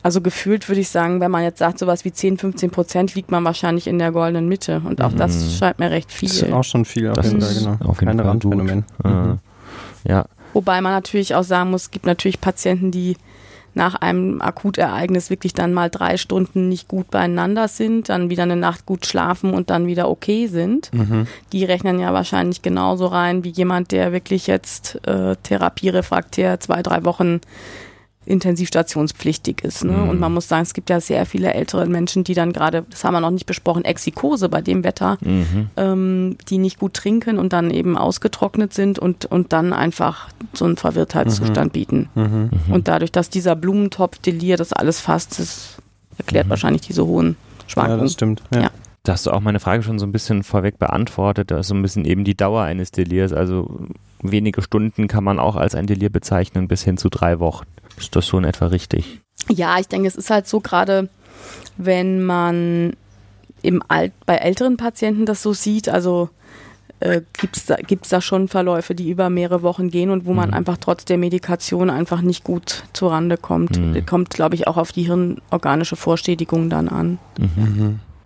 Also 0.03 0.21
gefühlt 0.21 0.69
würde 0.69 0.83
ich 0.83 0.91
sagen, 0.91 1.21
wenn 1.21 1.31
man 1.31 1.43
jetzt 1.43 1.59
sagt, 1.59 1.79
sowas 1.79 2.05
wie 2.05 2.13
10, 2.13 2.37
15 2.37 2.71
Prozent, 2.71 3.15
liegt 3.15 3.31
man 3.31 3.43
wahrscheinlich 3.45 3.87
in 3.87 3.99
der 3.99 4.13
goldenen 4.13 4.49
Mitte. 4.49 4.83
Und 4.85 5.01
auch 5.03 5.13
Mhm. 5.13 5.17
das 5.17 5.57
scheint 5.59 5.79
mir 5.79 5.91
recht 5.91 6.11
Das 6.11 6.31
ist 6.33 6.41
viel. 6.45 6.53
auch 6.53 6.63
schon 6.65 6.85
viel 6.85 7.09
auf 7.09 7.15
Das 7.17 7.27
jeden 7.29 7.41
Fall, 7.41 7.51
ist 7.51 7.59
genau. 7.65 7.77
auf 7.91 8.01
jeden 8.01 8.17
Keine. 8.19 8.25
Randphänomen. 8.29 8.85
Mhm. 9.03 9.39
Äh, 10.05 10.11
ja, 10.11 10.27
Wobei 10.53 10.81
man 10.83 10.93
natürlich 10.93 11.35
auch 11.35 11.43
sagen 11.43 11.71
muss, 11.71 11.83
es 11.85 11.91
gibt 11.91 12.07
natürlich 12.07 12.41
Patienten, 12.41 12.91
die 12.93 13.17
nach 13.75 13.95
einem 13.97 14.41
Akutereignis 14.41 15.31
wirklich 15.31 15.53
dann 15.53 15.73
mal 15.73 15.91
drei 15.91 16.17
Stunden 16.17 16.69
nicht 16.69 16.89
gut 16.89 17.11
beieinander 17.11 17.69
sind, 17.69 18.09
dann 18.09 18.31
wieder 18.31 18.45
eine 18.45 18.57
Nacht 18.57 18.87
gut 18.87 19.07
schlafen 19.07 19.53
und 19.53 19.71
dann 19.71 19.87
wieder 19.87 20.09
okay 20.09 20.47
sind. 20.47 20.93
Mhm. 20.93 21.27
Die 21.53 21.65
rechnen 21.65 21.99
ja 21.99 22.13
wahrscheinlich 22.13 22.63
genauso 22.63 23.07
rein 23.07 23.45
wie 23.45 23.51
jemand, 23.51 23.93
der 23.93 24.13
wirklich 24.13 24.47
jetzt 24.47 25.01
äh, 25.07 25.37
therapierefraktär 25.43 26.61
zwei, 26.61 26.83
drei 26.83 27.05
Wochen 27.05 27.41
intensivstationspflichtig 28.27 29.63
ist. 29.63 29.85
Ne? 29.85 29.93
Mhm. 29.93 30.09
Und 30.09 30.21
man 30.21 30.33
muss 30.33 30.49
sagen, 30.49 30.63
es 30.63 30.75
gibt 30.75 30.91
ja 30.91 31.01
sehr 31.01 31.27
viele 31.27 31.55
ältere 31.55 31.87
Menschen, 31.87 32.25
die 32.25 32.35
dann 32.35 32.53
gerade, 32.53 32.85
das 32.91 33.05
haben 33.05 33.13
wir 33.15 33.21
noch 33.21 33.31
nicht 33.31 33.47
besprochen, 33.47 33.85
Exikose 33.85 34.49
bei 34.49 34.63
dem 34.63 34.85
Wetter, 34.85 35.19
mhm. 35.21 35.69
ähm, 35.77 36.37
die 36.49 36.59
nicht 36.59 36.79
gut 36.79 36.95
trinken 36.95 37.39
und 37.39 37.53
dann 37.53 37.71
eben 37.71 37.97
ausgetrocknet 37.97 38.73
sind 38.73 38.99
und, 38.99 39.27
und 39.27 39.53
dann 39.53 39.73
einfach 39.73 40.29
so 40.53 40.65
einen 40.65 40.77
Verwirrtheitszustand 40.77 41.73
bieten. 41.73 42.09
Mhm. 42.15 42.51
Und 42.71 42.89
dadurch, 42.89 43.13
dass 43.13 43.31
dieser 43.31 43.57
Blumentopf 43.57 44.19
Delir 44.19 44.57
das 44.57 44.73
alles 44.73 45.01
fasst, 45.01 45.39
das 45.39 45.77
erklärt 46.19 46.47
Mhm. 46.47 46.51
wahrscheinlich 46.51 46.83
diese 46.83 47.07
hohen 47.07 47.37
Ja, 47.37 47.69
Schwankungen. 47.69 48.01
das 48.01 48.13
stimmt. 48.13 48.43
Ja. 48.53 48.63
Ja. 48.63 48.71
Da 49.03 49.13
hast 49.13 49.27
du 49.27 49.33
auch 49.33 49.41
meine 49.41 49.61
Frage 49.61 49.83
schon 49.83 49.99
so 49.99 50.07
ein 50.07 50.13
bisschen 50.13 50.43
vorweg 50.43 50.79
beantwortet. 50.79 51.51
Da 51.51 51.59
ist 51.59 51.69
so 51.69 51.75
ein 51.75 51.83
bisschen 51.83 52.07
eben 52.07 52.25
die 52.25 52.35
Dauer 52.35 52.63
eines 52.63 52.91
Delirs. 52.91 53.35
Also 53.35 53.69
wenige 54.23 54.63
Stunden 54.63 55.09
kann 55.09 55.23
man 55.25 55.39
auch 55.39 55.57
als 55.57 55.75
ein 55.75 55.87
Delir 55.87 56.09
bezeichnen, 56.09 56.69
bis 56.69 56.83
hin 56.85 56.97
zu 56.97 57.11
drei 57.11 57.39
Wochen. 57.39 57.67
Ist 57.97 58.15
das 58.17 58.27
so 58.27 58.39
in 58.39 58.45
etwa 58.45 58.67
richtig? 58.67 59.21
Ja, 59.49 59.79
ich 59.79 59.89
denke, 59.89 60.09
es 60.09 60.17
ist 60.17 60.31
halt 60.31 60.47
so 60.47 60.61
gerade, 60.61 61.09
wenn 61.77 62.25
man 62.25 62.95
im 63.63 63.83
Alt, 63.89 64.13
bei 64.27 64.37
älteren 64.37 64.77
Patienten 64.77 65.27
das 65.27 65.43
so 65.43 65.53
sieht. 65.53 65.89
Also 65.89 66.29
äh, 67.01 67.23
gibt 67.39 67.57
es 67.57 67.67
da, 67.67 67.77
gibt's 67.77 68.09
da 68.09 68.21
schon 68.21 68.49
Verläufe, 68.49 68.95
die 68.95 69.11
über 69.11 69.29
mehrere 69.31 69.63
Wochen 69.63 69.91
gehen 69.91 70.11
und 70.11 70.27
wo 70.27 70.33
man 70.33 70.51
Mhm. 70.51 70.55
einfach 70.55 70.77
trotz 70.79 71.05
der 71.05 71.19
Medikation 71.19 71.91
einfach 71.91 72.21
nicht 72.21 72.45
gut 72.45 72.85
zurande 72.93 73.37
kommt. 73.37 73.79
Mhm. 73.79 74.07
Kommt, 74.07 74.31
glaube 74.31 74.55
ich, 74.55 74.67
auch 74.67 74.77
auf 74.77 74.93
die 74.93 75.03
hirnorganische 75.05 75.97
Vorstetigung 75.97 76.71
dann 76.71 76.89
an. 76.89 77.19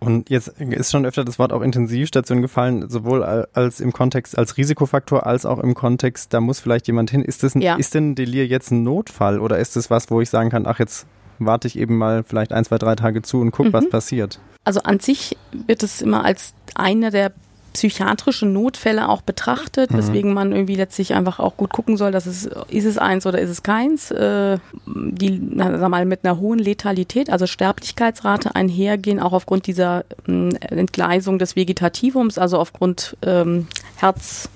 Und 0.01 0.31
jetzt 0.31 0.49
ist 0.61 0.93
schon 0.93 1.05
öfter 1.07 1.25
das 1.25 1.39
Wort 1.39 1.53
auch 1.53 1.61
Intensivstation 1.63 2.41
gefallen, 2.41 2.89
sowohl 2.89 3.25
al- 3.25 3.49
als 3.53 3.81
im 3.81 3.93
Kontext 3.93 4.39
als 4.39 4.57
Risikofaktor, 4.57 5.27
als 5.27 5.45
auch 5.45 5.59
im 5.59 5.75
Kontext, 5.75 6.33
da 6.33 6.41
muss 6.41 6.61
vielleicht 6.61 6.87
jemand 6.87 7.11
hin. 7.11 7.23
Ist, 7.23 7.43
das 7.43 7.55
ein, 7.57 7.63
Ja. 7.63 7.77
ist 7.77 7.95
denn 7.95 8.15
Delir 8.15 8.47
jetzt 8.47 8.71
ein 8.71 8.85
Notfall 8.85 9.41
oder 9.41 9.59
ist 9.59 9.77
es 9.77 9.91
was, 9.91 10.11
wo 10.11 10.21
ich 10.21 10.31
sagen 10.31 10.51
kann, 10.51 10.67
ach, 10.67 10.79
jetzt 10.79 11.07
warte 11.41 11.67
ich 11.69 11.79
eben 11.79 11.97
mal 11.99 12.23
vielleicht 12.25 12.53
ein, 12.53 12.65
zwei, 12.65 12.79
drei 12.79 12.95
Tage 12.95 13.23
zu 13.23 13.41
und 13.41 13.51
guck, 13.51 13.67
Mhm. 13.67 13.73
was 13.73 13.89
passiert? 13.89 14.41
Also 14.65 14.81
an 14.83 15.01
sich 15.01 15.37
wird 15.67 15.83
es 15.83 16.01
immer 16.03 16.25
als 16.25 16.53
einer 16.75 17.11
der 17.11 17.33
psychiatrischen 17.73 18.53
Notfälle 18.53 19.09
auch 19.09 19.23
betrachtet, 19.23 19.91
Mhm. 19.91 19.99
weswegen 19.99 20.35
man 20.35 20.53
irgendwie 20.53 20.75
letztlich 20.75 21.15
einfach 21.15 21.39
auch 21.39 21.57
gut 21.57 21.71
gucken 21.73 21.97
soll, 21.97 22.13
dass 22.13 22.27
es, 22.27 22.47
ist 22.69 22.85
es 22.85 22.99
eins 22.99 23.27
oder 23.27 23.39
ist 23.41 23.51
es 23.51 23.63
keins, 23.63 24.11
äh, 24.11 24.59
die, 24.87 25.41
na, 25.55 25.79
sag 25.79 25.89
mal, 25.89 26.05
mit 26.05 26.25
einer 26.25 26.39
hohen 26.39 26.59
Letalität, 26.59 27.31
also 27.31 27.47
Sterblichkeitsrate 27.47 28.55
einhergehen, 28.55 29.21
auch 29.21 29.33
aufgrund 29.33 29.67
dieser 29.67 30.05
ähm, 30.27 30.57
Entgleisung 30.61 31.39
des 31.39 31.57
Vegetativums, 31.57 32.39
also 32.39 32.59
aufgrund 32.59 33.17
ähm, 33.23 33.67
Herz, 33.97 34.49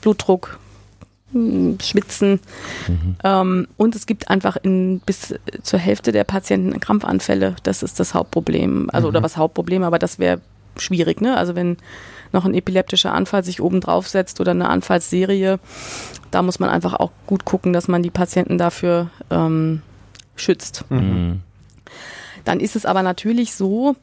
Blutdruck, 0.00 0.58
mh, 1.32 1.76
Schwitzen. 1.82 2.40
Ähm, 3.24 3.68
und 3.76 3.94
es 3.96 4.06
gibt 4.06 4.30
einfach 4.30 4.56
in, 4.62 5.00
bis 5.00 5.34
zur 5.62 5.78
Hälfte 5.78 6.12
der 6.12 6.24
Patienten 6.24 6.78
Krampfanfälle. 6.80 7.56
Das 7.62 7.82
ist 7.82 8.00
das 8.00 8.14
Hauptproblem. 8.14 8.88
Also, 8.92 9.08
oder 9.08 9.22
was 9.22 9.36
Hauptproblem, 9.36 9.82
aber 9.82 9.98
das 9.98 10.18
wäre 10.18 10.40
schwierig, 10.76 11.20
ne? 11.20 11.36
Also, 11.36 11.54
wenn 11.54 11.76
noch 12.32 12.44
ein 12.44 12.54
epileptischer 12.54 13.12
Anfall 13.12 13.44
sich 13.44 13.60
oben 13.60 13.80
drauf 13.80 14.08
setzt 14.08 14.40
oder 14.40 14.52
eine 14.52 14.68
Anfallsserie, 14.68 15.58
da 16.30 16.42
muss 16.42 16.60
man 16.60 16.70
einfach 16.70 16.94
auch 16.94 17.10
gut 17.26 17.44
gucken, 17.44 17.72
dass 17.72 17.88
man 17.88 18.02
die 18.02 18.10
Patienten 18.10 18.58
dafür 18.58 19.10
ähm, 19.30 19.82
schützt. 20.36 20.84
Mhm. 20.90 21.40
Dann 22.44 22.60
ist 22.60 22.76
es 22.76 22.86
aber 22.86 23.02
natürlich 23.02 23.54
so, 23.54 23.96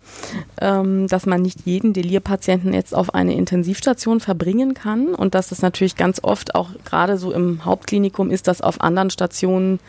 ähm, 0.61 1.07
dass 1.07 1.25
man 1.25 1.41
nicht 1.41 1.65
jeden 1.65 1.93
Delirpatienten 1.93 2.73
jetzt 2.73 2.93
auf 2.93 3.13
eine 3.13 3.33
Intensivstation 3.33 4.19
verbringen 4.19 4.73
kann 4.73 5.07
und 5.15 5.35
dass 5.35 5.49
das 5.49 5.61
natürlich 5.61 5.95
ganz 5.95 6.23
oft 6.23 6.55
auch 6.55 6.69
gerade 6.85 7.17
so 7.17 7.31
im 7.31 7.65
Hauptklinikum 7.65 8.29
ist, 8.29 8.47
dass 8.47 8.61
auf 8.61 8.81
anderen 8.81 9.09
Stationen 9.09 9.79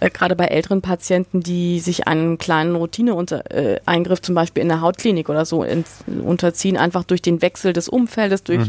äh, 0.00 0.10
gerade 0.10 0.36
bei 0.36 0.46
älteren 0.46 0.82
Patienten, 0.82 1.40
die 1.40 1.80
sich 1.80 2.06
einen 2.06 2.38
kleinen 2.38 2.74
Routineeingriff 2.76 4.18
äh, 4.18 4.22
zum 4.22 4.34
Beispiel 4.34 4.62
in 4.62 4.68
der 4.68 4.80
Hautklinik 4.80 5.28
oder 5.28 5.44
so 5.44 5.62
ins, 5.62 6.04
unterziehen, 6.06 6.76
einfach 6.76 7.04
durch 7.04 7.22
den 7.22 7.42
Wechsel 7.42 7.72
des 7.72 7.88
Umfeldes, 7.88 8.44
durch 8.44 8.68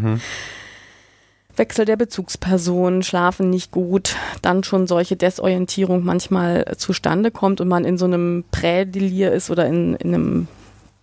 Wechsel 1.56 1.86
der 1.86 1.98
Bezugsperson, 1.98 3.04
schlafen 3.04 3.50
nicht 3.50 3.72
gut, 3.72 4.15
dann 4.42 4.63
schon 4.63 4.88
solche 4.88 5.18
Desorientierung 5.18 6.04
manchmal 6.04 6.65
zustande 6.78 7.32
kommt 7.32 7.62
und 7.62 7.68
man 7.68 7.86
in 7.86 7.98
so 7.98 8.06
einem 8.06 8.46
Prädelir 8.50 9.32
ist 9.32 9.52
oder 9.52 9.68
in, 9.68 9.96
in 9.96 10.13
einem 10.15 10.48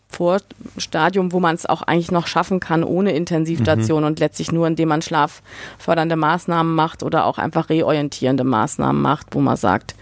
Vorstadium, 0.09 1.33
wo 1.33 1.41
man 1.41 1.55
es 1.55 1.67
auch 1.67 1.83
eigentlich 1.83 2.13
noch 2.13 2.27
schaffen 2.27 2.61
kann 2.61 2.85
ohne 2.85 3.13
Intensivstation 3.13 4.05
und 4.05 4.21
letztlich 4.21 4.53
nur, 4.53 4.67
indem 4.67 4.89
man 4.89 5.03
schlaffördernde 5.03 6.17
Maßnahmen 6.17 6.75
macht 6.75 7.03
oder 7.03 7.27
auch 7.27 7.39
einfach 7.39 7.69
reorientierende 7.69 8.45
Maßnahmen 8.45 9.01
macht, 9.01 9.35
wo 9.35 9.41
man 9.41 9.57
sagt, 9.57 9.95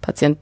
Patient 0.00 0.38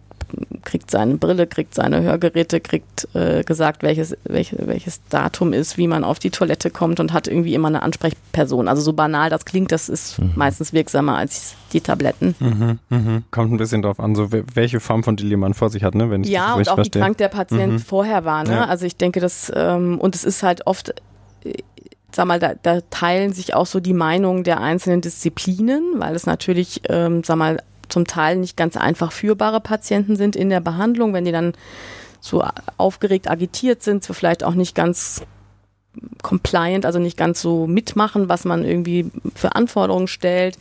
kriegt 0.65 0.91
seine 0.91 1.17
Brille, 1.17 1.47
kriegt 1.47 1.75
seine 1.75 2.03
Hörgeräte, 2.03 2.61
kriegt 2.61 3.09
äh, 3.15 3.43
gesagt, 3.45 3.83
welches, 3.83 4.17
welche, 4.25 4.57
welches 4.67 5.01
Datum 5.09 5.53
ist, 5.53 5.79
wie 5.79 5.87
man 5.89 6.05
auf 6.05 6.19
die 6.19 6.31
Toilette 6.31 6.71
kommt 6.71 7.01
und 7.01 7.13
hat 7.13 7.29
irgendwie 7.29 7.55
immer 7.55 7.69
eine 7.69 7.83
Ansprechperson. 7.83 8.69
Also 8.69 8.83
so 8.83 8.93
banal 8.93 9.31
das 9.31 9.45
klingt, 9.45 9.73
das 9.73 9.89
ist 9.89 10.17
meistens 10.37 10.73
wirksamer 10.73 11.17
als 11.17 11.55
die 11.73 11.81
Tabletten. 11.81 12.35
Mhm, 12.41 12.79
mhm. 12.91 13.25
Kommt 13.31 13.53
ein 13.53 13.57
bisschen 13.57 13.83
drauf 13.83 14.01
an, 14.01 14.15
so 14.15 14.33
we- 14.33 14.45
welche 14.55 14.81
Form 14.81 15.03
von 15.03 15.17
Delir 15.17 15.37
man 15.39 15.55
vor 15.55 15.71
sich 15.71 15.83
hat, 15.85 15.95
ne? 15.95 16.11
Wenn 16.11 16.25
ich 16.25 16.31
Ja, 16.31 16.57
das 16.57 16.59
und 16.59 16.69
auch 16.69 16.73
wie 16.73 16.77
verstehe. 16.81 17.03
krank 17.03 17.17
der 17.19 17.29
Patient 17.29 17.73
Mhm. 17.75 17.79
vorher 17.79 18.25
war. 18.25 18.45
Ne? 18.45 18.53
Ja. 18.53 18.65
Also 18.67 18.87
ich 18.87 18.97
denke, 18.97 19.21
das, 19.21 19.51
ähm, 19.55 19.99
und 19.99 20.15
es 20.15 20.25
ist 20.25 20.43
halt 20.43 20.67
oft, 20.67 20.95
äh, 21.45 21.53
sag 22.13 22.27
mal, 22.27 22.41
da, 22.41 22.55
da 22.61 22.81
teilen 22.91 23.33
sich 23.33 23.55
auch 23.55 23.67
so 23.67 23.79
die 23.81 23.93
Meinungen 23.95 24.43
der 24.45 24.61
einzelnen 24.61 25.01
Disziplinen, 25.01 25.85
weil 25.99 26.15
es 26.17 26.27
natürlich, 26.27 26.81
ähm, 26.89 27.23
sag 27.25 27.37
mal, 27.37 27.63
zum 27.91 28.07
Teil 28.07 28.37
nicht 28.37 28.57
ganz 28.57 28.77
einfach 28.77 29.13
führbare 29.13 29.61
Patienten 29.61 30.17
sind 30.17 30.37
in 30.37 30.49
der 30.49 30.61
Behandlung, 30.61 31.13
wenn 31.13 31.25
die 31.25 31.33
dann 31.33 31.53
so 32.21 32.45
aufgeregt 32.77 33.31
agitiert 33.31 33.83
sind, 33.83 34.05
so 34.05 34.13
vielleicht 34.13 34.45
auch 34.45 34.55
nicht 34.55 34.75
ganz 34.75 35.23
compliant, 36.23 36.87
also 36.87 36.99
nicht 36.99 37.17
ganz 37.17 37.41
so 37.41 37.67
mitmachen, 37.67 38.29
was 38.29 38.45
man 38.45 38.65
irgendwie 38.65 39.11
für 39.35 39.55
Anforderungen 39.55 40.07
stellt, 40.07 40.59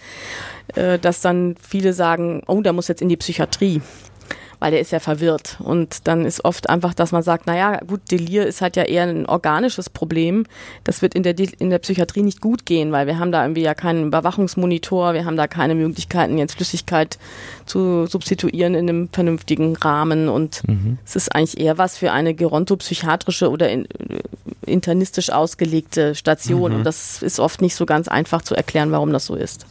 äh, 0.76 0.98
dass 0.98 1.22
dann 1.22 1.56
viele 1.62 1.94
sagen, 1.94 2.42
oh, 2.48 2.62
der 2.62 2.74
muss 2.74 2.88
jetzt 2.88 3.02
in 3.02 3.10
die 3.10 3.18
Psychiatrie 3.18 3.82
weil 4.60 4.72
der 4.72 4.82
ist 4.82 4.92
ja 4.92 5.00
verwirrt. 5.00 5.58
Und 5.60 6.08
dann 6.08 6.26
ist 6.26 6.44
oft 6.44 6.70
einfach, 6.70 6.94
dass 6.94 7.12
man 7.12 7.24
sagt, 7.24 7.48
naja, 7.48 7.78
gut, 7.88 8.02
Delir 8.12 8.46
ist 8.46 8.62
halt 8.62 8.76
ja 8.76 8.84
eher 8.84 9.04
ein 9.04 9.26
organisches 9.26 9.90
Problem. 9.90 10.46
Das 10.84 11.02
wird 11.02 11.14
in 11.16 11.24
der, 11.24 11.34
De- 11.34 11.52
in 11.60 11.70
der 11.70 11.80
Psychiatrie 11.80 12.24
nicht 12.24 12.42
gut 12.42 12.66
gehen, 12.66 12.92
weil 12.92 13.08
wir 13.08 13.20
haben 13.20 13.32
da 13.32 13.44
irgendwie 13.44 13.62
ja 13.62 13.74
keinen 13.74 14.08
Überwachungsmonitor, 14.08 15.14
wir 15.14 15.24
haben 15.26 15.38
da 15.38 15.48
keine 15.48 15.76
Möglichkeiten, 15.76 16.38
jetzt 16.38 16.56
Flüssigkeit 16.56 17.18
zu 17.66 18.06
substituieren 18.06 18.76
in 18.76 18.90
einem 18.90 19.10
vernünftigen 19.12 19.76
Rahmen. 19.78 20.28
Und 20.30 20.62
es 21.06 21.16
ist 21.16 21.34
eigentlich 21.36 21.60
eher 21.60 21.78
was 21.78 21.98
für 21.98 22.12
eine 22.12 22.34
gerontopsychiatrische 22.34 23.50
oder 23.50 23.70
in, 23.70 23.88
internistisch 24.66 25.32
ausgelegte 25.32 26.16
Station. 26.16 26.74
Und 26.74 26.84
das 26.84 27.22
ist 27.24 27.40
oft 27.40 27.62
nicht 27.62 27.76
so 27.76 27.86
ganz 27.86 28.08
einfach 28.08 28.42
zu 28.42 28.56
erklären, 28.56 28.92
warum 28.92 29.14
das 29.14 29.26
so 29.26 29.36
ist. 29.36 29.66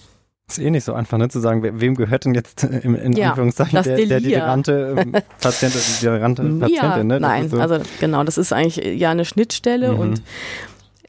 Ist 0.49 0.59
eh 0.59 0.71
nicht 0.71 0.85
so 0.85 0.95
einfach, 0.95 1.19
ne, 1.19 1.29
zu 1.29 1.41
sagen, 1.41 1.63
we- 1.63 1.81
wem 1.81 1.95
gehört 1.95 2.25
denn 2.25 2.35
jetzt 2.35 2.65
äh, 2.65 2.79
im, 2.79 2.95
in 2.95 3.13
Ja, 3.13 3.31
Anführungszeichen 3.31 3.75
der, 3.83 3.83
der 3.83 3.97
Delir. 3.97 4.21
delirante 4.21 4.95
ähm, 4.99 5.13
Patient 5.41 5.75
oder 5.75 5.85
die 5.85 6.05
delirante 6.05 6.43
Patientin, 6.59 7.07
ne? 7.07 7.21
Das 7.21 7.29
nein, 7.31 7.49
so, 7.51 7.59
also 7.61 7.79
genau, 8.01 8.25
das 8.25 8.39
ist 8.39 8.53
eigentlich 8.53 8.99
ja 8.99 9.11
eine 9.11 9.25
Schnittstelle 9.27 9.93
Mhm. 9.93 9.99
und 10.01 10.23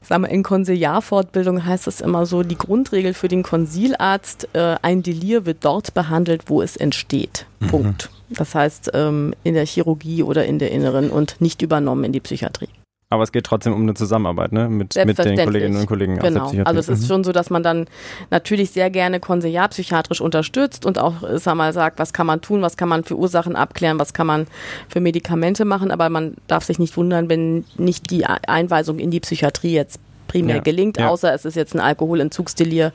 ich 0.02 0.08
sag 0.08 0.18
mal, 0.20 0.26
in 0.28 0.42
Konsiliarfortbildung 0.42 1.64
heißt 1.64 1.86
das 1.86 2.00
immer 2.00 2.26
so, 2.26 2.42
die 2.42 2.56
Grundregel 2.58 3.14
für 3.14 3.28
den 3.28 3.42
Konsilarzt, 3.42 4.48
äh, 4.54 4.76
ein 4.82 5.02
Delir 5.02 5.46
wird 5.46 5.58
dort 5.64 5.94
behandelt, 5.94 6.44
wo 6.46 6.60
es 6.62 6.76
entsteht. 6.76 7.46
Mhm. 7.60 7.66
Punkt. 7.68 8.10
Das 8.30 8.54
heißt, 8.54 8.90
ähm, 8.94 9.34
in 9.42 9.54
der 9.54 9.66
Chirurgie 9.66 10.22
oder 10.22 10.44
in 10.46 10.58
der 10.58 10.70
Inneren 10.70 11.10
und 11.10 11.40
nicht 11.40 11.62
übernommen 11.62 12.04
in 12.04 12.12
die 12.12 12.20
Psychiatrie. 12.20 12.68
Aber 13.12 13.24
es 13.24 13.32
geht 13.32 13.44
trotzdem 13.44 13.72
um 13.74 13.82
eine 13.82 13.94
Zusammenarbeit, 13.94 14.52
ne? 14.52 14.68
Mit, 14.68 14.94
mit 15.04 15.18
den. 15.18 15.36
Kolleginnen 15.36 15.76
und 15.80 15.86
Kollegen 15.86 16.14
aus 16.14 16.20
der 16.22 16.30
Genau. 16.30 16.44
Psychiatrie. 16.46 16.66
Also 16.68 16.78
es 16.80 16.88
ist 16.88 17.02
Mhm. 17.02 17.06
schon 17.08 17.24
so, 17.24 17.32
dass 17.32 17.50
man 17.50 17.62
dann 17.64 17.86
natürlich 18.30 18.70
sehr 18.70 18.88
gerne 18.88 19.18
konsiliarpsychiatrisch 19.20 20.20
unterstützt 20.20 20.86
und 20.86 20.98
auch, 20.98 21.14
sag 21.34 21.56
mal, 21.56 21.72
sagt, 21.72 21.98
was 21.98 22.12
kann 22.12 22.26
man 22.26 22.40
tun, 22.40 22.62
was 22.62 22.76
kann 22.76 22.88
man 22.88 23.02
für 23.04 23.16
Ursachen 23.16 23.56
abklären, 23.56 23.98
was 23.98 24.14
kann 24.14 24.26
man 24.28 24.46
für 24.88 25.00
Medikamente 25.00 25.64
machen, 25.64 25.90
aber 25.90 26.08
man 26.08 26.36
darf 26.46 26.64
sich 26.64 26.78
nicht 26.78 26.96
wundern, 26.96 27.28
wenn 27.28 27.64
nicht 27.76 28.10
die 28.10 28.24
Einweisung 28.26 28.98
in 29.00 29.10
die 29.10 29.20
Psychiatrie 29.20 29.72
jetzt 29.74 29.98
primär 30.28 30.56
Ja. 30.56 30.62
gelingt, 30.62 30.96
Ja. 30.98 31.08
außer 31.08 31.34
es 31.34 31.44
ist 31.44 31.56
jetzt 31.56 31.74
ein 31.74 31.80
Alkoholentzugsdelir 31.80 32.92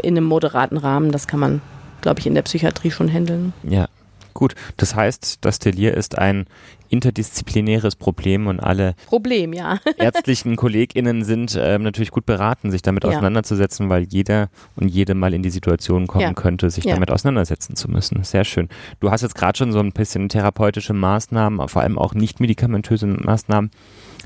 in 0.00 0.16
einem 0.16 0.24
moderaten 0.24 0.78
Rahmen. 0.78 1.12
Das 1.12 1.26
kann 1.26 1.38
man, 1.40 1.60
glaube 2.00 2.20
ich, 2.20 2.26
in 2.26 2.34
der 2.34 2.42
Psychiatrie 2.42 2.90
schon 2.90 3.08
handeln. 3.12 3.52
Ja, 3.64 3.86
gut. 4.34 4.54
Das 4.76 4.94
heißt, 4.94 5.38
das 5.42 5.58
Delir 5.58 5.94
ist 5.96 6.18
ein 6.18 6.46
interdisziplinäres 6.88 7.96
Problem 7.96 8.46
und 8.46 8.60
alle 8.60 8.94
Problem, 9.06 9.52
ja. 9.52 9.78
ärztlichen 9.98 10.56
KollegInnen 10.56 11.24
sind 11.24 11.58
ähm, 11.60 11.82
natürlich 11.82 12.10
gut 12.10 12.26
beraten, 12.26 12.70
sich 12.70 12.82
damit 12.82 13.04
Ja. 13.04 13.10
auseinanderzusetzen, 13.10 13.88
weil 13.88 14.04
jeder 14.04 14.50
und 14.76 14.88
jede 14.88 15.14
mal 15.14 15.34
in 15.34 15.42
die 15.42 15.50
Situation 15.50 16.06
kommen 16.06 16.22
Ja. 16.22 16.32
könnte, 16.34 16.70
sich 16.70 16.84
damit 16.84 17.10
auseinandersetzen 17.10 17.76
zu 17.76 17.90
müssen. 17.90 18.22
Sehr 18.24 18.44
schön. 18.44 18.68
Du 19.00 19.10
hast 19.10 19.22
jetzt 19.22 19.34
gerade 19.34 19.56
schon 19.58 19.72
so 19.72 19.80
ein 19.80 19.92
bisschen 19.92 20.28
therapeutische 20.28 20.92
Maßnahmen, 20.92 21.66
vor 21.68 21.82
allem 21.82 21.98
auch 21.98 22.14
nicht 22.14 22.40
medikamentöse 22.40 23.06
Maßnahmen 23.06 23.70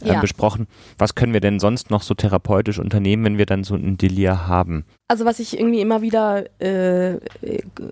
äh, 0.02 0.08
Ja. 0.08 0.20
besprochen. 0.20 0.66
Was 0.98 1.14
können 1.14 1.32
wir 1.32 1.40
denn 1.40 1.60
sonst 1.60 1.90
noch 1.90 2.02
so 2.02 2.14
therapeutisch 2.14 2.78
unternehmen, 2.78 3.24
wenn 3.24 3.38
wir 3.38 3.46
dann 3.46 3.64
so 3.64 3.74
ein 3.74 3.96
Delir 3.96 4.46
haben? 4.46 4.84
Also 5.08 5.24
was 5.24 5.38
ich 5.38 5.58
irgendwie 5.58 5.80
immer 5.80 6.02
wieder 6.02 6.44
äh, 6.60 7.18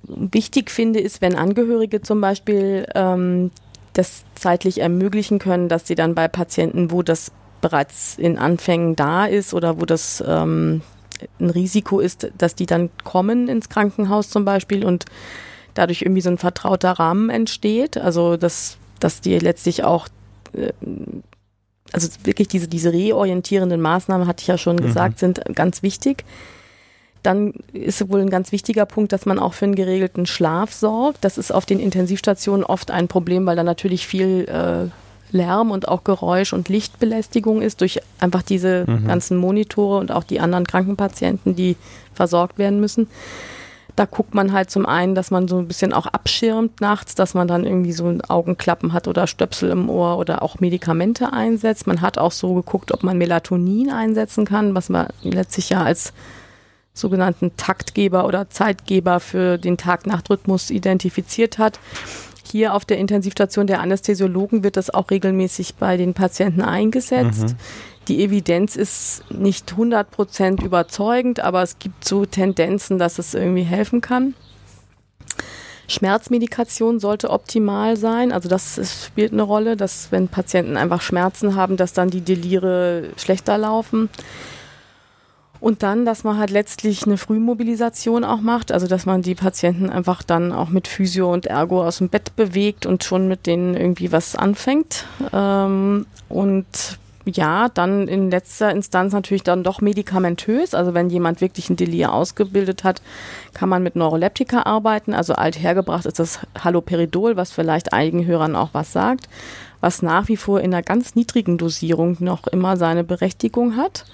wichtig 0.07 0.71
finde, 0.71 1.01
ist, 1.01 1.21
wenn 1.21 1.37
Angehörige 1.37 2.01
zum 2.03 2.21
Beispiel 2.21 2.87
ähm, 2.95 3.51
das 3.93 4.25
zeitlich 4.35 4.81
ermöglichen 4.81 5.39
können, 5.39 5.69
dass 5.69 5.87
sie 5.87 5.95
dann 5.95 6.15
bei 6.15 6.29
Patienten, 6.29 6.91
wo 6.91 7.03
das 7.03 7.33
bereits 7.61 8.19
in 8.19 8.39
Anfängen 8.39 8.97
da 8.97 9.25
ist 9.27 9.55
oder 9.55 9.81
wo 9.81 9.87
das 9.87 10.23
ähm, 10.27 10.83
ein 11.41 11.51
Risiko 11.51 12.01
ist, 12.01 12.31
dass 12.37 12.55
die 12.55 12.67
dann 12.67 12.91
kommen 13.05 13.49
ins 13.49 13.69
Krankenhaus 13.69 14.29
zum 14.29 14.45
Beispiel 14.45 14.85
und 14.85 15.07
dadurch 15.75 16.03
irgendwie 16.03 16.21
so 16.21 16.31
ein 16.31 16.39
vertrauter 16.39 16.93
Rahmen 16.93 17.31
entsteht. 17.31 17.97
Also 17.97 18.37
dass, 18.37 18.77
dass 19.01 19.21
die 19.21 19.39
letztlich 19.39 19.85
auch 19.85 20.09
äh, 20.53 20.73
also 21.95 22.09
wirklich 22.25 22.49
diese, 22.49 22.67
diese 22.67 22.93
reorientierenden 22.93 23.81
Maßnahmen, 23.81 24.27
hatte 24.27 24.43
ich 24.43 24.49
ja 24.49 24.59
schon 24.59 24.77
gesagt, 24.79 25.19
sind 25.21 25.41
ganz 25.55 25.83
wichtig. 25.83 26.25
Dann 27.23 27.55
ist 27.73 28.07
wohl 28.11 28.21
ein 28.21 28.31
ganz 28.31 28.53
wichtiger 28.53 28.85
Punkt, 28.85 29.13
dass 29.13 29.25
man 29.27 29.39
auch 29.39 29.55
für 29.55 29.65
einen 29.65 29.77
geregelten 29.77 30.27
Schlaf 30.27 30.73
sorgt. 30.73 31.25
Das 31.25 31.39
ist 31.39 31.53
auf 31.53 31.65
den 31.65 31.79
Intensivstationen 31.79 32.65
oft 32.65 32.91
ein 32.91 33.09
Problem, 33.09 33.47
weil 33.47 33.57
da 33.57 33.63
natürlich 33.63 34.07
viel 34.07 34.47
äh, 34.49 34.91
Lärm 35.35 35.71
und 35.71 35.89
auch 35.89 36.05
Geräusch- 36.05 36.53
und 36.53 36.69
Lichtbelästigung 36.69 37.63
ist, 37.63 37.81
durch 37.81 38.01
einfach 38.19 38.43
diese 38.43 38.85
mhm. 38.87 39.07
ganzen 39.07 39.37
Monitore 39.37 39.99
und 39.99 40.11
auch 40.11 40.25
die 40.25 40.41
anderen 40.41 40.67
Krankenpatienten, 40.67 41.55
die 41.55 41.77
versorgt 42.13 42.59
werden 42.59 42.81
müssen. 42.81 43.09
Da 43.97 44.07
guckt 44.07 44.35
man 44.35 44.53
halt 44.53 44.71
zum 44.71 44.87
einen, 44.87 45.15
dass 45.15 45.31
man 45.31 45.47
so 45.47 45.59
ein 45.59 45.69
bisschen 45.69 45.93
auch 45.93 46.07
abschirmt 46.07 46.81
nachts, 46.81 47.15
dass 47.15 47.35
man 47.35 47.47
dann 47.47 47.65
irgendwie 47.65 47.93
so 47.93 48.13
Augenklappen 48.29 48.93
hat 48.93 49.07
oder 49.07 49.27
Stöpsel 49.27 49.71
im 49.71 49.89
Ohr 49.89 50.19
oder 50.19 50.43
auch 50.43 50.59
Medikamente 50.59 51.33
einsetzt. 51.33 51.87
Man 51.87 52.01
hat 52.01 52.19
auch 52.19 52.33
so 52.33 52.55
geguckt, 52.55 52.93
ob 52.93 53.05
man 53.05 53.19
Melatonin 53.19 53.91
einsetzen 53.91 54.47
kann, 54.47 54.75
was 54.75 54.89
man 54.89 55.09
letztlich 55.23 55.69
ja 55.71 55.83
als 55.83 56.13
sogenannten 56.93 57.57
Taktgeber 57.57 58.27
oder 58.27 58.49
Zeitgeber 58.51 59.21
für 59.21 59.59
den 59.59 59.77
Tag-Nacht-Rhythmus 59.77 60.71
identifiziert 60.71 61.59
hat. 61.59 61.79
Hier 62.47 62.75
auf 62.75 62.85
der 62.85 62.99
Intensivstation 62.99 63.67
der 63.67 63.81
Anästhesiologen 63.81 64.63
wird 64.63 64.77
das 64.77 64.91
auch 64.91 65.11
regelmäßig 65.11 65.75
bei 65.75 65.97
den 65.97 66.15
Patienten 66.15 66.63
eingesetzt. 66.63 67.49
Mhm. 67.49 67.57
Die 68.09 68.23
Evidenz 68.23 68.77
ist 68.77 69.25
nicht 69.31 69.73
100% 69.73 70.63
überzeugend, 70.63 71.41
aber 71.41 71.63
es 71.63 71.79
gibt 71.79 72.05
so 72.05 72.27
Tendenzen, 72.27 72.99
dass 72.99 73.19
es 73.19 73.35
irgendwie 73.35 73.63
helfen 73.63 74.01
kann. 74.01 74.35
Schmerzmedikation 75.89 76.99
sollte 76.99 77.31
optimal 77.31 77.97
sein. 77.97 78.33
Also 78.33 78.49
das 78.49 79.07
spielt 79.07 79.33
eine 79.33 79.43
Rolle, 79.43 79.77
dass 79.77 80.13
wenn 80.13 80.29
Patienten 80.29 80.77
einfach 80.77 81.03
Schmerzen 81.03 81.57
haben, 81.57 81.77
dass 81.77 81.93
dann 81.93 82.11
die 82.11 82.23
Delire 82.23 83.11
schlechter 83.17 83.59
laufen. 83.59 84.09
Und 85.61 85.83
dann, 85.83 86.05
dass 86.05 86.25
man 86.25 86.37
halt 86.39 86.51
letztlich 86.51 87.07
eine 87.07 87.17
Frühmobilisation 87.17 88.23
auch 88.23 88.43
macht, 88.43 88.71
also 88.71 88.87
dass 88.87 89.07
man 89.07 89.23
die 89.23 89.35
Patienten 89.35 89.89
einfach 89.89 90.23
dann 90.23 90.53
auch 90.53 90.69
mit 90.69 90.89
Physio 90.89 91.33
und 91.33 91.47
Ergo 91.47 91.83
aus 91.83 91.99
dem 91.99 92.11
Bett 92.11 92.37
bewegt 92.37 92.85
und 92.85 93.03
schon 93.03 93.29
mit 93.29 93.47
denen 93.47 93.75
irgendwie 93.75 94.13
was 94.13 94.37
anfängt. 94.37 95.07
Ähm, 95.33 96.07
und 96.29 96.67
ja, 97.27 97.69
dann 97.69 98.09
in 98.09 98.31
letzter 98.31 98.71
Instanz 98.71 99.13
natürlich 99.13 99.43
dann 99.43 99.63
doch 99.65 99.81
medikamentös. 99.81 100.75
Also 100.75 100.95
wenn 100.95 101.11
jemand 101.11 101.41
wirklich 101.41 101.71
ein 101.71 101.77
Delir 101.77 102.13
ausgebildet 102.13 102.85
hat, 102.85 103.03
kann 103.53 103.69
man 103.69 103.83
mit 103.83 103.97
Neuroleptika 103.97 104.63
arbeiten. 104.63 105.15
Also 105.15 105.35
althergebracht 105.35 106.07
ist 106.07 106.19
das 106.19 106.41
Haloperidol, 106.63 107.37
was 107.37 107.53
vielleicht 107.53 107.93
einigen 107.93 108.27
Hörern 108.27 108.57
auch 108.57 108.71
was 108.73 108.93
sagt, 108.93 109.29
was 109.81 110.03
nach 110.03 110.29
wie 110.29 110.37
vor 110.37 110.61
in 110.61 110.75
einer 110.75 110.83
ganz 110.83 111.15
niedrigen 111.15 111.59
Dosierung 111.59 112.17
noch 112.21 112.47
immer 112.47 112.77
seine 112.77 113.05
Berechtigung 113.05 113.77
hat. 113.77 114.05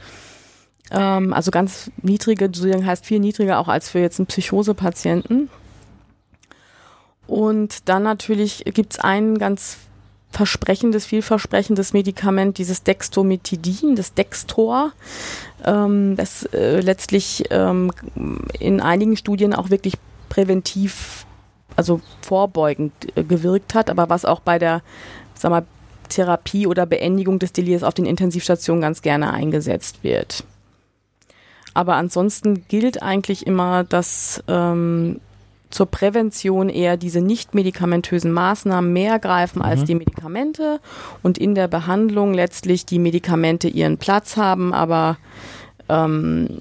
Ähm, 0.90 1.32
also 1.32 1.50
ganz 1.50 1.90
niedrige 2.02 2.48
Dosierung 2.48 2.84
heißt 2.84 3.04
viel 3.04 3.20
niedriger 3.20 3.58
auch 3.58 3.68
als 3.68 3.90
für 3.90 4.00
jetzt 4.00 4.18
einen 4.18 4.26
Psychosepatienten. 4.26 5.48
Und 7.26 7.88
dann 7.88 8.02
natürlich 8.02 8.64
gibt 8.64 8.94
es 8.94 8.98
ein 8.98 9.38
ganz 9.38 9.78
versprechendes, 10.30 11.06
vielversprechendes 11.06 11.92
Medikament, 11.92 12.58
dieses 12.58 12.82
Dextometidin, 12.82 13.96
das 13.96 14.14
Dextor, 14.14 14.92
ähm, 15.64 16.16
das 16.16 16.44
äh, 16.46 16.80
letztlich 16.80 17.44
ähm, 17.50 17.92
in 18.58 18.80
einigen 18.80 19.16
Studien 19.16 19.54
auch 19.54 19.70
wirklich 19.70 19.94
präventiv, 20.28 21.26
also 21.76 22.00
vorbeugend 22.22 22.92
äh, 23.16 23.24
gewirkt 23.24 23.74
hat, 23.74 23.90
aber 23.90 24.08
was 24.08 24.24
auch 24.24 24.40
bei 24.40 24.58
der, 24.58 24.82
sag 25.34 25.50
mal, 25.50 25.66
Therapie 26.08 26.66
oder 26.66 26.86
Beendigung 26.86 27.38
des 27.38 27.52
Delirs 27.52 27.82
auf 27.82 27.94
den 27.94 28.06
Intensivstationen 28.06 28.82
ganz 28.82 29.02
gerne 29.02 29.32
eingesetzt 29.32 30.02
wird. 30.02 30.44
Aber 31.72 31.94
ansonsten 31.94 32.66
gilt 32.66 33.02
eigentlich 33.02 33.46
immer, 33.46 33.84
dass 33.84 34.42
ähm, 34.48 35.20
zur 35.70 35.86
Prävention 35.86 36.68
eher 36.68 36.96
diese 36.96 37.20
nicht 37.20 37.54
medikamentösen 37.54 38.32
Maßnahmen 38.32 38.92
mehr 38.92 39.18
greifen 39.18 39.62
als 39.62 39.82
mhm. 39.82 39.84
die 39.86 39.94
Medikamente 39.94 40.80
und 41.22 41.38
in 41.38 41.54
der 41.54 41.68
Behandlung 41.68 42.34
letztlich 42.34 42.86
die 42.86 42.98
Medikamente 42.98 43.68
ihren 43.68 43.96
Platz 43.96 44.36
haben, 44.36 44.74
aber 44.74 45.16
ähm, 45.88 46.60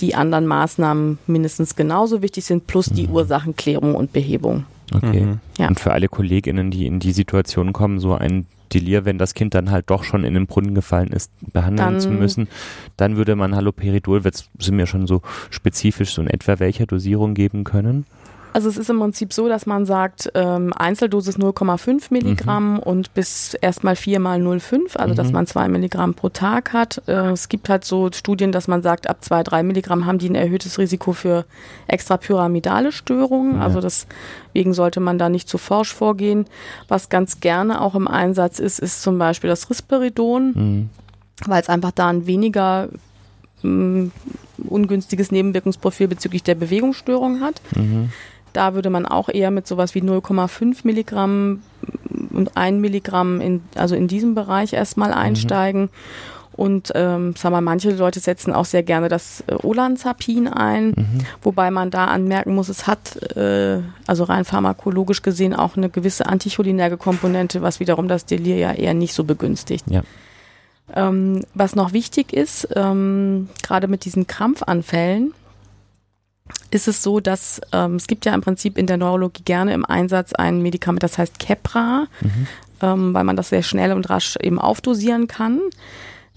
die 0.00 0.14
anderen 0.14 0.46
Maßnahmen 0.46 1.18
mindestens 1.26 1.76
genauso 1.76 2.22
wichtig 2.22 2.44
sind, 2.44 2.66
plus 2.66 2.86
die 2.86 3.06
mhm. 3.06 3.14
Ursachenklärung 3.14 3.94
und 3.94 4.12
Behebung. 4.12 4.64
Okay. 4.94 5.22
Mhm. 5.22 5.40
Ja. 5.58 5.68
Und 5.68 5.80
für 5.80 5.92
alle 5.92 6.08
KollegInnen, 6.08 6.70
die 6.70 6.86
in 6.86 7.00
die 7.00 7.12
Situation 7.12 7.72
kommen, 7.72 7.98
so 7.98 8.14
ein 8.14 8.46
Delir, 8.72 9.04
wenn 9.04 9.18
das 9.18 9.34
Kind 9.34 9.54
dann 9.54 9.70
halt 9.70 9.90
doch 9.90 10.02
schon 10.02 10.24
in 10.24 10.34
den 10.34 10.46
Brunnen 10.46 10.74
gefallen 10.74 11.08
ist, 11.08 11.30
behandeln 11.52 11.92
dann, 11.92 12.00
zu 12.00 12.10
müssen, 12.10 12.48
dann 12.96 13.16
würde 13.16 13.36
man 13.36 13.54
Haloperidol, 13.54 14.24
wird 14.24 14.48
sind 14.58 14.76
mir 14.76 14.86
schon 14.86 15.06
so 15.06 15.20
spezifisch 15.50 16.14
so 16.14 16.22
in 16.22 16.28
etwa 16.28 16.58
welcher 16.58 16.86
Dosierung 16.86 17.34
geben 17.34 17.64
können? 17.64 18.06
Also 18.52 18.68
es 18.68 18.76
ist 18.76 18.90
im 18.90 18.98
Prinzip 18.98 19.32
so, 19.32 19.48
dass 19.48 19.66
man 19.66 19.86
sagt, 19.86 20.30
ähm, 20.34 20.72
Einzeldosis 20.76 21.38
0,5 21.38 22.06
Milligramm 22.10 22.74
mhm. 22.74 22.78
und 22.80 23.14
bis 23.14 23.54
erstmal 23.54 23.96
4 23.96 24.20
mal 24.20 24.40
0,5, 24.40 24.96
also 24.96 25.12
mhm. 25.12 25.16
dass 25.16 25.32
man 25.32 25.46
2 25.46 25.68
Milligramm 25.68 26.14
pro 26.14 26.28
Tag 26.28 26.72
hat. 26.72 27.02
Äh, 27.06 27.30
es 27.30 27.48
gibt 27.48 27.68
halt 27.68 27.84
so 27.84 28.10
Studien, 28.12 28.52
dass 28.52 28.68
man 28.68 28.82
sagt, 28.82 29.08
ab 29.08 29.24
2, 29.24 29.42
3 29.42 29.62
Milligramm 29.62 30.06
haben 30.06 30.18
die 30.18 30.28
ein 30.28 30.34
erhöhtes 30.34 30.78
Risiko 30.78 31.12
für 31.12 31.46
extrapyramidale 31.86 32.92
Störungen. 32.92 33.56
Ja. 33.56 33.62
Also 33.62 33.80
deswegen 33.80 34.74
sollte 34.74 35.00
man 35.00 35.18
da 35.18 35.28
nicht 35.28 35.48
zu 35.48 35.56
forsch 35.56 35.94
vorgehen. 35.94 36.46
Was 36.88 37.08
ganz 37.08 37.40
gerne 37.40 37.80
auch 37.80 37.94
im 37.94 38.06
Einsatz 38.06 38.58
ist, 38.58 38.78
ist 38.78 39.02
zum 39.02 39.18
Beispiel 39.18 39.48
das 39.48 39.70
Risperidon, 39.70 40.52
mhm. 40.54 40.90
weil 41.46 41.62
es 41.62 41.70
einfach 41.70 41.92
da 41.92 42.08
ein 42.08 42.26
weniger 42.26 42.88
mm, 43.62 44.08
ungünstiges 44.68 45.30
Nebenwirkungsprofil 45.30 46.08
bezüglich 46.08 46.42
der 46.42 46.54
Bewegungsstörung 46.54 47.40
hat. 47.40 47.62
Mhm. 47.74 48.10
Da 48.52 48.74
würde 48.74 48.90
man 48.90 49.06
auch 49.06 49.28
eher 49.28 49.50
mit 49.50 49.66
sowas 49.66 49.94
wie 49.94 50.02
0,5 50.02 50.78
Milligramm 50.84 51.62
und 52.30 52.56
1 52.56 52.80
Milligramm 52.80 53.40
in, 53.40 53.62
also 53.74 53.94
in 53.94 54.08
diesem 54.08 54.34
Bereich 54.34 54.72
erstmal 54.72 55.10
mhm. 55.10 55.16
einsteigen. 55.16 55.82
Mhm. 55.82 55.88
Und 56.54 56.92
ähm, 56.94 57.34
sagen 57.34 57.54
wir, 57.54 57.62
manche 57.62 57.90
Leute 57.90 58.20
setzen 58.20 58.52
auch 58.52 58.66
sehr 58.66 58.82
gerne 58.82 59.08
das 59.08 59.42
äh, 59.46 59.54
Olanzapin 59.54 60.48
ein, 60.48 60.88
mhm. 60.88 61.18
wobei 61.40 61.70
man 61.70 61.90
da 61.90 62.06
anmerken 62.06 62.54
muss, 62.54 62.68
es 62.68 62.86
hat 62.86 63.16
äh, 63.36 63.80
also 64.06 64.24
rein 64.24 64.44
pharmakologisch 64.44 65.22
gesehen 65.22 65.54
auch 65.54 65.78
eine 65.78 65.88
gewisse 65.88 66.26
anticholinerge 66.26 66.98
Komponente, 66.98 67.62
was 67.62 67.80
wiederum 67.80 68.06
das 68.06 68.26
Delir 68.26 68.58
ja 68.58 68.72
eher 68.72 68.92
nicht 68.92 69.14
so 69.14 69.24
begünstigt. 69.24 69.86
Ja. 69.88 70.02
Ähm, 70.94 71.42
was 71.54 71.74
noch 71.74 71.94
wichtig 71.94 72.34
ist, 72.34 72.68
ähm, 72.76 73.48
gerade 73.62 73.88
mit 73.88 74.04
diesen 74.04 74.26
Krampfanfällen, 74.26 75.32
ist 76.74 76.88
es 76.88 77.02
so, 77.02 77.20
dass 77.20 77.60
ähm, 77.72 77.96
es 77.96 78.06
gibt 78.06 78.24
ja 78.24 78.34
im 78.34 78.40
Prinzip 78.40 78.78
in 78.78 78.86
der 78.86 78.96
Neurologie 78.96 79.42
gerne 79.44 79.74
im 79.74 79.84
Einsatz 79.84 80.32
ein 80.32 80.62
Medikament, 80.62 81.02
das 81.02 81.18
heißt 81.18 81.38
Kepra, 81.38 82.06
mhm. 82.20 82.46
ähm, 82.80 83.14
weil 83.14 83.24
man 83.24 83.36
das 83.36 83.50
sehr 83.50 83.62
schnell 83.62 83.92
und 83.92 84.10
rasch 84.10 84.36
eben 84.40 84.58
aufdosieren 84.58 85.28
kann. 85.28 85.60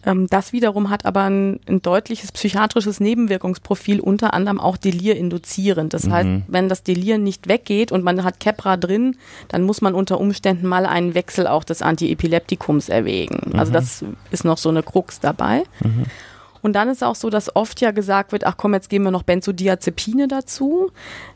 Ähm, 0.05 0.27
das 0.29 0.53
wiederum 0.53 0.89
hat 0.89 1.05
aber 1.05 1.23
ein, 1.23 1.59
ein, 1.67 1.81
deutliches 1.81 2.31
psychiatrisches 2.31 2.99
Nebenwirkungsprofil, 2.99 3.99
unter 3.99 4.33
anderem 4.33 4.59
auch 4.59 4.77
Delir 4.77 5.17
induzierend. 5.17 5.93
Das 5.93 6.05
mhm. 6.05 6.11
heißt, 6.11 6.29
wenn 6.47 6.69
das 6.69 6.83
Delir 6.83 7.17
nicht 7.17 7.47
weggeht 7.47 7.91
und 7.91 8.03
man 8.03 8.23
hat 8.23 8.39
Kepra 8.39 8.77
drin, 8.77 9.17
dann 9.47 9.63
muss 9.63 9.81
man 9.81 9.95
unter 9.95 10.19
Umständen 10.19 10.67
mal 10.67 10.85
einen 10.85 11.15
Wechsel 11.15 11.47
auch 11.47 11.63
des 11.63 11.81
Antiepileptikums 11.81 12.89
erwägen. 12.89 13.39
Also 13.45 13.49
mhm. 13.49 13.59
Also 13.65 13.71
das 13.71 14.05
ist 14.29 14.45
noch 14.45 14.59
so 14.59 14.69
eine 14.69 14.83
Krux 14.83 15.19
dabei. 15.19 15.63
Und 16.65 16.73
dann 16.73 16.89
ist 16.89 17.03
auch 17.03 17.13
so, 17.13 17.29
dass 17.29 17.55
oft 17.55 17.79
ja 17.79 17.91
gesagt 17.91 18.31
wird, 18.31 18.43
ach 18.43 18.57
komm, 18.57 18.73
jetzt 18.73 18.89
geben 18.89 19.03
wir 19.03 19.11
noch 19.11 19.21
Benzodiazepine 19.21 20.27
dazu. 20.27 20.89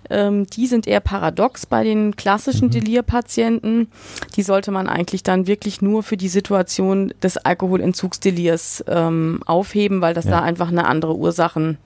Ähm, 0.09 0.47
die 0.47 0.65
sind 0.65 0.87
eher 0.87 1.01
paradox 1.01 1.67
bei 1.67 1.83
den 1.83 2.15
klassischen 2.15 2.69
mhm. 2.69 2.71
Delirpatienten. 2.71 3.91
Die 4.35 4.41
sollte 4.41 4.71
man 4.71 4.87
eigentlich 4.87 5.21
dann 5.21 5.45
wirklich 5.45 5.83
nur 5.83 6.01
für 6.01 6.17
die 6.17 6.29
Situation 6.29 7.13
des 7.21 7.37
Alkoholentzugsdelirs 7.37 8.83
ähm, 8.87 9.41
aufheben, 9.45 10.01
weil 10.01 10.15
das 10.15 10.25
ja. 10.25 10.31
da 10.31 10.41
einfach 10.41 10.69
eine 10.69 10.87
andere 10.87 11.15
Ursachen 11.15 11.77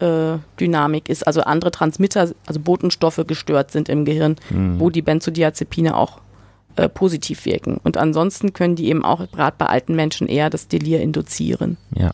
äh, 0.00 0.38
Dynamik 0.58 1.08
ist, 1.08 1.24
also 1.24 1.42
andere 1.42 1.70
Transmitter, 1.70 2.32
also 2.46 2.60
Botenstoffe 2.60 3.22
gestört 3.28 3.70
sind 3.70 3.90
im 3.90 4.04
Gehirn, 4.04 4.34
mhm. 4.50 4.80
wo 4.80 4.90
die 4.90 5.02
Benzodiazepine 5.02 5.96
auch 5.96 6.18
äh, 6.74 6.88
positiv 6.88 7.44
wirken. 7.44 7.78
Und 7.84 7.96
ansonsten 7.96 8.52
können 8.52 8.74
die 8.74 8.88
eben 8.88 9.04
auch 9.04 9.30
gerade 9.30 9.54
bei 9.56 9.66
alten 9.66 9.94
Menschen 9.94 10.26
eher 10.26 10.50
das 10.50 10.66
Delir 10.66 11.00
induzieren. 11.00 11.76
Ja. 11.94 12.10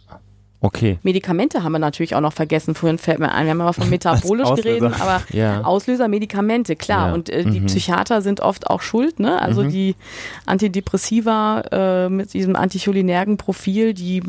Okay. 0.60 0.98
Medikamente 1.02 1.62
haben 1.62 1.72
wir 1.72 1.78
natürlich 1.78 2.16
auch 2.16 2.20
noch 2.20 2.32
vergessen. 2.32 2.74
Vorhin 2.74 2.98
fällt 2.98 3.20
mir 3.20 3.30
ein, 3.30 3.46
wir 3.46 3.52
haben 3.52 3.60
aber 3.60 3.72
von 3.72 3.88
metabolisch 3.90 4.52
geredet, 4.56 4.92
aber 5.00 5.22
ja. 5.32 5.62
Auslöser 5.62 6.08
Medikamente, 6.08 6.74
klar. 6.74 7.08
Ja. 7.08 7.14
Und 7.14 7.30
äh, 7.30 7.44
die 7.44 7.60
mhm. 7.60 7.66
Psychiater 7.66 8.22
sind 8.22 8.40
oft 8.40 8.68
auch 8.68 8.82
schuld, 8.82 9.20
ne? 9.20 9.40
Also 9.40 9.62
mhm. 9.62 9.70
die 9.70 9.94
Antidepressiva 10.46 11.60
äh, 11.70 12.08
mit 12.08 12.34
diesem 12.34 12.56
anticholinergen 12.56 13.36
Profil, 13.36 13.94
die 13.94 14.22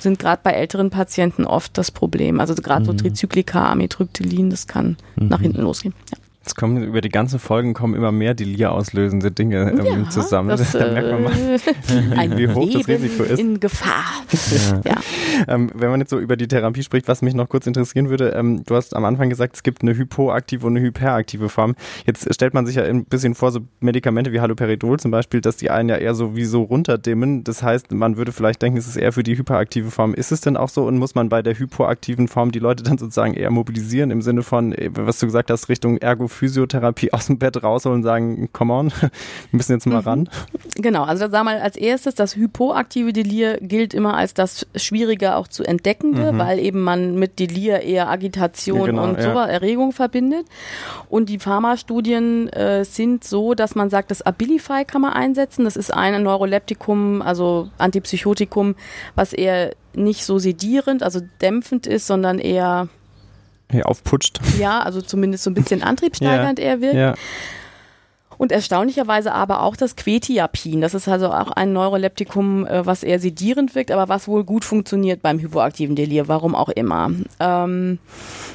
sind 0.00 0.18
gerade 0.18 0.40
bei 0.42 0.52
älteren 0.52 0.90
Patienten 0.90 1.44
oft 1.44 1.78
das 1.78 1.92
Problem. 1.92 2.40
Also 2.40 2.54
gerade 2.54 2.82
mhm. 2.82 2.86
so 2.86 2.92
Trizyklika, 2.94 3.70
Amitriptylin, 3.70 4.50
das 4.50 4.66
kann 4.66 4.96
nach 5.14 5.38
mhm. 5.38 5.42
hinten 5.42 5.62
losgehen. 5.62 5.94
Ja. 6.10 6.18
Es 6.46 6.54
kommen 6.54 6.80
über 6.84 7.00
die 7.00 7.08
ganzen 7.08 7.40
Folgen 7.40 7.74
kommen 7.74 7.94
immer 7.94 8.12
mehr 8.12 8.32
Delir-auslösende 8.32 9.32
Dinge 9.32 9.72
ähm, 9.72 10.04
ja, 10.04 10.10
zusammen. 10.10 10.50
Das, 10.50 10.70
da 10.72 10.92
merkt 10.92 11.10
man 11.10 11.24
mal, 11.24 12.38
wie, 12.38 12.38
wie 12.38 12.54
hoch 12.54 12.70
das 12.72 12.86
Risiko 12.86 13.24
ist. 13.24 13.40
In 13.40 13.58
Gefahr. 13.58 14.04
Ja. 14.84 14.92
ja. 14.92 15.00
Ähm, 15.48 15.70
wenn 15.74 15.90
man 15.90 15.98
jetzt 16.00 16.10
so 16.10 16.20
über 16.20 16.36
die 16.36 16.46
Therapie 16.46 16.84
spricht, 16.84 17.08
was 17.08 17.20
mich 17.20 17.34
noch 17.34 17.48
kurz 17.48 17.66
interessieren 17.66 18.10
würde, 18.10 18.28
ähm, 18.30 18.62
du 18.64 18.76
hast 18.76 18.94
am 18.94 19.04
Anfang 19.04 19.28
gesagt, 19.28 19.56
es 19.56 19.64
gibt 19.64 19.82
eine 19.82 19.96
hypoaktive 19.96 20.64
und 20.64 20.76
eine 20.76 20.86
hyperaktive 20.86 21.48
Form. 21.48 21.74
Jetzt 22.06 22.32
stellt 22.32 22.54
man 22.54 22.64
sich 22.64 22.76
ja 22.76 22.84
ein 22.84 23.06
bisschen 23.06 23.34
vor, 23.34 23.50
so 23.50 23.60
Medikamente 23.80 24.32
wie 24.32 24.38
Haloperidol 24.38 25.00
zum 25.00 25.10
Beispiel, 25.10 25.40
dass 25.40 25.56
die 25.56 25.70
einen 25.70 25.88
ja 25.88 25.96
eher 25.96 26.14
so 26.14 26.36
wie 26.36 26.44
so 26.44 26.62
runterdimmen. 26.62 27.42
Das 27.42 27.64
heißt, 27.64 27.90
man 27.90 28.16
würde 28.16 28.30
vielleicht 28.30 28.62
denken, 28.62 28.78
es 28.78 28.86
ist 28.86 28.96
eher 28.96 29.12
für 29.12 29.24
die 29.24 29.36
hyperaktive 29.36 29.90
Form. 29.90 30.14
Ist 30.14 30.30
es 30.30 30.42
denn 30.42 30.56
auch 30.56 30.68
so 30.68 30.86
und 30.86 30.96
muss 30.98 31.16
man 31.16 31.28
bei 31.28 31.42
der 31.42 31.58
hypoaktiven 31.58 32.28
Form 32.28 32.52
die 32.52 32.60
Leute 32.60 32.84
dann 32.84 32.98
sozusagen 32.98 33.34
eher 33.34 33.50
mobilisieren 33.50 34.12
im 34.12 34.22
Sinne 34.22 34.44
von, 34.44 34.72
äh, 34.72 34.90
was 34.94 35.18
du 35.18 35.26
gesagt 35.26 35.50
hast, 35.50 35.68
Richtung 35.68 35.96
Ergo 35.98 36.28
Physiotherapie 36.36 37.12
aus 37.12 37.26
dem 37.26 37.38
Bett 37.38 37.62
rausholen 37.62 37.98
und 37.98 38.02
sagen, 38.02 38.48
come 38.52 38.72
on, 38.72 38.92
wir 39.00 39.10
müssen 39.50 39.72
jetzt 39.72 39.86
mal 39.86 40.00
mhm. 40.02 40.08
ran? 40.08 40.28
Genau, 40.76 41.04
also 41.04 41.28
sag 41.28 41.44
mal 41.44 41.58
als 41.58 41.76
erstes, 41.76 42.14
das 42.14 42.36
hypoaktive 42.36 43.12
Delir 43.12 43.58
gilt 43.60 43.94
immer 43.94 44.16
als 44.16 44.34
das 44.34 44.66
Schwierige 44.76 45.36
auch 45.36 45.48
zu 45.48 45.64
entdeckende, 45.64 46.32
mhm. 46.32 46.38
weil 46.38 46.58
eben 46.58 46.82
man 46.82 47.16
mit 47.16 47.38
Delir 47.38 47.80
eher 47.80 48.08
Agitation 48.08 48.80
ja, 48.80 48.86
genau, 48.86 49.04
und 49.04 49.16
ja. 49.18 49.22
sowas, 49.22 49.48
Erregung 49.48 49.92
verbindet. 49.92 50.46
Und 51.08 51.28
die 51.28 51.38
Pharmastudien 51.38 52.48
äh, 52.50 52.84
sind 52.84 53.24
so, 53.24 53.54
dass 53.54 53.74
man 53.74 53.90
sagt, 53.90 54.10
das 54.10 54.22
Abilify 54.22 54.84
kann 54.84 55.02
man 55.02 55.12
einsetzen. 55.12 55.64
Das 55.64 55.76
ist 55.76 55.92
ein 55.92 56.22
Neuroleptikum, 56.22 57.22
also 57.22 57.70
Antipsychotikum, 57.78 58.74
was 59.14 59.32
eher 59.32 59.74
nicht 59.94 60.24
so 60.24 60.38
sedierend, 60.38 61.02
also 61.02 61.20
dämpfend 61.40 61.86
ist, 61.86 62.06
sondern 62.06 62.38
eher 62.38 62.88
hier 63.70 63.88
aufputscht. 63.88 64.40
Ja, 64.58 64.80
also 64.80 65.00
zumindest 65.00 65.44
so 65.44 65.50
ein 65.50 65.54
bisschen 65.54 65.82
antriebssteigernd 65.84 66.58
ja, 66.58 66.64
eher 66.64 66.80
wirkt. 66.80 66.94
Ja. 66.96 67.14
Und 68.38 68.52
erstaunlicherweise 68.52 69.32
aber 69.32 69.62
auch 69.62 69.76
das 69.76 69.96
Quetiapin. 69.96 70.80
Das 70.80 70.94
ist 70.94 71.08
also 71.08 71.28
auch 71.28 71.50
ein 71.50 71.72
Neuroleptikum, 71.72 72.66
äh, 72.66 72.84
was 72.84 73.02
eher 73.02 73.18
sedierend 73.18 73.74
wirkt, 73.74 73.90
aber 73.90 74.08
was 74.08 74.28
wohl 74.28 74.44
gut 74.44 74.64
funktioniert 74.64 75.22
beim 75.22 75.38
hypoaktiven 75.38 75.96
Delir, 75.96 76.28
warum 76.28 76.54
auch 76.54 76.68
immer. 76.68 77.10
Ähm, 77.40 77.98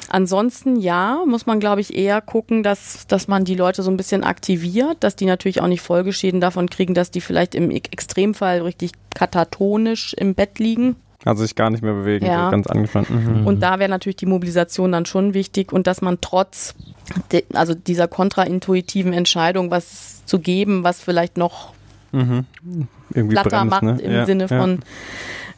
ansonsten 0.08 0.76
ja, 0.76 1.22
muss 1.26 1.46
man 1.46 1.58
glaube 1.58 1.80
ich 1.80 1.96
eher 1.96 2.20
gucken, 2.20 2.62
dass, 2.62 3.06
dass 3.08 3.26
man 3.26 3.44
die 3.44 3.56
Leute 3.56 3.82
so 3.82 3.90
ein 3.90 3.96
bisschen 3.96 4.22
aktiviert, 4.22 4.98
dass 5.00 5.16
die 5.16 5.26
natürlich 5.26 5.60
auch 5.60 5.66
nicht 5.66 5.82
Folgeschäden 5.82 6.40
davon 6.40 6.70
kriegen, 6.70 6.94
dass 6.94 7.10
die 7.10 7.20
vielleicht 7.20 7.54
im 7.54 7.70
Extremfall 7.70 8.62
richtig 8.62 8.92
katatonisch 9.14 10.14
im 10.14 10.34
Bett 10.34 10.58
liegen. 10.58 10.96
Also 11.24 11.42
sich 11.42 11.54
gar 11.54 11.70
nicht 11.70 11.82
mehr 11.82 11.94
bewegen, 11.94 12.26
ja. 12.26 12.50
ganz 12.50 12.66
angespannt. 12.66 13.10
Mhm. 13.10 13.46
Und 13.46 13.60
da 13.60 13.78
wäre 13.78 13.88
natürlich 13.88 14.16
die 14.16 14.26
Mobilisation 14.26 14.92
dann 14.92 15.06
schon 15.06 15.34
wichtig 15.34 15.72
und 15.72 15.86
dass 15.86 16.02
man 16.02 16.20
trotz 16.20 16.74
de, 17.30 17.44
also 17.52 17.74
dieser 17.74 18.08
kontraintuitiven 18.08 19.12
Entscheidung 19.12 19.70
was 19.70 20.24
zu 20.26 20.40
geben, 20.40 20.82
was 20.82 21.00
vielleicht 21.00 21.36
noch 21.36 21.72
mhm. 22.10 22.46
Irgendwie 23.14 23.34
platter 23.34 23.50
bremst, 23.50 23.70
macht 23.70 23.82
ne? 23.82 23.98
im 24.00 24.12
ja, 24.12 24.26
Sinne 24.26 24.48
von, 24.48 24.80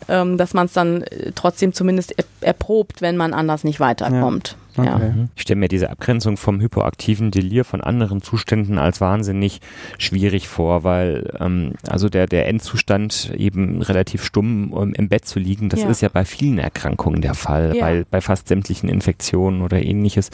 ja. 0.08 0.22
ähm, 0.22 0.36
dass 0.36 0.54
man 0.54 0.66
es 0.66 0.72
dann 0.74 1.02
äh, 1.02 1.32
trotzdem 1.34 1.72
zumindest 1.72 2.14
erprobt, 2.40 3.00
wenn 3.00 3.16
man 3.16 3.32
anders 3.32 3.64
nicht 3.64 3.80
weiterkommt. 3.80 4.56
Okay. 4.76 4.88
Ja. 4.88 5.28
Ich 5.36 5.42
stelle 5.42 5.60
mir 5.60 5.68
diese 5.68 5.90
Abgrenzung 5.90 6.36
vom 6.36 6.60
hypoaktiven 6.60 7.30
Delir 7.30 7.64
von 7.64 7.80
anderen 7.80 8.22
Zuständen 8.22 8.78
als 8.78 9.00
wahnsinnig 9.00 9.60
schwierig 9.98 10.48
vor, 10.48 10.82
weil 10.82 11.32
ähm, 11.38 11.74
also 11.88 12.08
der, 12.08 12.26
der 12.26 12.48
Endzustand 12.48 13.32
eben 13.36 13.82
relativ 13.82 14.24
stumm 14.24 14.72
um, 14.72 14.92
im 14.94 15.08
Bett 15.08 15.26
zu 15.26 15.38
liegen, 15.38 15.68
das 15.68 15.82
ja. 15.82 15.88
ist 15.88 16.00
ja 16.00 16.08
bei 16.08 16.24
vielen 16.24 16.58
Erkrankungen 16.58 17.20
der 17.20 17.34
Fall, 17.34 17.76
ja. 17.76 17.84
bei, 17.84 18.04
bei 18.10 18.20
fast 18.20 18.48
sämtlichen 18.48 18.88
Infektionen 18.88 19.62
oder 19.62 19.80
ähnliches. 19.82 20.30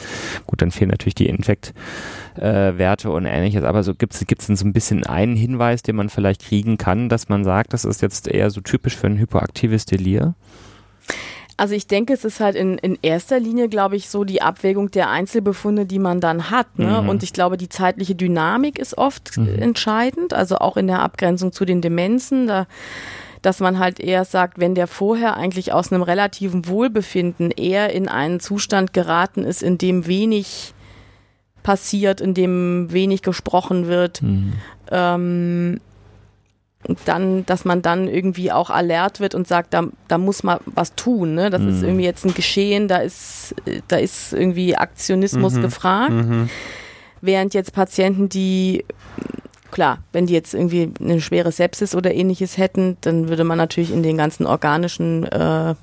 Gut, 0.47 0.61
dann 0.61 0.71
fehlen 0.71 0.89
natürlich 0.89 1.15
die 1.15 1.27
Infektwerte 1.27 3.07
äh, 3.07 3.11
und 3.11 3.25
ähnliches, 3.25 3.63
aber 3.63 3.83
so 3.83 3.93
gibt 3.93 4.13
es 4.13 4.47
denn 4.47 4.55
so 4.55 4.65
ein 4.65 4.73
bisschen 4.73 5.05
einen 5.05 5.35
Hinweis, 5.35 5.83
den 5.83 5.95
man 5.95 6.09
vielleicht 6.09 6.43
kriegen 6.43 6.77
kann, 6.77 7.09
dass 7.09 7.29
man 7.29 7.43
sagt, 7.43 7.73
das 7.73 7.85
ist 7.85 8.01
jetzt 8.01 8.27
eher 8.27 8.49
so 8.49 8.61
typisch 8.61 8.97
für 8.97 9.07
ein 9.07 9.17
hypoaktives 9.17 9.85
Delir? 9.85 10.33
Also 11.61 11.75
ich 11.75 11.85
denke, 11.85 12.13
es 12.13 12.25
ist 12.25 12.39
halt 12.39 12.55
in, 12.55 12.79
in 12.79 12.97
erster 13.03 13.39
Linie, 13.39 13.69
glaube 13.69 13.95
ich, 13.95 14.09
so 14.09 14.23
die 14.23 14.41
Abwägung 14.41 14.89
der 14.89 15.11
Einzelbefunde, 15.11 15.85
die 15.85 15.99
man 15.99 16.19
dann 16.19 16.49
hat. 16.49 16.79
Ne? 16.79 17.03
Mhm. 17.03 17.07
Und 17.07 17.21
ich 17.21 17.33
glaube, 17.33 17.55
die 17.55 17.69
zeitliche 17.69 18.15
Dynamik 18.15 18.79
ist 18.79 18.97
oft 18.97 19.37
mhm. 19.37 19.59
entscheidend, 19.59 20.33
also 20.33 20.57
auch 20.57 20.75
in 20.75 20.87
der 20.87 21.03
Abgrenzung 21.03 21.51
zu 21.51 21.63
den 21.63 21.81
Demenzen. 21.81 22.47
Da 22.47 22.65
dass 23.43 23.59
man 23.59 23.77
halt 23.77 23.99
eher 23.99 24.25
sagt, 24.25 24.57
wenn 24.57 24.73
der 24.73 24.87
vorher 24.87 25.37
eigentlich 25.37 25.71
aus 25.71 25.91
einem 25.91 26.01
relativen 26.01 26.67
Wohlbefinden 26.67 27.51
eher 27.51 27.93
in 27.93 28.07
einen 28.07 28.39
Zustand 28.39 28.91
geraten 28.91 29.43
ist, 29.43 29.61
in 29.61 29.77
dem 29.77 30.07
wenig 30.07 30.73
passiert, 31.61 32.21
in 32.21 32.33
dem 32.33 32.91
wenig 32.91 33.21
gesprochen 33.21 33.85
wird, 33.85 34.23
mhm. 34.23 34.53
ähm, 34.89 35.79
dann, 37.05 37.45
dass 37.45 37.65
man 37.65 37.81
dann 37.81 38.07
irgendwie 38.07 38.51
auch 38.51 38.69
alert 38.69 39.19
wird 39.19 39.35
und 39.35 39.47
sagt, 39.47 39.73
da, 39.73 39.83
da 40.07 40.17
muss 40.17 40.43
man 40.43 40.59
was 40.65 40.95
tun. 40.95 41.35
Ne? 41.35 41.49
Das 41.49 41.61
mhm. 41.61 41.69
ist 41.69 41.83
irgendwie 41.83 42.05
jetzt 42.05 42.25
ein 42.25 42.33
Geschehen, 42.33 42.87
da 42.87 42.97
ist, 42.97 43.55
da 43.87 43.97
ist 43.97 44.33
irgendwie 44.33 44.75
Aktionismus 44.75 45.53
mhm. 45.53 45.61
gefragt. 45.61 46.11
Mhm. 46.11 46.49
Während 47.21 47.53
jetzt 47.53 47.73
Patienten, 47.73 48.29
die 48.29 48.83
klar, 49.71 49.99
wenn 50.11 50.25
die 50.25 50.33
jetzt 50.33 50.53
irgendwie 50.53 50.91
eine 50.99 51.21
schwere 51.21 51.51
Sepsis 51.51 51.95
oder 51.95 52.13
ähnliches 52.13 52.57
hätten, 52.57 52.97
dann 53.01 53.29
würde 53.29 53.43
man 53.43 53.57
natürlich 53.57 53.91
in 53.91 54.03
den 54.03 54.17
ganzen 54.17 54.45
organischen 54.45 55.23
äh, 55.25 55.75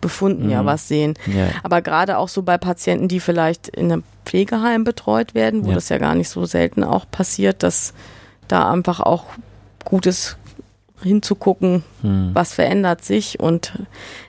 Befunden 0.00 0.44
mhm. 0.44 0.50
ja 0.50 0.64
was 0.64 0.88
sehen. 0.88 1.14
Ja. 1.26 1.48
Aber 1.62 1.82
gerade 1.82 2.18
auch 2.18 2.28
so 2.28 2.42
bei 2.42 2.58
Patienten, 2.58 3.08
die 3.08 3.20
vielleicht 3.20 3.68
in 3.68 3.92
einem 3.92 4.04
Pflegeheim 4.24 4.84
betreut 4.84 5.34
werden, 5.34 5.64
wo 5.64 5.68
ja. 5.68 5.74
das 5.74 5.88
ja 5.88 5.98
gar 5.98 6.14
nicht 6.14 6.28
so 6.28 6.44
selten 6.44 6.84
auch 6.84 7.06
passiert, 7.10 7.62
dass 7.62 7.94
da 8.48 8.70
einfach 8.70 9.00
auch 9.00 9.24
gutes 9.84 10.36
hinzugucken, 11.02 11.82
hm. 12.02 12.30
was 12.32 12.52
verändert 12.54 13.04
sich. 13.04 13.40
Und 13.40 13.72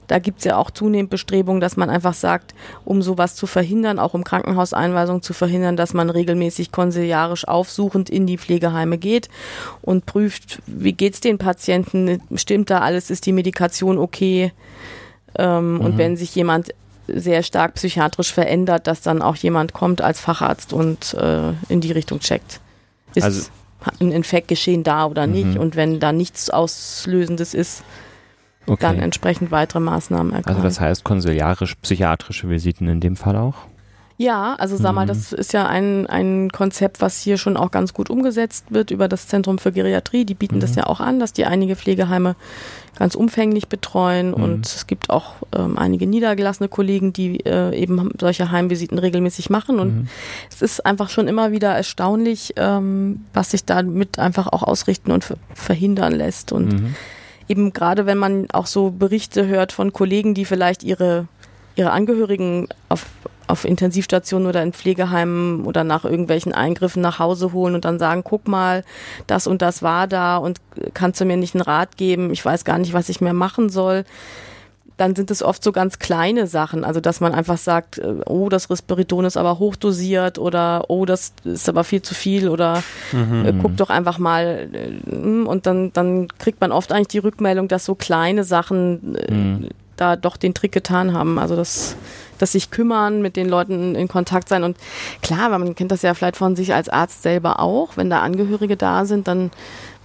da 0.07 0.19
gibt 0.19 0.39
es 0.39 0.45
ja 0.45 0.57
auch 0.57 0.71
zunehmend 0.71 1.09
Bestrebungen, 1.09 1.61
dass 1.61 1.77
man 1.77 1.89
einfach 1.89 2.13
sagt, 2.13 2.53
um 2.85 3.01
sowas 3.01 3.35
zu 3.35 3.47
verhindern, 3.47 3.99
auch 3.99 4.13
um 4.13 4.23
Krankenhauseinweisungen 4.23 5.21
zu 5.21 5.33
verhindern, 5.33 5.77
dass 5.77 5.93
man 5.93 6.09
regelmäßig 6.09 6.71
konsiliarisch 6.71 7.47
aufsuchend 7.47 8.09
in 8.09 8.27
die 8.27 8.37
Pflegeheime 8.37 8.97
geht 8.97 9.29
und 9.81 10.05
prüft, 10.05 10.61
wie 10.65 10.93
geht 10.93 11.13
es 11.13 11.19
den 11.21 11.37
Patienten, 11.37 12.21
stimmt 12.35 12.69
da 12.69 12.79
alles, 12.79 13.09
ist 13.09 13.25
die 13.25 13.33
Medikation 13.33 13.97
okay? 13.97 14.51
Ähm, 15.35 15.75
mhm. 15.75 15.81
Und 15.81 15.97
wenn 15.97 16.17
sich 16.17 16.35
jemand 16.35 16.73
sehr 17.07 17.43
stark 17.43 17.75
psychiatrisch 17.75 18.31
verändert, 18.31 18.87
dass 18.87 19.01
dann 19.01 19.21
auch 19.21 19.35
jemand 19.35 19.73
kommt 19.73 20.01
als 20.01 20.19
Facharzt 20.19 20.73
und 20.73 21.13
äh, 21.15 21.51
in 21.67 21.81
die 21.81 21.91
Richtung 21.91 22.19
checkt. 22.19 22.59
Ist 23.15 23.23
also 23.23 23.49
ein 23.99 24.11
Infekt 24.11 24.47
geschehen 24.47 24.83
da 24.83 25.05
oder 25.05 25.27
nicht. 25.27 25.55
Mhm. 25.55 25.57
Und 25.57 25.75
wenn 25.75 25.99
da 25.99 26.11
nichts 26.11 26.49
Auslösendes 26.49 27.53
ist, 27.53 27.83
okay. 28.67 28.77
dann 28.81 28.99
entsprechend 28.99 29.51
weitere 29.51 29.79
Maßnahmen 29.79 30.33
ergreifen. 30.33 30.49
Also 30.49 30.63
das 30.63 30.79
heißt 30.79 31.03
konsiliarisch-psychiatrische 31.03 32.49
Visiten 32.49 32.87
in 32.87 32.99
dem 32.99 33.15
Fall 33.15 33.37
auch? 33.37 33.55
Ja, 34.21 34.53
also 34.59 34.77
sag 34.77 34.93
mal, 34.93 35.05
mhm. 35.05 35.07
das 35.07 35.33
ist 35.33 35.51
ja 35.51 35.65
ein, 35.65 36.05
ein 36.05 36.51
Konzept, 36.51 37.01
was 37.01 37.19
hier 37.19 37.39
schon 37.39 37.57
auch 37.57 37.71
ganz 37.71 37.91
gut 37.91 38.11
umgesetzt 38.11 38.65
wird 38.69 38.91
über 38.91 39.07
das 39.07 39.27
Zentrum 39.27 39.57
für 39.57 39.71
Geriatrie. 39.71 40.25
Die 40.25 40.35
bieten 40.35 40.57
mhm. 40.57 40.59
das 40.59 40.75
ja 40.75 40.85
auch 40.85 40.99
an, 40.99 41.19
dass 41.19 41.33
die 41.33 41.45
einige 41.45 41.75
Pflegeheime 41.75 42.35
ganz 42.99 43.15
umfänglich 43.15 43.67
betreuen 43.67 44.27
mhm. 44.27 44.43
und 44.43 44.65
es 44.67 44.85
gibt 44.85 45.09
auch 45.09 45.37
ähm, 45.57 45.75
einige 45.75 46.05
niedergelassene 46.05 46.69
Kollegen, 46.69 47.13
die 47.13 47.43
äh, 47.47 47.75
eben 47.75 48.11
solche 48.19 48.51
Heimvisiten 48.51 48.99
regelmäßig 48.99 49.49
machen 49.49 49.79
und 49.79 49.95
mhm. 50.01 50.07
es 50.51 50.61
ist 50.61 50.85
einfach 50.85 51.09
schon 51.09 51.27
immer 51.27 51.51
wieder 51.51 51.71
erstaunlich, 51.71 52.53
ähm, 52.57 53.25
was 53.33 53.51
sich 53.51 53.65
damit 53.65 54.19
einfach 54.19 54.45
auch 54.45 54.61
ausrichten 54.61 55.09
und 55.09 55.33
verhindern 55.55 56.13
lässt 56.13 56.51
und 56.51 56.73
mhm. 56.73 56.95
eben 57.47 57.73
gerade 57.73 58.05
wenn 58.05 58.19
man 58.19 58.51
auch 58.51 58.67
so 58.67 58.91
Berichte 58.91 59.47
hört 59.47 59.71
von 59.71 59.93
Kollegen, 59.93 60.35
die 60.35 60.45
vielleicht 60.45 60.83
ihre 60.83 61.27
ihre 61.75 61.91
Angehörigen 61.91 62.67
auf 62.89 63.05
auf 63.47 63.65
Intensivstationen 63.65 64.47
oder 64.47 64.63
in 64.63 64.73
Pflegeheimen 64.73 65.65
oder 65.65 65.83
nach 65.83 66.05
irgendwelchen 66.05 66.53
Eingriffen 66.53 67.01
nach 67.01 67.19
Hause 67.19 67.53
holen 67.53 67.75
und 67.75 67.85
dann 67.85 67.99
sagen, 67.99 68.23
guck 68.23 68.47
mal, 68.47 68.83
das 69.27 69.47
und 69.47 69.61
das 69.61 69.83
war 69.83 70.07
da 70.07 70.37
und 70.37 70.59
kannst 70.93 71.19
du 71.19 71.25
mir 71.25 71.37
nicht 71.37 71.55
einen 71.55 71.63
Rat 71.63 71.97
geben, 71.97 72.31
ich 72.31 72.43
weiß 72.43 72.65
gar 72.65 72.77
nicht, 72.77 72.93
was 72.93 73.09
ich 73.09 73.21
mehr 73.21 73.33
machen 73.33 73.69
soll 73.69 74.05
dann 75.01 75.15
sind 75.15 75.31
es 75.31 75.41
oft 75.41 75.63
so 75.63 75.71
ganz 75.71 75.97
kleine 75.97 76.45
Sachen. 76.45 76.83
Also, 76.83 76.99
dass 76.99 77.21
man 77.21 77.33
einfach 77.33 77.57
sagt, 77.57 77.97
äh, 77.97 78.17
oh, 78.27 78.49
das 78.49 78.69
Risperidon 78.69 79.25
ist 79.25 79.35
aber 79.35 79.57
hochdosiert 79.57 80.37
oder 80.37 80.85
oh, 80.89 81.05
das 81.05 81.33
ist 81.43 81.67
aber 81.67 81.83
viel 81.83 82.03
zu 82.03 82.13
viel 82.13 82.47
oder 82.47 82.83
mhm. 83.11 83.45
äh, 83.45 83.53
guck 83.59 83.75
doch 83.77 83.89
einfach 83.89 84.19
mal. 84.19 84.69
Äh, 84.71 85.47
und 85.47 85.65
dann, 85.65 85.91
dann 85.93 86.27
kriegt 86.37 86.61
man 86.61 86.71
oft 86.71 86.91
eigentlich 86.91 87.07
die 87.07 87.17
Rückmeldung, 87.17 87.67
dass 87.67 87.83
so 87.83 87.95
kleine 87.95 88.43
Sachen 88.43 89.17
mhm. 89.27 89.69
da 89.95 90.15
doch 90.15 90.37
den 90.37 90.53
Trick 90.53 90.71
getan 90.71 91.13
haben. 91.13 91.39
Also, 91.39 91.55
das 91.55 91.95
das 92.41 92.53
sich 92.53 92.71
kümmern, 92.71 93.21
mit 93.21 93.35
den 93.35 93.47
Leuten 93.47 93.95
in 93.95 94.07
Kontakt 94.07 94.49
sein. 94.49 94.63
Und 94.63 94.77
klar, 95.21 95.49
man 95.49 95.75
kennt 95.75 95.91
das 95.91 96.01
ja 96.01 96.13
vielleicht 96.13 96.37
von 96.37 96.55
sich 96.55 96.73
als 96.73 96.89
Arzt 96.89 97.21
selber 97.23 97.59
auch, 97.59 97.97
wenn 97.97 98.09
da 98.09 98.21
Angehörige 98.21 98.77
da 98.77 99.05
sind, 99.05 99.27
dann 99.27 99.51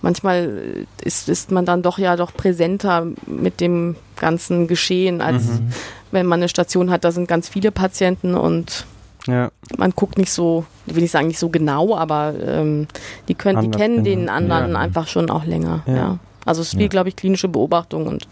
manchmal 0.02 0.86
ist, 1.02 1.28
ist 1.28 1.50
man 1.50 1.64
dann 1.64 1.82
doch 1.82 1.98
ja 1.98 2.16
doch 2.16 2.32
präsenter 2.32 3.06
mit 3.26 3.60
dem 3.60 3.96
ganzen 4.16 4.66
Geschehen, 4.66 5.20
als 5.20 5.44
mhm. 5.44 5.72
wenn 6.12 6.26
man 6.26 6.40
eine 6.40 6.48
Station 6.48 6.90
hat, 6.90 7.04
da 7.04 7.12
sind 7.12 7.28
ganz 7.28 7.48
viele 7.48 7.72
Patienten 7.72 8.34
und 8.34 8.86
Ja. 9.26 9.50
Man 9.76 9.90
guckt 9.90 10.18
nicht 10.18 10.30
so, 10.30 10.64
will 10.86 11.02
ich 11.02 11.10
sagen, 11.10 11.26
nicht 11.28 11.38
so 11.38 11.48
genau, 11.48 11.96
aber 11.96 12.34
ähm, 12.40 12.86
die 13.28 13.34
können, 13.34 13.62
die 13.62 13.76
kennen 13.76 14.04
den 14.04 14.28
anderen 14.28 14.72
ja. 14.72 14.78
einfach 14.78 15.08
schon 15.08 15.30
auch 15.30 15.44
länger. 15.44 15.82
Ja. 15.86 16.18
Also 16.44 16.62
es 16.62 16.74
ist 16.74 16.78
wie, 16.78 16.88
glaube 16.88 17.08
ich, 17.08 17.16
klinische 17.16 17.48
Beobachtung 17.48 18.06
und 18.06 18.28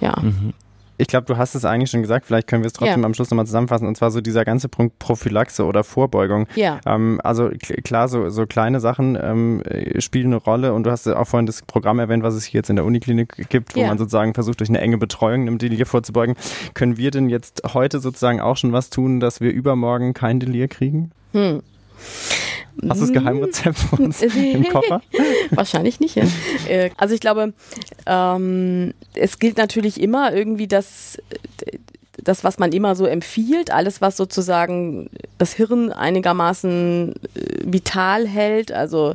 ja. 0.00 0.14
Mhm 0.20 0.52
ich 0.98 1.06
glaube, 1.06 1.26
du 1.26 1.36
hast 1.36 1.54
es 1.54 1.64
eigentlich 1.64 1.90
schon 1.90 2.02
gesagt, 2.02 2.26
vielleicht 2.26 2.46
können 2.46 2.62
wir 2.62 2.68
es 2.68 2.72
trotzdem 2.72 3.00
ja. 3.00 3.06
am 3.06 3.14
Schluss 3.14 3.30
nochmal 3.30 3.46
zusammenfassen, 3.46 3.86
und 3.86 3.96
zwar 3.96 4.10
so 4.10 4.20
dieser 4.20 4.44
ganze 4.44 4.68
Punkt 4.68 4.98
Prophylaxe 4.98 5.64
oder 5.64 5.84
Vorbeugung. 5.84 6.46
Ja. 6.54 6.80
Ähm, 6.86 7.20
also 7.22 7.50
klar, 7.84 8.08
so, 8.08 8.28
so 8.28 8.46
kleine 8.46 8.80
Sachen 8.80 9.18
ähm, 9.20 9.62
spielen 9.98 10.26
eine 10.26 10.36
Rolle 10.36 10.72
und 10.72 10.84
du 10.84 10.90
hast 10.90 11.06
auch 11.08 11.26
vorhin 11.26 11.46
das 11.46 11.62
Programm 11.62 11.98
erwähnt, 11.98 12.22
was 12.22 12.34
es 12.34 12.44
hier 12.44 12.58
jetzt 12.58 12.70
in 12.70 12.76
der 12.76 12.84
Uniklinik 12.84 13.48
gibt, 13.48 13.76
wo 13.76 13.80
ja. 13.80 13.88
man 13.88 13.98
sozusagen 13.98 14.34
versucht, 14.34 14.60
durch 14.60 14.70
eine 14.70 14.80
enge 14.80 14.98
Betreuung 14.98 15.42
einem 15.42 15.58
Delir 15.58 15.86
vorzubeugen. 15.86 16.36
Können 16.74 16.96
wir 16.96 17.10
denn 17.10 17.28
jetzt 17.28 17.62
heute 17.74 18.00
sozusagen 18.00 18.40
auch 18.40 18.56
schon 18.56 18.72
was 18.72 18.90
tun, 18.90 19.20
dass 19.20 19.40
wir 19.40 19.52
übermorgen 19.52 20.14
kein 20.14 20.40
Delir 20.40 20.68
kriegen? 20.68 21.10
Hm. 21.32 21.62
Hast 22.88 23.00
du 23.00 23.06
das 23.06 23.12
Geheimrezept 23.12 23.78
für 23.78 23.96
uns 23.96 24.22
im 24.22 24.64
Koffer? 24.68 25.00
Wahrscheinlich 25.50 26.00
nicht. 26.00 26.16
Ja. 26.16 26.24
Äh, 26.68 26.90
also 26.96 27.14
ich 27.14 27.20
glaube, 27.20 27.54
ähm, 28.06 28.92
es 29.14 29.38
gilt 29.38 29.56
natürlich 29.56 30.00
immer 30.00 30.34
irgendwie 30.34 30.68
das, 30.68 31.18
das, 32.22 32.44
was 32.44 32.58
man 32.58 32.72
immer 32.72 32.94
so 32.94 33.06
empfiehlt, 33.06 33.70
alles, 33.70 34.00
was 34.00 34.16
sozusagen 34.16 35.08
das 35.38 35.54
Hirn 35.54 35.90
einigermaßen 35.90 37.14
äh, 37.14 37.40
vital 37.64 38.26
hält, 38.26 38.72
also 38.72 39.14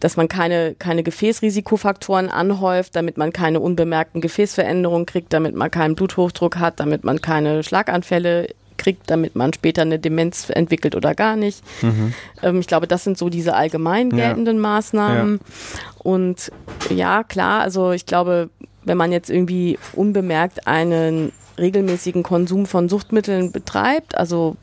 dass 0.00 0.16
man 0.16 0.28
keine, 0.28 0.74
keine 0.74 1.02
Gefäßrisikofaktoren 1.02 2.28
anhäuft, 2.28 2.96
damit 2.96 3.18
man 3.18 3.32
keine 3.32 3.60
unbemerkten 3.60 4.20
Gefäßveränderungen 4.20 5.06
kriegt, 5.06 5.32
damit 5.32 5.54
man 5.54 5.70
keinen 5.70 5.94
Bluthochdruck 5.94 6.56
hat, 6.56 6.80
damit 6.80 7.04
man 7.04 7.20
keine 7.20 7.62
Schlaganfälle 7.62 8.48
kriegt, 8.86 9.10
damit 9.10 9.34
man 9.34 9.52
später 9.52 9.82
eine 9.82 9.98
Demenz 9.98 10.48
entwickelt 10.48 10.94
oder 10.94 11.16
gar 11.16 11.34
nicht. 11.34 11.60
Mhm. 11.82 12.14
Ähm, 12.40 12.60
ich 12.60 12.68
glaube, 12.68 12.86
das 12.86 13.02
sind 13.02 13.18
so 13.18 13.28
diese 13.28 13.54
allgemein 13.54 14.10
geltenden 14.10 14.58
ja. 14.58 14.62
Maßnahmen. 14.62 15.40
Ja. 15.42 15.80
Und 15.98 16.52
ja, 16.88 17.24
klar, 17.24 17.62
also 17.62 17.90
ich 17.90 18.06
glaube, 18.06 18.48
wenn 18.84 18.96
man 18.96 19.10
jetzt 19.10 19.28
irgendwie 19.28 19.76
unbemerkt 19.94 20.68
einen 20.68 21.32
regelmäßigen 21.58 22.22
Konsum 22.22 22.66
von 22.66 22.88
Suchtmitteln 22.88 23.50
betreibt, 23.50 24.16
also 24.16 24.56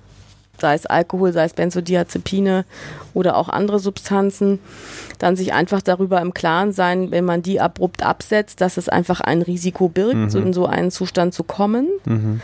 sei 0.57 0.75
es 0.75 0.85
Alkohol, 0.85 1.33
sei 1.33 1.43
es 1.43 1.53
Benzodiazepine 1.53 2.63
oder 3.13 3.35
auch 3.35 3.49
andere 3.49 3.79
Substanzen, 3.79 4.59
dann 5.19 5.35
sich 5.35 5.51
einfach 5.51 5.81
darüber 5.81 6.21
im 6.21 6.33
Klaren 6.33 6.71
sein, 6.71 7.11
wenn 7.11 7.25
man 7.25 7.41
die 7.41 7.59
abrupt 7.59 8.03
absetzt, 8.03 8.61
dass 8.61 8.77
es 8.77 8.87
einfach 8.87 9.19
ein 9.19 9.41
Risiko 9.41 9.89
birgt, 9.89 10.15
mhm. 10.15 10.29
so 10.29 10.39
in 10.39 10.53
so 10.53 10.65
einen 10.65 10.91
Zustand 10.91 11.33
zu 11.33 11.43
kommen. 11.43 11.89
Mhm. 12.05 12.39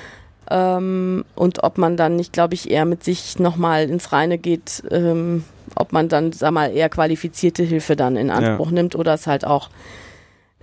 Ähm, 0.50 1.26
und 1.36 1.64
ob 1.64 1.78
man 1.78 1.95
dann 1.95 2.16
nicht, 2.16 2.34
glaube 2.34 2.56
ich, 2.56 2.72
eher 2.72 2.86
mit 2.86 3.04
sich 3.04 3.38
nochmal 3.39 3.89
ins 3.89 4.12
Reine 4.12 4.38
geht, 4.38 4.84
ähm, 4.89 5.43
ob 5.76 5.93
man 5.93 6.10
dann, 6.10 6.32
sag 6.32 6.52
mal, 6.52 6.72
eher 6.72 6.89
qualifizierte 6.89 7.64
Hilfe 7.64 7.95
dann 7.95 8.16
in 8.16 8.32
Anspruch 8.32 8.68
ja. 8.68 8.74
nimmt 8.74 8.95
oder 8.95 9.14
es 9.14 9.28
halt 9.28 9.45
auch 9.45 9.70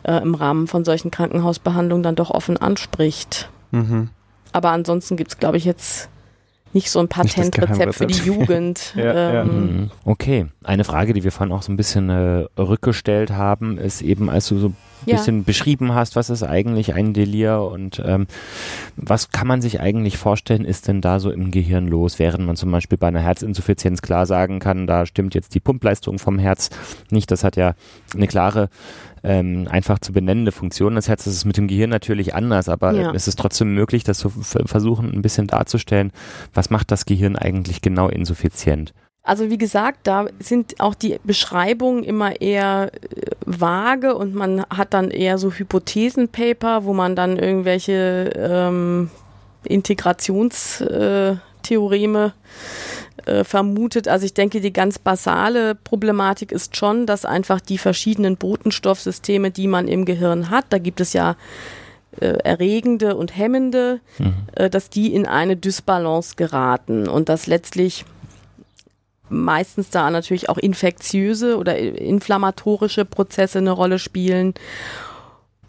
äh, 0.02 0.20
im 0.20 0.34
Rahmen 0.34 0.66
von 0.66 0.84
solchen 0.84 1.10
Krankenhausbehandlungen 1.10 2.02
dann 2.02 2.16
doch 2.16 2.30
offen 2.30 2.56
anspricht. 2.56 3.48
Mhm. 3.70 4.10
Aber 4.52 4.70
ansonsten 4.70 5.16
gibt 5.16 5.32
es, 5.32 5.38
glaube 5.38 5.56
ich, 5.56 5.64
jetzt 5.64 6.08
nicht 6.72 6.90
so 6.90 6.98
ein 6.98 7.08
Patentrezept 7.08 7.94
für 7.94 8.06
die 8.06 8.20
Jugend. 8.24 8.94
ja, 8.96 9.42
ähm. 9.42 9.90
ja. 9.90 9.96
Okay, 10.04 10.46
eine 10.64 10.84
Frage, 10.84 11.12
die 11.12 11.24
wir 11.24 11.32
vorhin 11.32 11.54
auch 11.54 11.62
so 11.62 11.72
ein 11.72 11.76
bisschen 11.76 12.10
äh, 12.10 12.46
rückgestellt 12.58 13.30
haben, 13.30 13.78
ist 13.78 14.02
eben, 14.02 14.30
als 14.30 14.48
du 14.48 14.58
so 14.58 14.72
ja. 15.06 15.16
bisschen 15.16 15.44
beschrieben 15.44 15.94
hast, 15.94 16.16
was 16.16 16.30
ist 16.30 16.42
eigentlich 16.42 16.94
ein 16.94 17.12
Delir 17.12 17.60
und 17.60 18.02
ähm, 18.04 18.26
was 18.96 19.30
kann 19.30 19.46
man 19.46 19.62
sich 19.62 19.80
eigentlich 19.80 20.18
vorstellen, 20.18 20.64
ist 20.64 20.88
denn 20.88 21.00
da 21.00 21.20
so 21.20 21.30
im 21.30 21.50
Gehirn 21.50 21.88
los, 21.88 22.18
während 22.18 22.46
man 22.46 22.56
zum 22.56 22.70
Beispiel 22.70 22.98
bei 22.98 23.08
einer 23.08 23.20
Herzinsuffizienz 23.20 24.02
klar 24.02 24.26
sagen 24.26 24.58
kann, 24.58 24.86
da 24.86 25.06
stimmt 25.06 25.34
jetzt 25.34 25.54
die 25.54 25.60
Pumpleistung 25.60 26.18
vom 26.18 26.38
Herz 26.38 26.70
nicht, 27.10 27.30
das 27.30 27.44
hat 27.44 27.56
ja 27.56 27.74
eine 28.14 28.26
klare 28.26 28.68
ähm, 29.26 29.66
einfach 29.68 29.98
zu 29.98 30.12
benennende 30.12 30.52
Funktion 30.52 30.94
des 30.94 31.08
Herzens. 31.08 31.34
Ist 31.34 31.44
mit 31.44 31.56
dem 31.56 31.66
Gehirn 31.66 31.90
natürlich 31.90 32.34
anders, 32.34 32.68
aber 32.68 32.92
ja. 32.92 33.12
es 33.12 33.26
ist 33.26 33.38
trotzdem 33.38 33.74
möglich, 33.74 34.04
das 34.04 34.18
zu 34.18 34.30
versuchen, 34.30 35.12
ein 35.12 35.22
bisschen 35.22 35.48
darzustellen, 35.48 36.12
was 36.54 36.70
macht 36.70 36.92
das 36.92 37.06
Gehirn 37.06 37.36
eigentlich 37.36 37.82
genau 37.82 38.08
insuffizient? 38.08 38.94
Also 39.26 39.50
wie 39.50 39.58
gesagt, 39.58 39.98
da 40.04 40.26
sind 40.38 40.78
auch 40.78 40.94
die 40.94 41.18
Beschreibungen 41.24 42.04
immer 42.04 42.40
eher 42.40 42.92
äh, 42.92 43.32
vage 43.44 44.14
und 44.14 44.36
man 44.36 44.62
hat 44.70 44.94
dann 44.94 45.10
eher 45.10 45.36
so 45.36 45.50
Hypothesenpaper, 45.50 46.84
wo 46.84 46.94
man 46.94 47.16
dann 47.16 47.36
irgendwelche 47.36 48.30
ähm, 48.36 49.10
Integrationstheoreme 49.64 52.34
äh, 53.24 53.42
vermutet. 53.42 54.06
Also 54.06 54.26
ich 54.26 54.34
denke, 54.34 54.60
die 54.60 54.72
ganz 54.72 55.00
basale 55.00 55.74
Problematik 55.74 56.52
ist 56.52 56.76
schon, 56.76 57.06
dass 57.06 57.24
einfach 57.24 57.60
die 57.60 57.78
verschiedenen 57.78 58.36
Botenstoffsysteme, 58.36 59.50
die 59.50 59.66
man 59.66 59.88
im 59.88 60.04
Gehirn 60.04 60.50
hat, 60.50 60.66
da 60.68 60.78
gibt 60.78 61.00
es 61.00 61.12
ja 61.12 61.34
äh, 62.20 62.38
erregende 62.44 63.16
und 63.16 63.36
hemmende, 63.36 63.98
mhm. 64.18 64.34
äh, 64.54 64.70
dass 64.70 64.88
die 64.88 65.12
in 65.12 65.26
eine 65.26 65.56
Dysbalance 65.56 66.36
geraten 66.36 67.08
und 67.08 67.28
dass 67.28 67.48
letztlich 67.48 68.04
meistens 69.28 69.90
da 69.90 70.10
natürlich 70.10 70.48
auch 70.48 70.58
infektiöse 70.58 71.58
oder 71.58 71.76
inflammatorische 71.78 73.04
Prozesse 73.04 73.58
eine 73.58 73.72
Rolle 73.72 73.98
spielen. 73.98 74.54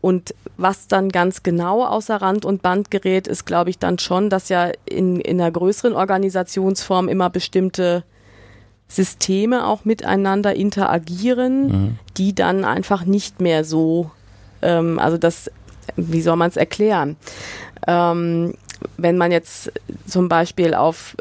Und 0.01 0.35
was 0.57 0.87
dann 0.87 1.09
ganz 1.09 1.43
genau 1.43 1.83
außer 1.83 2.17
Rand 2.17 2.45
und 2.45 2.61
Band 2.61 2.91
gerät, 2.91 3.27
ist, 3.27 3.45
glaube 3.45 3.69
ich, 3.69 3.79
dann 3.79 3.99
schon, 3.99 4.29
dass 4.29 4.49
ja 4.49 4.71
in, 4.85 5.19
in 5.19 5.41
einer 5.41 5.51
größeren 5.51 5.93
Organisationsform 5.93 7.09
immer 7.09 7.29
bestimmte 7.29 8.03
Systeme 8.87 9.67
auch 9.67 9.85
miteinander 9.85 10.55
interagieren, 10.55 11.67
mhm. 11.67 11.99
die 12.15 12.33
dann 12.33 12.63
einfach 12.63 13.05
nicht 13.05 13.41
mehr 13.41 13.63
so, 13.63 14.11
ähm, 14.61 14.97
also 14.99 15.17
das, 15.17 15.51
wie 15.95 16.21
soll 16.21 16.37
man 16.37 16.49
es 16.49 16.57
erklären? 16.57 17.17
Ähm, 17.85 18.53
wenn 18.97 19.17
man 19.17 19.31
jetzt 19.31 19.71
zum 20.05 20.29
Beispiel 20.29 20.73
auf 20.73 21.15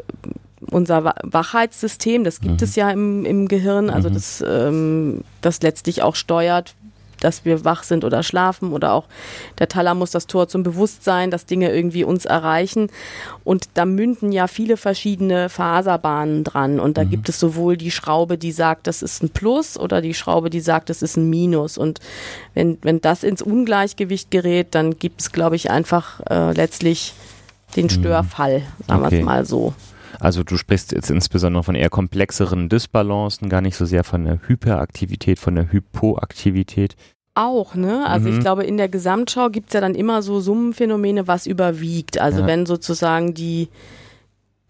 unser 0.71 1.15
Wachheitssystem, 1.23 2.23
das 2.23 2.41
gibt 2.41 2.61
mhm. 2.61 2.63
es 2.63 2.75
ja 2.75 2.89
im, 2.91 3.25
im 3.25 3.47
Gehirn, 3.47 3.89
also 3.89 4.09
mhm. 4.09 4.13
das, 4.13 4.43
ähm, 4.47 5.21
das 5.41 5.61
letztlich 5.61 6.01
auch 6.01 6.15
steuert, 6.15 6.75
dass 7.19 7.45
wir 7.45 7.65
wach 7.65 7.83
sind 7.83 8.03
oder 8.03 8.23
schlafen 8.23 8.73
oder 8.73 8.93
auch 8.93 9.05
der 9.59 9.67
Thalamus 9.67 10.11
das 10.11 10.27
Tor 10.27 10.47
zum 10.47 10.63
Bewusstsein, 10.63 11.31
dass 11.31 11.45
Dinge 11.45 11.73
irgendwie 11.73 12.03
uns 12.03 12.25
erreichen. 12.25 12.89
Und 13.43 13.69
da 13.73 13.85
münden 13.85 14.31
ja 14.31 14.47
viele 14.47 14.77
verschiedene 14.77 15.49
Faserbahnen 15.49 16.43
dran. 16.43 16.79
Und 16.79 16.97
da 16.97 17.03
mhm. 17.03 17.09
gibt 17.09 17.29
es 17.29 17.39
sowohl 17.39 17.77
die 17.77 17.91
Schraube, 17.91 18.37
die 18.37 18.51
sagt, 18.51 18.87
das 18.87 19.01
ist 19.01 19.23
ein 19.23 19.29
Plus 19.29 19.77
oder 19.77 20.01
die 20.01 20.13
Schraube, 20.13 20.49
die 20.49 20.59
sagt, 20.59 20.89
das 20.89 21.01
ist 21.01 21.17
ein 21.17 21.29
Minus. 21.29 21.77
Und 21.77 21.99
wenn, 22.53 22.77
wenn 22.81 23.01
das 23.01 23.23
ins 23.23 23.41
Ungleichgewicht 23.41 24.31
gerät, 24.31 24.67
dann 24.71 24.97
gibt 24.97 25.21
es, 25.21 25.31
glaube 25.31 25.55
ich, 25.55 25.71
einfach 25.71 26.21
äh, 26.29 26.51
letztlich 26.53 27.13
den 27.75 27.85
mhm. 27.85 27.89
Störfall, 27.89 28.61
sagen 28.87 29.01
okay. 29.03 29.11
wir 29.11 29.19
es 29.19 29.25
mal 29.25 29.45
so. 29.45 29.73
Also 30.19 30.43
du 30.43 30.57
sprichst 30.57 30.91
jetzt 30.91 31.11
insbesondere 31.11 31.63
von 31.63 31.75
eher 31.75 31.89
komplexeren 31.89 32.69
Dysbalancen, 32.69 33.49
gar 33.49 33.61
nicht 33.61 33.77
so 33.77 33.85
sehr 33.85 34.03
von 34.03 34.25
der 34.25 34.39
Hyperaktivität, 34.47 35.39
von 35.39 35.55
der 35.55 35.71
Hypoaktivität. 35.71 36.95
Auch, 37.35 37.75
ne? 37.75 38.07
Also 38.07 38.29
mhm. 38.29 38.35
ich 38.35 38.39
glaube, 38.41 38.63
in 38.63 38.77
der 38.77 38.89
Gesamtschau 38.89 39.49
gibt 39.49 39.67
es 39.67 39.73
ja 39.73 39.81
dann 39.81 39.93
immer 39.93 40.23
so 40.23 40.39
Summenphänomene, 40.39 41.27
was 41.27 41.45
überwiegt. 41.45 42.17
Also 42.17 42.41
ja. 42.41 42.47
wenn 42.47 42.65
sozusagen 42.65 43.35
die, 43.35 43.67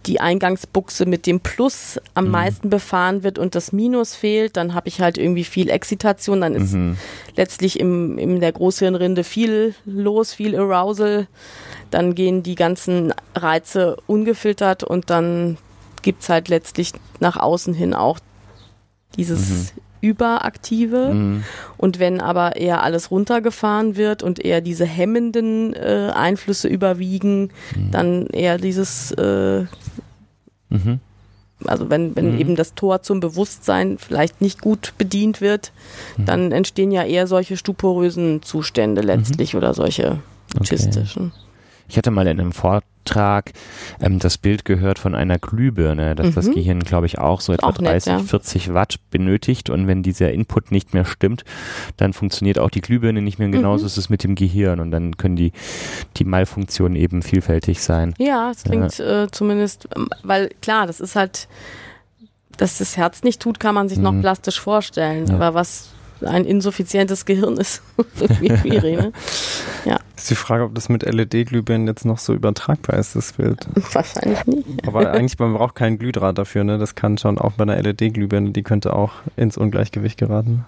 die 0.05 0.19
Eingangsbuchse 0.19 1.05
mit 1.05 1.27
dem 1.27 1.39
Plus 1.39 1.97
am 2.13 2.25
mhm. 2.25 2.31
meisten 2.31 2.69
befahren 2.69 3.23
wird 3.23 3.39
und 3.39 3.55
das 3.55 3.71
Minus 3.71 4.15
fehlt, 4.15 4.57
dann 4.57 4.73
habe 4.73 4.89
ich 4.89 4.99
halt 4.99 5.17
irgendwie 5.17 5.45
viel 5.45 5.69
Exzitation, 5.69 6.41
dann 6.41 6.55
ist 6.55 6.73
mhm. 6.73 6.97
letztlich 7.37 7.79
im, 7.79 8.17
in 8.17 8.41
der 8.41 8.51
Großhirnrinde 8.51 9.23
viel 9.23 9.73
los, 9.85 10.33
viel 10.33 10.53
Arousal 10.57 11.27
dann 11.91 12.15
gehen 12.15 12.43
die 12.43 12.55
ganzen 12.55 13.13
Reize 13.35 13.97
ungefiltert 14.07 14.83
und 14.83 15.09
dann 15.09 15.57
gibt 16.01 16.23
es 16.23 16.29
halt 16.29 16.47
letztlich 16.47 16.93
nach 17.19 17.37
außen 17.37 17.73
hin 17.73 17.93
auch 17.93 18.19
dieses 19.17 19.73
mhm. 19.75 19.81
Überaktive. 20.01 21.13
Mhm. 21.13 21.43
Und 21.77 21.99
wenn 21.99 22.21
aber 22.21 22.55
eher 22.55 22.83
alles 22.83 23.11
runtergefahren 23.11 23.95
wird 23.95 24.23
und 24.23 24.39
eher 24.39 24.61
diese 24.61 24.85
hemmenden 24.85 25.73
äh, 25.73 26.11
Einflüsse 26.13 26.67
überwiegen, 26.67 27.49
mhm. 27.75 27.91
dann 27.91 28.27
eher 28.27 28.57
dieses, 28.57 29.11
äh, 29.11 29.65
mhm. 30.69 30.99
also 31.65 31.89
wenn, 31.89 32.15
wenn 32.15 32.33
mhm. 32.33 32.39
eben 32.39 32.55
das 32.55 32.75
Tor 32.75 33.01
zum 33.01 33.19
Bewusstsein 33.19 33.97
vielleicht 33.97 34.41
nicht 34.41 34.61
gut 34.61 34.93
bedient 34.97 35.41
wird, 35.41 35.71
mhm. 36.17 36.25
dann 36.25 36.51
entstehen 36.51 36.91
ja 36.91 37.03
eher 37.03 37.27
solche 37.27 37.57
stuporösen 37.57 38.43
Zustände 38.43 39.01
letztlich 39.01 39.55
oder 39.55 39.73
solche 39.73 40.19
autistischen. 40.57 41.31
Okay. 41.35 41.46
Ich 41.87 41.97
hatte 41.97 42.11
mal 42.11 42.27
in 42.27 42.39
einem 42.39 42.51
Vortrag 42.51 43.53
ähm, 44.01 44.19
das 44.19 44.37
Bild 44.37 44.65
gehört 44.65 44.99
von 44.99 45.15
einer 45.15 45.39
Glühbirne, 45.39 46.15
dass 46.15 46.27
Mhm. 46.27 46.35
das 46.35 46.51
Gehirn, 46.51 46.79
glaube 46.81 47.05
ich, 47.05 47.17
auch 47.19 47.39
so 47.39 47.53
etwa 47.53 47.67
auch 47.67 47.77
nett, 47.79 48.05
30, 48.05 48.11
ja. 48.13 48.19
40 48.19 48.73
Watt 48.73 48.95
benötigt 49.11 49.69
und 49.69 49.87
wenn 49.87 50.03
dieser 50.03 50.31
Input 50.31 50.71
nicht 50.71 50.93
mehr 50.93 51.05
stimmt, 51.05 51.45
dann 51.95 52.11
funktioniert 52.13 52.59
auch 52.59 52.69
die 52.69 52.81
Glühbirne 52.81 53.21
nicht 53.21 53.39
mehr. 53.39 53.47
Genauso 53.47 53.83
Mhm. 53.83 53.87
ist 53.87 53.97
es 53.97 54.09
mit 54.09 54.23
dem 54.23 54.35
Gehirn 54.35 54.79
und 54.81 54.91
dann 54.91 55.15
können 55.17 55.37
die, 55.37 55.53
die 56.17 56.25
Malfunktionen 56.25 56.97
eben 56.97 57.21
vielfältig 57.21 57.81
sein. 57.81 58.13
Ja, 58.17 58.51
es 58.51 58.63
klingt 58.63 58.99
äh, 58.99 59.27
zumindest, 59.31 59.87
ähm, 59.95 60.09
weil 60.23 60.49
klar, 60.61 60.85
das 60.87 60.99
ist 60.99 61.15
halt, 61.15 61.47
dass 62.57 62.79
das 62.79 62.97
Herz 62.97 63.23
nicht 63.23 63.41
tut, 63.41 63.59
kann 63.59 63.75
man 63.75 63.87
sich 63.87 63.99
noch 63.99 64.11
Mhm. 64.11 64.21
plastisch 64.21 64.59
vorstellen. 64.59 65.27
Ja. 65.27 65.35
Aber 65.35 65.53
was 65.53 65.91
ein 66.25 66.45
insuffizientes 66.45 67.25
Gehirn 67.25 67.57
ist, 67.57 67.81
irgendwie 68.19 68.55
schwierig, 68.57 68.97
ne? 68.97 69.11
Ist 70.15 70.29
die 70.31 70.35
Frage, 70.35 70.63
ob 70.63 70.73
das 70.75 70.89
mit 70.89 71.03
LED-Glühbirnen 71.03 71.85
jetzt 71.87 72.03
noch 72.05 72.17
so 72.17 72.33
übertragbar 72.33 72.97
ist, 72.97 73.15
das 73.15 73.33
Bild. 73.33 73.67
Wahrscheinlich 73.93 74.45
nicht. 74.45 74.87
Aber 74.87 75.11
eigentlich, 75.11 75.37
man 75.39 75.53
braucht 75.53 75.75
keinen 75.75 75.99
Glühdraht 75.99 76.37
dafür, 76.37 76.63
ne? 76.63 76.77
Das 76.79 76.95
kann 76.95 77.17
schon 77.17 77.37
auch 77.37 77.51
bei 77.53 77.63
einer 77.63 77.81
LED-Glühbirne, 77.81 78.51
die 78.51 78.63
könnte 78.63 78.93
auch 78.95 79.11
ins 79.35 79.57
Ungleichgewicht 79.57 80.17
geraten. 80.17 80.65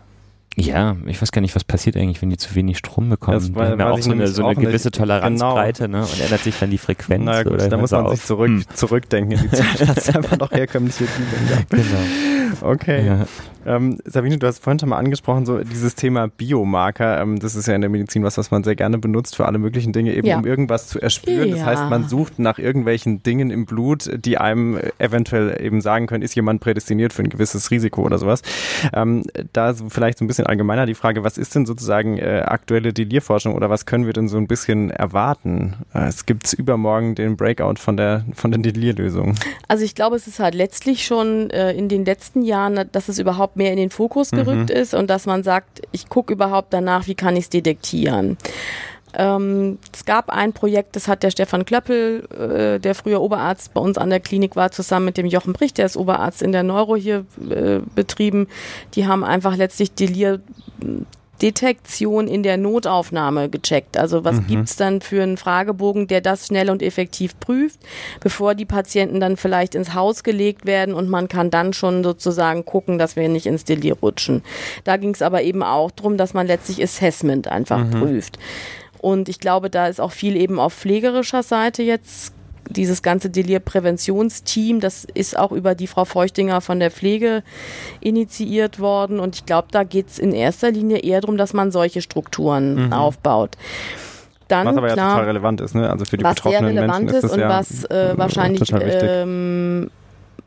Ja, 0.55 0.97
ich 1.05 1.21
weiß 1.21 1.31
gar 1.31 1.41
nicht, 1.41 1.55
was 1.55 1.63
passiert 1.63 1.95
eigentlich, 1.95 2.21
wenn 2.21 2.29
die 2.31 2.37
zu 2.37 2.53
wenig 2.53 2.77
Strom 2.79 3.09
bekommen. 3.09 3.37
Das 3.37 3.45
die 3.47 3.55
wei- 3.55 3.69
haben 3.69 3.79
ja 3.79 3.91
auch 3.91 3.99
so 4.01 4.11
eine, 4.11 4.27
so 4.27 4.41
eine 4.43 4.51
auch 4.51 4.57
nicht. 4.57 4.67
gewisse 4.67 4.91
Toleranzbreite 4.91 5.87
ne? 5.87 6.01
und 6.01 6.19
ändert 6.21 6.41
sich 6.41 6.57
dann 6.59 6.69
die 6.69 6.77
Frequenz. 6.77 7.23
Na 7.23 7.43
gut, 7.43 7.53
oder 7.53 7.69
da 7.69 7.77
muss 7.77 7.91
man 7.91 8.05
auf. 8.07 8.15
sich 8.15 8.25
zurück, 8.25 8.49
Hm, 8.49 8.63
zurückdenken 8.73 9.31
in 9.37 9.41
die 9.41 9.49
Zeit, 9.51 9.87
als 9.87 10.09
es 10.09 10.15
einfach 10.15 10.37
noch 10.37 10.51
herkömmliche 10.51 11.05
Glühbirnen 11.05 11.49
gab. 11.49 11.69
genau. 11.69 12.71
Okay. 12.73 13.05
Ja. 13.05 13.25
Ähm, 13.69 13.99
Sabine, 14.03 14.39
du 14.39 14.47
hast 14.47 14.63
vorhin 14.63 14.79
schon 14.79 14.89
mal 14.89 14.97
angesprochen, 14.97 15.45
so 15.45 15.59
dieses 15.59 15.93
Thema 15.93 16.27
Biomarker. 16.27 17.21
Ähm, 17.21 17.37
das 17.39 17.53
ist 17.55 17.67
ja 17.67 17.75
in 17.75 17.81
der 17.81 17.89
Medizin 17.91 18.23
was, 18.23 18.35
was 18.39 18.49
man 18.49 18.63
sehr 18.63 18.75
gerne 18.75 18.97
benutzt 18.97 19.35
für 19.35 19.45
alle 19.45 19.59
möglichen 19.59 19.93
Dinge, 19.93 20.13
eben 20.15 20.25
Ja. 20.27 20.39
um 20.39 20.45
irgendwas 20.45 20.87
zu 20.87 20.99
erspüren. 20.99 21.51
Das 21.51 21.59
Ja. 21.59 21.65
heißt, 21.67 21.89
man 21.89 22.09
sucht 22.09 22.39
nach 22.39 22.57
irgendwelchen 22.57 23.21
Dingen 23.21 23.51
im 23.51 23.67
Blut, 23.67 24.09
die 24.25 24.39
einem 24.39 24.79
eventuell 24.97 25.61
eben 25.63 25.81
sagen 25.81 26.07
können, 26.07 26.23
ist 26.23 26.33
jemand 26.35 26.61
prädestiniert 26.61 27.13
für 27.13 27.21
ein 27.21 27.29
gewisses 27.29 27.69
Risiko 27.69 28.01
oder 28.01 28.17
sowas. 28.17 28.41
Ähm, 28.91 29.23
da 29.53 29.75
vielleicht 29.75 30.17
so 30.17 30.25
ein 30.25 30.27
bisschen 30.27 30.47
allgemeiner 30.47 30.87
die 30.87 30.95
Frage, 30.95 31.23
was 31.23 31.37
ist 31.37 31.53
denn 31.53 31.67
sozusagen 31.67 32.17
äh, 32.17 32.41
aktuelle 32.47 32.91
Delirforschung 32.91 33.53
oder 33.53 33.69
was 33.69 33.85
können 33.85 34.07
wir 34.07 34.13
denn 34.13 34.27
so 34.29 34.37
ein 34.37 34.47
bisschen 34.47 34.89
erwarten? 34.89 35.75
Äh, 35.93 36.07
es 36.07 36.25
gibt 36.25 36.53
übermorgen 36.53 37.13
den 37.13 37.37
Breakout 37.37 37.75
von 37.77 37.97
der 37.97 38.25
von 38.33 38.51
den 38.51 38.63
Delirlösungen. 38.63 39.35
Also 39.67 39.83
ich 39.85 39.93
glaube, 39.93 40.15
es 40.15 40.25
ist 40.25 40.39
halt 40.39 40.55
letztlich 40.55 41.05
schon 41.05 41.51
äh, 41.51 41.73
in 41.73 41.87
den 41.87 42.03
letzten 42.03 42.41
Jahren, 42.41 42.89
dass 42.91 43.09
es 43.09 43.19
überhaupt 43.19 43.58
mehr 43.59 43.71
in 43.71 43.77
den 43.77 43.91
Fokus 43.91 44.31
gerückt 44.31 44.71
ist 44.71 44.95
und 44.95 45.09
dass 45.09 45.27
man 45.27 45.43
sagt, 45.43 45.81
ich 45.91 46.09
gucke 46.09 46.33
überhaupt 46.33 46.73
danach, 46.73 47.05
wie 47.05 47.15
kann 47.15 47.35
ich 47.35 47.43
es 47.43 47.49
detektieren. 47.49 48.37
Ähm, 49.13 49.79
es 49.93 50.05
gab 50.05 50.29
ein 50.29 50.53
Projekt, 50.53 50.95
das 50.95 51.07
hat 51.07 51.23
der 51.23 51.31
Stefan 51.31 51.65
Klöppel, 51.65 52.27
äh, 52.31 52.79
der 52.79 52.93
früher 52.93 53.21
Oberarzt 53.21 53.73
bei 53.73 53.81
uns 53.81 53.97
an 53.97 54.09
der 54.09 54.19
Klinik 54.19 54.55
war, 54.55 54.71
zusammen 54.71 55.05
mit 55.05 55.17
dem 55.17 55.25
Jochen 55.25 55.53
Bricht, 55.53 55.77
der 55.77 55.87
ist 55.87 55.97
Oberarzt 55.97 56.41
in 56.41 56.51
der 56.51 56.63
Neuro 56.63 56.95
hier 56.95 57.25
äh, 57.49 57.79
betrieben. 57.95 58.47
Die 58.93 59.07
haben 59.07 59.23
einfach 59.23 59.55
letztlich 59.55 59.93
Delir 59.93 60.41
Detektion 61.41 62.27
in 62.27 62.43
der 62.43 62.57
Notaufnahme 62.57 63.49
gecheckt. 63.49 63.97
Also 63.97 64.23
was 64.23 64.45
gibt's 64.47 64.75
dann 64.75 65.01
für 65.01 65.23
einen 65.23 65.37
Fragebogen, 65.37 66.07
der 66.07 66.21
das 66.21 66.47
schnell 66.47 66.69
und 66.69 66.81
effektiv 66.81 67.39
prüft, 67.39 67.79
bevor 68.19 68.55
die 68.55 68.65
Patienten 68.65 69.19
dann 69.19 69.37
vielleicht 69.37 69.75
ins 69.75 69.93
Haus 69.93 70.23
gelegt 70.23 70.65
werden 70.65 70.93
und 70.93 71.09
man 71.09 71.27
kann 71.27 71.49
dann 71.49 71.73
schon 71.73 72.03
sozusagen 72.03 72.65
gucken, 72.65 72.97
dass 72.97 73.15
wir 73.15 73.29
nicht 73.29 73.45
ins 73.45 73.63
Delir 73.63 73.95
rutschen. 74.01 74.43
Da 74.83 74.97
ging's 74.97 75.21
aber 75.21 75.41
eben 75.43 75.63
auch 75.63 75.91
drum, 75.91 76.17
dass 76.17 76.33
man 76.33 76.47
letztlich 76.47 76.81
Assessment 76.83 77.47
einfach 77.47 77.89
prüft. 77.89 78.37
Und 78.99 79.29
ich 79.29 79.39
glaube, 79.39 79.69
da 79.69 79.87
ist 79.87 80.01
auch 80.01 80.11
viel 80.11 80.35
eben 80.35 80.59
auf 80.59 80.73
pflegerischer 80.73 81.43
Seite 81.43 81.83
jetzt 81.83 82.33
dieses 82.69 83.01
ganze 83.01 83.29
Delirpräventionsteam, 83.29 84.79
das 84.79 85.05
ist 85.05 85.37
auch 85.37 85.51
über 85.51 85.75
die 85.75 85.87
Frau 85.87 86.05
Feuchtinger 86.05 86.61
von 86.61 86.79
der 86.79 86.91
Pflege 86.91 87.43
initiiert 87.99 88.79
worden. 88.79 89.19
Und 89.19 89.35
ich 89.35 89.45
glaube, 89.45 89.69
da 89.71 89.83
geht's 89.83 90.19
in 90.19 90.33
erster 90.33 90.71
Linie 90.71 90.99
eher 90.99 91.21
darum, 91.21 91.37
dass 91.37 91.53
man 91.53 91.71
solche 91.71 92.01
Strukturen 92.01 92.93
aufbaut. 92.93 93.57
Dann, 94.47 94.65
Was 94.65 94.77
aber 94.77 94.87
ja 94.87 94.93
klar, 94.93 95.11
total 95.11 95.25
relevant 95.27 95.61
ist, 95.61 95.75
ne? 95.75 95.89
Also 95.89 96.05
für 96.05 96.17
die 96.17 96.23
was 96.23 96.37
sehr 96.37 96.43
betroffenen 96.51 96.77
relevant 96.77 97.03
Menschen 97.05 97.17
ist 97.17 97.23
ist 97.23 97.31
und 97.33 97.39
ja 97.39 97.49
was 97.49 97.85
äh, 97.85 98.17
wahrscheinlich 98.17 98.73
ähm, 98.73 99.91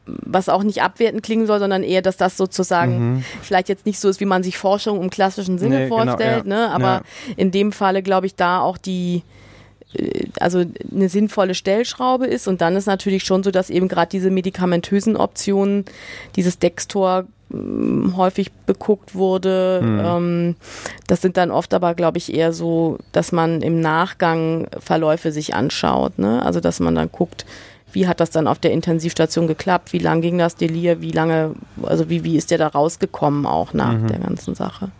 was 0.06 0.48
auch 0.48 0.64
nicht 0.64 0.82
abwertend 0.82 1.22
klingen 1.22 1.46
soll, 1.46 1.60
sondern 1.60 1.84
eher, 1.84 2.02
dass 2.02 2.16
das 2.16 2.36
sozusagen 2.36 3.24
vielleicht 3.42 3.68
jetzt 3.68 3.86
nicht 3.86 4.00
so 4.00 4.08
ist, 4.08 4.18
wie 4.18 4.24
man 4.24 4.42
sich 4.42 4.58
Forschung 4.58 5.00
im 5.00 5.10
klassischen 5.10 5.58
Sinne 5.58 5.76
Mhm. 5.76 5.82
Nee, 5.82 5.88
genau, 5.88 6.04
vorstellt, 6.04 6.46
ja. 6.46 6.48
ne? 6.48 6.70
aber 6.72 6.84
Ja. 6.84 7.02
in 7.36 7.52
dem 7.52 7.70
Falle 7.70 8.02
glaube 8.02 8.26
ich 8.26 8.34
da 8.34 8.60
auch 8.60 8.76
die 8.78 9.22
also 10.40 10.64
eine 10.90 11.08
sinnvolle 11.08 11.54
Stellschraube 11.54 12.26
ist 12.26 12.48
und 12.48 12.60
dann 12.60 12.76
ist 12.76 12.86
natürlich 12.86 13.24
schon 13.24 13.42
so, 13.42 13.50
dass 13.50 13.70
eben 13.70 13.88
gerade 13.88 14.08
diese 14.10 14.30
medikamentösen 14.30 15.16
Optionen, 15.16 15.84
dieses 16.36 16.58
Dextor 16.58 17.24
ähm, 17.52 18.14
häufig 18.16 18.52
beguckt 18.66 19.14
wurde. 19.14 19.80
Mhm. 19.82 20.56
Das 21.06 21.20
sind 21.20 21.36
dann 21.36 21.50
oft 21.50 21.74
aber, 21.74 21.94
glaube 21.94 22.18
ich, 22.18 22.32
eher 22.32 22.52
so, 22.52 22.98
dass 23.12 23.32
man 23.32 23.60
im 23.60 23.80
Nachgang 23.80 24.68
Verläufe 24.78 25.32
sich 25.32 25.54
anschaut. 25.54 26.18
Ne? 26.18 26.44
Also 26.44 26.60
dass 26.60 26.80
man 26.80 26.94
dann 26.94 27.10
guckt, 27.12 27.44
wie 27.92 28.08
hat 28.08 28.20
das 28.20 28.30
dann 28.30 28.46
auf 28.46 28.58
der 28.58 28.72
Intensivstation 28.72 29.46
geklappt, 29.46 29.92
wie 29.92 29.98
lang 29.98 30.22
ging 30.22 30.38
das 30.38 30.56
Delir, 30.56 31.02
wie 31.02 31.10
lange, 31.12 31.54
also 31.82 32.08
wie, 32.08 32.24
wie 32.24 32.36
ist 32.36 32.50
der 32.50 32.56
da 32.56 32.68
rausgekommen 32.68 33.44
auch 33.44 33.74
nach 33.74 33.92
Mhm. 33.92 34.06
der 34.06 34.18
ganzen 34.20 34.54
Sache. 34.54 34.90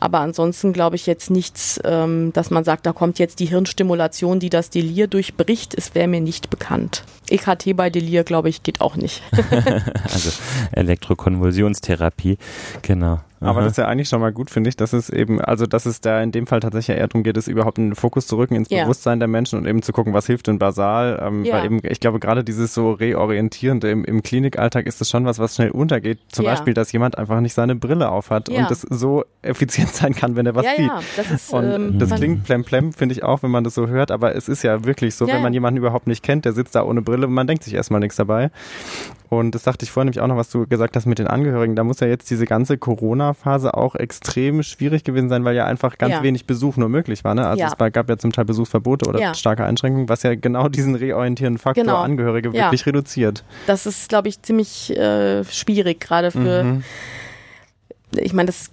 Aber 0.00 0.20
ansonsten 0.20 0.72
glaube 0.72 0.96
ich 0.96 1.06
jetzt 1.06 1.30
nichts, 1.30 1.80
ähm, 1.84 2.32
dass 2.32 2.50
man 2.50 2.64
sagt, 2.64 2.86
da 2.86 2.92
kommt 2.92 3.18
jetzt 3.18 3.40
die 3.40 3.46
Hirnstimulation, 3.46 4.40
die 4.40 4.50
das 4.50 4.70
Delir 4.70 5.06
durchbricht. 5.06 5.74
Es 5.74 5.94
wäre 5.94 6.08
mir 6.08 6.20
nicht 6.20 6.50
bekannt. 6.50 7.04
EKT 7.30 7.76
bei 7.76 7.90
Delir, 7.90 8.24
glaube 8.24 8.48
ich, 8.48 8.62
geht 8.62 8.80
auch 8.80 8.96
nicht. 8.96 9.22
Also 10.12 10.30
Elektrokonvulsionstherapie, 10.72 12.38
genau. 12.82 13.20
Aber 13.38 13.50
Aha. 13.58 13.60
das 13.64 13.72
ist 13.72 13.76
ja 13.76 13.86
eigentlich 13.86 14.08
schon 14.08 14.20
mal 14.20 14.32
gut, 14.32 14.48
finde 14.50 14.68
ich, 14.68 14.76
dass 14.76 14.92
es 14.94 15.10
eben, 15.10 15.40
also 15.42 15.66
dass 15.66 15.84
es 15.84 16.00
da 16.00 16.22
in 16.22 16.32
dem 16.32 16.46
Fall 16.46 16.60
tatsächlich 16.60 16.96
eher 16.96 17.06
darum 17.06 17.22
geht, 17.22 17.36
es 17.36 17.48
überhaupt 17.48 17.76
in 17.78 17.90
den 17.90 17.94
Fokus 17.94 18.26
zu 18.26 18.36
rücken, 18.38 18.54
ins 18.54 18.70
Ja. 18.70 18.84
Bewusstsein 18.84 19.18
der 19.18 19.28
Menschen 19.28 19.58
und 19.58 19.66
eben 19.66 19.82
zu 19.82 19.92
gucken, 19.92 20.14
was 20.14 20.26
hilft 20.26 20.46
denn 20.46 20.58
basal. 20.58 21.20
Ähm, 21.22 21.44
Ja. 21.44 21.54
Weil 21.56 21.66
eben, 21.66 21.80
ich 21.82 22.00
glaube, 22.00 22.18
gerade 22.18 22.44
dieses 22.44 22.72
so 22.72 22.92
Reorientierende 22.92 23.90
im, 23.90 24.04
im 24.04 24.22
Klinikalltag 24.22 24.86
ist 24.86 25.00
das 25.00 25.10
schon 25.10 25.26
was, 25.26 25.38
was 25.38 25.54
schnell 25.56 25.70
untergeht. 25.70 26.18
Zum 26.32 26.44
Ja. 26.46 26.52
Beispiel, 26.52 26.72
dass 26.72 26.90
jemand 26.92 27.18
einfach 27.18 27.40
nicht 27.40 27.52
seine 27.54 27.76
Brille 27.76 28.10
aufhat 28.10 28.48
Ja. 28.48 28.60
und 28.62 28.70
das 28.70 28.80
so 28.82 29.24
effizient 29.42 29.88
sein 29.94 30.14
kann, 30.14 30.34
wenn 30.36 30.46
er 30.46 30.54
was 30.54 30.64
ja, 30.64 30.70
sieht. 30.76 30.86
ja, 30.86 31.00
das 31.16 31.30
ist, 31.30 31.52
Und 31.52 31.70
ähm, 31.70 31.98
das 31.98 32.14
klingt 32.14 32.44
plemplem, 32.44 32.92
finde 32.94 33.12
ich 33.14 33.22
auch, 33.22 33.42
wenn 33.42 33.50
man 33.50 33.64
das 33.64 33.74
so 33.74 33.86
hört, 33.88 34.10
aber 34.10 34.34
es 34.34 34.48
ist 34.48 34.62
ja 34.62 34.84
wirklich 34.84 35.14
so, 35.14 35.26
Ja, 35.26 35.34
wenn 35.34 35.42
man 35.42 35.52
jemanden 35.52 35.78
überhaupt 35.78 36.06
nicht 36.06 36.22
kennt, 36.22 36.44
der 36.46 36.52
sitzt 36.52 36.74
da 36.74 36.82
ohne 36.84 37.02
Brille 37.02 37.26
und 37.26 37.34
man 37.34 37.46
denkt 37.46 37.64
sich 37.64 37.74
erstmal 37.74 38.00
nichts 38.00 38.16
dabei. 38.16 38.50
Und 39.28 39.56
das 39.56 39.64
sagte 39.64 39.84
ich 39.84 39.90
vorhin 39.90 40.06
nämlich 40.06 40.20
auch 40.20 40.28
noch, 40.28 40.36
was 40.36 40.50
du 40.50 40.66
gesagt 40.68 40.94
hast 40.94 41.04
mit 41.06 41.18
den 41.18 41.26
Angehörigen. 41.26 41.74
Da 41.74 41.82
muss 41.82 41.98
ja 41.98 42.06
jetzt 42.06 42.30
diese 42.30 42.44
ganze 42.44 42.78
Corona-Phase 42.78 43.74
auch 43.74 43.96
extrem 43.96 44.62
schwierig 44.62 45.02
gewesen 45.02 45.28
sein, 45.28 45.44
weil 45.44 45.56
ja 45.56 45.64
einfach 45.64 45.98
ganz 45.98 46.12
Ja. 46.14 46.22
wenig 46.22 46.46
Besuch 46.46 46.76
nur 46.76 46.88
möglich 46.88 47.24
war. 47.24 47.34
Ne? 47.34 47.44
Also 47.46 47.60
Ja. 47.62 47.66
es 47.76 47.92
gab 47.92 48.08
ja 48.08 48.18
zum 48.18 48.32
Teil 48.32 48.44
Besuchsverbote 48.44 49.08
oder 49.08 49.20
Ja. 49.20 49.34
starke 49.34 49.64
Einschränkungen, 49.64 50.08
was 50.08 50.22
ja 50.22 50.36
genau 50.36 50.68
diesen 50.68 50.94
reorientierenden 50.94 51.58
Faktor 51.58 51.82
Genau. 51.84 51.96
Angehörige 51.96 52.50
Ja. 52.50 52.66
wirklich 52.66 52.86
reduziert. 52.86 53.42
das 53.66 53.84
ist, 53.86 54.08
glaube 54.08 54.28
ich, 54.28 54.40
ziemlich 54.42 54.96
äh, 54.96 55.42
schwierig, 55.44 55.98
gerade 56.00 56.30
für, 56.30 56.62
Mhm. 56.62 56.84
ich 58.16 58.32
meine, 58.32 58.46
das, 58.46 58.70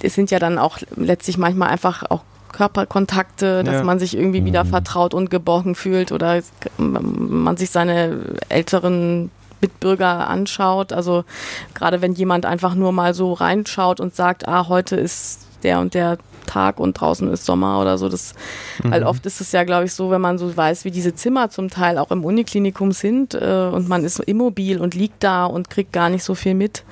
das 0.00 0.14
sind 0.14 0.30
ja 0.30 0.38
dann 0.38 0.58
auch 0.58 0.78
letztlich 0.96 1.36
manchmal 1.36 1.68
einfach 1.68 2.04
auch 2.08 2.22
Körperkontakte, 2.52 3.64
dass 3.64 3.74
Ja. 3.74 3.82
man 3.84 3.98
sich 3.98 4.16
irgendwie 4.16 4.44
wieder 4.44 4.64
vertraut 4.64 5.12
und 5.12 5.28
geborgen 5.30 5.74
fühlt 5.74 6.12
oder 6.12 6.40
man 6.78 7.56
sich 7.56 7.70
seine 7.70 8.20
älteren 8.48 9.30
Mitbürger 9.64 10.28
anschaut. 10.28 10.92
Also 10.92 11.24
gerade 11.72 12.02
wenn 12.02 12.12
jemand 12.12 12.44
einfach 12.44 12.74
nur 12.74 12.92
mal 12.92 13.14
so 13.14 13.32
reinschaut 13.32 13.98
und 13.98 14.14
sagt, 14.14 14.46
ah, 14.46 14.68
heute 14.68 14.96
ist 14.96 15.46
der 15.62 15.80
und 15.80 15.94
der 15.94 16.18
Tag 16.46 16.78
und 16.78 17.00
draußen 17.00 17.32
ist 17.32 17.46
Sommer 17.46 17.80
oder 17.80 17.96
so. 17.96 18.10
Das, 18.10 18.34
Weil 18.82 19.04
oft 19.04 19.24
ist 19.24 19.40
es 19.40 19.52
ja, 19.52 19.64
glaube 19.64 19.86
ich, 19.86 19.94
so, 19.94 20.10
wenn 20.10 20.20
man 20.20 20.36
so 20.36 20.54
weiß, 20.54 20.84
wie 20.84 20.90
diese 20.90 21.14
Zimmer 21.14 21.48
zum 21.48 21.70
Teil 21.70 21.96
auch 21.96 22.10
im 22.10 22.22
Uniklinikum 22.22 22.92
sind 22.92 23.32
äh, 23.34 23.70
und 23.72 23.88
man 23.88 24.04
ist 24.04 24.20
immobil 24.20 24.78
und 24.78 24.94
liegt 24.94 25.24
da 25.24 25.46
und 25.46 25.70
kriegt 25.70 25.94
gar 25.94 26.10
nicht 26.10 26.22
so 26.22 26.34
viel 26.34 26.54
mit. 26.54 26.84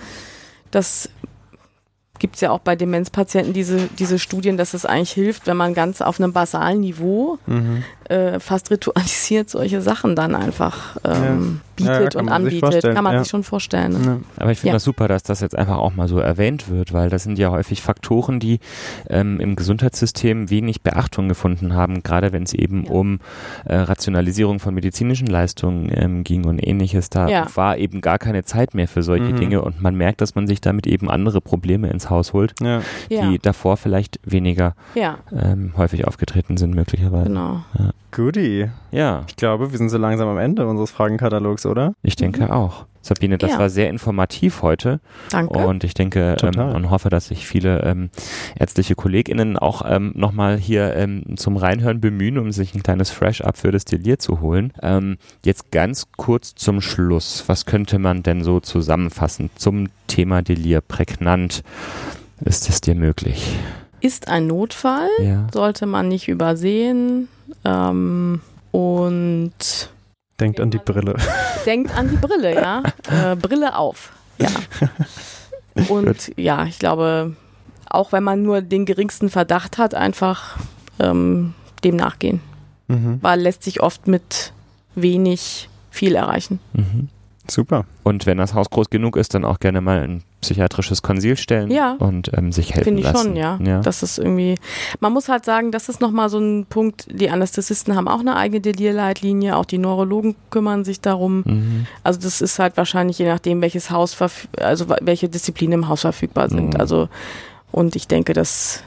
Das 0.70 1.10
gibt 2.18 2.36
es 2.36 2.40
ja 2.40 2.50
auch 2.50 2.60
bei 2.60 2.76
Demenzpatienten 2.76 3.52
diese, 3.52 3.88
diese 3.98 4.18
Studien, 4.18 4.56
dass 4.56 4.74
es 4.74 4.86
eigentlich 4.86 5.12
hilft, 5.12 5.46
wenn 5.48 5.56
man 5.56 5.74
ganz 5.74 6.00
auf 6.00 6.18
einem 6.20 6.32
basalen 6.32 6.80
Niveau 6.80 7.38
Mhm. 7.46 7.82
Äh, 8.10 8.40
fast 8.40 8.70
ritualisiert 8.70 9.50
solche 9.50 9.80
Sachen 9.82 10.16
dann 10.16 10.34
einfach 10.34 10.96
ähm, 11.04 11.60
Ja, 11.78 11.86
ja, 11.86 11.98
bietet 11.98 12.14
kann 12.14 12.26
und 12.26 12.32
anbietet. 12.32 12.82
Kann 12.94 13.02
man 13.04 13.14
ja. 13.14 13.20
sich 13.20 13.30
schon 13.30 13.42
vorstellen. 13.44 13.92
Ne? 13.92 14.06
Ja. 14.06 14.18
Aber 14.42 14.52
ich 14.52 14.58
finde 14.58 14.68
Ja. 14.68 14.74
das 14.74 14.84
super, 14.84 15.08
dass 15.08 15.22
das 15.22 15.40
jetzt 15.40 15.56
einfach 15.56 15.78
auch 15.78 15.94
mal 15.94 16.08
so 16.08 16.18
erwähnt 16.18 16.68
wird, 16.70 16.92
weil 16.92 17.08
das 17.10 17.22
sind 17.24 17.38
ja 17.38 17.50
häufig 17.50 17.82
Faktoren, 17.82 18.40
die 18.40 18.60
ähm, 19.08 19.40
im 19.40 19.56
Gesundheitssystem 19.56 20.50
wenig 20.50 20.82
Beachtung 20.82 21.28
gefunden 21.28 21.74
haben, 21.74 22.02
gerade 22.02 22.32
wenn 22.32 22.42
es 22.44 22.54
eben 22.54 22.84
Ja. 22.84 22.90
um 22.92 23.20
äh, 23.64 23.76
Rationalisierung 23.76 24.58
von 24.60 24.74
medizinischen 24.74 25.26
Leistungen 25.26 25.90
ähm, 25.94 26.24
ging 26.24 26.44
und 26.46 26.58
ähnliches. 26.58 27.10
Da 27.10 27.28
Ja. 27.28 27.46
war 27.54 27.78
eben 27.78 28.00
gar 28.00 28.18
keine 28.18 28.44
Zeit 28.44 28.74
mehr 28.74 28.88
für 28.88 29.02
solche 29.02 29.32
Mhm. 29.32 29.36
Dinge 29.36 29.62
und 29.62 29.80
man 29.82 29.94
merkt, 29.94 30.20
dass 30.20 30.34
man 30.34 30.46
sich 30.46 30.60
damit 30.60 30.86
eben 30.86 31.10
andere 31.10 31.40
Probleme 31.40 31.88
ins 31.90 32.10
Haus 32.10 32.32
holt, 32.32 32.54
Ja. 32.60 32.80
Ja, 33.08 33.28
die 33.30 33.38
davor 33.38 33.76
vielleicht 33.76 34.20
weniger 34.24 34.74
ja, 34.94 35.18
ähm, 35.32 35.72
häufig 35.76 36.06
aufgetreten 36.06 36.56
sind, 36.56 36.74
möglicherweise. 36.74 37.28
genau. 37.28 37.62
Goodie. 38.10 38.68
Ja, 38.90 39.24
Ich 39.28 39.36
glaube, 39.36 39.70
wir 39.70 39.78
sind 39.78 39.88
so 39.88 39.96
langsam 39.98 40.28
am 40.28 40.38
Ende 40.38 40.66
unseres 40.66 40.90
Fragenkatalogs, 40.90 41.64
oder? 41.66 41.94
ich 42.02 42.16
denke 42.16 42.52
auch. 42.52 42.84
Sabine, 43.04 43.36
das 43.36 43.50
Ja. 43.52 43.58
war 43.58 43.68
sehr 43.68 43.88
informativ 43.90 44.62
heute. 44.62 45.00
Danke. 45.30 45.58
Und 45.58 45.82
ich 45.82 45.92
denke 45.92 46.36
ähm, 46.40 46.60
und 46.72 46.90
hoffe, 46.90 47.08
dass 47.08 47.26
sich 47.28 47.48
viele 47.48 47.80
ähm, 47.82 48.10
ärztliche 48.56 48.94
KollegInnen 48.94 49.58
auch 49.58 49.82
ähm, 49.84 50.12
nochmal 50.14 50.56
hier 50.56 50.94
ähm, 50.94 51.36
zum 51.36 51.56
Reinhören 51.56 52.00
bemühen, 52.00 52.38
um 52.38 52.52
sich 52.52 52.74
ein 52.76 52.82
kleines 52.84 53.10
Fresh-Up 53.10 53.56
für 53.56 53.72
das 53.72 53.86
Delir 53.86 54.20
zu 54.20 54.40
holen. 54.40 54.72
Ähm, 54.82 55.16
jetzt 55.44 55.72
ganz 55.72 56.06
kurz 56.16 56.54
zum 56.54 56.80
Schluss. 56.80 57.42
Was 57.48 57.66
könnte 57.66 57.98
man 57.98 58.22
denn 58.22 58.44
so 58.44 58.60
zusammenfassen 58.60 59.50
zum 59.56 59.88
Thema 60.06 60.42
Delir? 60.42 60.80
Prägnant. 60.80 61.64
Ist 62.44 62.68
es 62.68 62.80
dir 62.82 62.94
möglich? 62.94 63.56
Ist 64.02 64.28
ein 64.28 64.48
Notfall, 64.48 65.08
Ja. 65.20 65.46
sollte 65.52 65.86
man 65.86 66.08
nicht 66.08 66.28
übersehen. 66.28 67.28
Ähm, 67.64 68.40
und 68.72 69.90
Denkt 70.40 70.60
an 70.60 70.70
die 70.70 70.78
Brille. 70.78 71.14
denkt 71.66 71.96
an 71.96 72.08
die 72.10 72.16
Brille, 72.16 72.54
ja. 72.54 72.82
Äh, 73.08 73.36
Brille 73.36 73.76
auf. 73.76 74.12
Ja. 74.38 74.48
Und 75.88 76.32
ja, 76.36 76.66
ich 76.66 76.78
glaube, 76.78 77.36
auch 77.88 78.12
wenn 78.12 78.24
man 78.24 78.42
nur 78.42 78.60
den 78.60 78.84
geringsten 78.84 79.30
Verdacht 79.30 79.78
hat, 79.78 79.94
einfach 79.94 80.58
ähm, 80.98 81.54
dem 81.84 81.96
nachgehen. 81.96 82.40
Mhm. 82.88 83.18
Weil 83.22 83.40
lässt 83.40 83.62
sich 83.62 83.80
oft 83.82 84.08
mit 84.08 84.52
wenig 84.96 85.68
viel 85.90 86.14
erreichen. 86.16 86.58
Mhm. 86.72 87.08
Super. 87.48 87.84
Und 88.02 88.26
wenn 88.26 88.38
das 88.38 88.52
Haus 88.54 88.68
groß 88.70 88.90
genug 88.90 89.16
ist, 89.16 89.34
dann 89.34 89.44
auch 89.44 89.60
gerne 89.60 89.80
mal 89.80 90.00
ein 90.00 90.22
psychiatrisches 90.42 91.00
Konsil 91.02 91.36
stellen 91.38 91.70
Ja. 91.70 91.92
und 91.98 92.30
ähm, 92.36 92.52
sich 92.52 92.74
helfen 92.74 92.84
Finde 92.84 93.00
ich 93.00 93.06
lassen. 93.06 93.28
schon, 93.28 93.36
ja. 93.36 93.58
ja. 93.64 93.80
Das 93.80 94.02
ist 94.02 94.18
irgendwie, 94.18 94.56
man 95.00 95.12
muss 95.12 95.28
halt 95.30 95.44
sagen, 95.46 95.70
das 95.72 95.88
ist 95.88 96.00
nochmal 96.02 96.28
so 96.28 96.38
ein 96.38 96.66
Punkt, 96.68 97.06
die 97.10 97.30
Anästhesisten 97.30 97.96
haben 97.96 98.08
auch 98.08 98.20
eine 98.20 98.36
eigene 98.36 98.60
Delirleitlinie, 98.60 99.56
auch 99.56 99.64
die 99.64 99.78
Neurologen 99.78 100.34
kümmern 100.50 100.84
sich 100.84 101.00
darum. 101.00 101.42
Mhm. 101.46 101.86
Also 102.02 102.20
das 102.20 102.40
ist 102.42 102.58
halt 102.58 102.76
wahrscheinlich 102.76 103.18
je 103.18 103.26
nachdem, 103.26 103.62
welches 103.62 103.90
Haus, 103.90 104.16
also 104.60 104.86
welche 105.00 105.28
Disziplinen 105.28 105.80
im 105.80 105.88
Haus 105.88 106.02
verfügbar 106.02 106.50
sind. 106.50 106.74
Mhm. 106.74 106.80
Also 106.80 107.08
und 107.70 107.96
ich 107.96 108.06
denke, 108.06 108.34
dass 108.34 108.82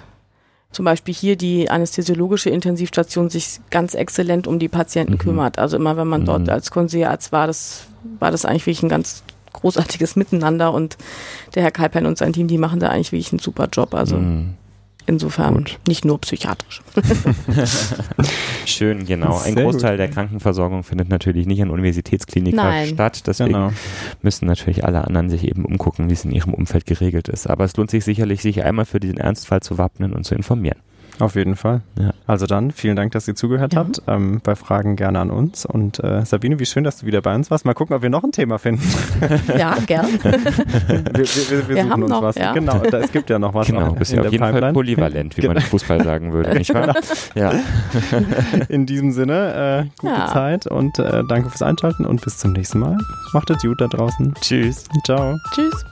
zum 0.72 0.84
Beispiel 0.84 1.14
hier 1.14 1.38
die 1.38 1.70
anästhesiologische 1.70 2.50
Intensivstation 2.50 3.30
sich 3.30 3.62
ganz 3.72 3.94
exzellent 3.94 4.46
um 4.46 4.60
die 4.60 4.68
Patienten 4.68 5.14
Mhm. 5.14 5.18
kümmert. 5.20 5.58
Also 5.58 5.78
immer 5.78 5.96
wenn 5.96 6.08
man 6.10 6.22
Mhm. 6.22 6.26
dort 6.26 6.50
als 6.50 6.70
Konsiliarzt 6.70 7.32
war, 7.32 7.48
das 7.48 7.88
war 8.20 8.30
das 8.30 8.44
eigentlich 8.44 8.66
wirklich 8.68 8.84
ein 8.84 8.90
ganz 8.90 9.24
großartiges 9.56 10.16
Miteinander 10.16 10.74
und 10.74 10.98
der 11.56 11.64
Herr 11.64 11.72
Kalpein 11.72 12.06
und 12.06 12.18
sein 12.18 12.34
Team, 12.34 12.48
die 12.48 12.58
machen 12.58 12.80
da 12.80 12.90
eigentlich 12.90 13.12
wirklich 13.12 13.32
einen 13.32 13.40
super 13.40 13.68
Job. 13.72 13.94
Also 13.94 14.18
Mhm. 14.18 14.54
insofern 15.08 15.56
Gut. 15.56 15.80
nicht 15.88 16.04
nur 16.06 16.20
psychiatrisch. 16.22 16.82
Schön, 18.66 19.06
genau. 19.06 19.38
Ein 19.40 19.56
Großteil 19.56 19.92
gut. 19.94 20.00
der 20.00 20.08
Krankenversorgung 20.10 20.84
findet 20.84 21.10
natürlich 21.10 21.46
nicht 21.46 21.62
an 21.62 21.70
Universitätsklinikern 21.70 22.66
Nein. 22.66 22.88
statt. 22.88 23.24
Deswegen 23.28 23.52
Genau. 23.54 23.72
müssen 24.22 24.46
natürlich 24.48 24.84
alle 24.86 25.04
anderen 25.06 25.30
sich 25.30 25.44
eben 25.44 25.66
umgucken, 25.66 26.10
wie 26.10 26.14
es 26.14 26.26
in 26.26 26.32
ihrem 26.32 26.54
Umfeld 26.54 26.86
geregelt 26.86 27.28
ist. 27.30 27.48
Aber 27.48 27.64
es 27.64 27.78
lohnt 27.78 27.92
sich 27.92 28.04
sicherlich, 28.04 28.42
sich 28.42 28.64
einmal 28.64 28.86
für 28.86 29.00
diesen 29.00 29.18
Ernstfall 29.18 29.62
zu 29.62 29.78
wappnen 29.78 30.14
und 30.14 30.24
zu 30.26 30.36
informieren. 30.36 30.80
Auf 31.20 31.36
jeden 31.36 31.56
Fall. 31.56 31.82
Ja. 32.00 32.12
Also 32.28 32.46
dann, 32.46 32.72
vielen 32.72 32.96
Dank, 32.96 33.12
dass 33.14 33.28
ihr 33.28 33.36
zugehört 33.36 33.74
Ja. 33.74 33.80
habt. 33.80 34.02
Ähm, 34.08 34.42
bei 34.44 34.56
Fragen 34.56 34.96
gerne 34.96 35.20
an 35.20 35.32
uns. 35.32 35.66
Und 35.66 36.04
äh, 36.04 36.26
Sabine, 36.26 36.60
wie 36.60 36.66
schön, 36.66 36.84
dass 36.84 36.98
du 37.00 37.06
wieder 37.06 37.22
bei 37.22 37.34
uns 37.34 37.50
warst. 37.52 37.66
Mal 37.66 37.74
gucken, 37.74 37.96
ob 37.96 38.02
wir 38.02 38.10
noch 38.10 38.24
ein 38.24 38.32
Thema 38.32 38.58
finden. 38.60 38.84
ja, 39.58 39.76
gern. 39.86 40.08
Wir, 41.16 41.26
wir, 41.26 41.26
wir, 41.70 41.76
suchen 41.78 41.90
haben 41.92 42.04
uns 42.04 42.10
noch, 42.10 42.22
was. 42.22 42.36
ja. 42.36 42.54
Genau, 42.54 42.80
da, 42.80 43.00
es 43.00 43.12
gibt 43.12 43.30
ja 43.30 43.40
noch 43.40 43.54
was 43.54 43.68
Genau, 43.68 43.94
bist 43.94 44.12
ja 44.12 44.22
auf 44.22 44.32
jeden 44.32 44.40
Fall 44.40 44.52
Pipeline. 44.54 44.74
polyvalent, 44.74 45.38
wie 45.38 45.42
man 45.44 45.50
Genau. 45.56 45.66
im 45.66 45.70
Fußball 45.70 46.04
sagen 46.04 46.34
würde, 46.34 46.54
nicht 46.56 46.74
wahr? 46.74 46.94
Ja. 47.36 47.54
In 48.70 48.86
diesem 48.86 49.12
Sinne, 49.12 49.88
äh, 49.88 50.00
gute. 50.00 50.26
Zeit 50.32 50.68
und 50.68 50.98
äh, 51.00 51.24
danke 51.28 51.50
fürs 51.50 51.62
Einschalten 51.62 52.06
und 52.06 52.22
bis 52.22 52.38
zum 52.38 52.54
nächsten 52.54 52.80
Mal. 52.80 52.98
Macht 53.34 53.50
es 53.50 53.62
gut 53.62 53.80
da 53.80 53.88
draußen. 53.88 54.34
Tschüss. 54.42 54.86
Ciao. 55.06 55.38
Tschüss. 55.54 55.86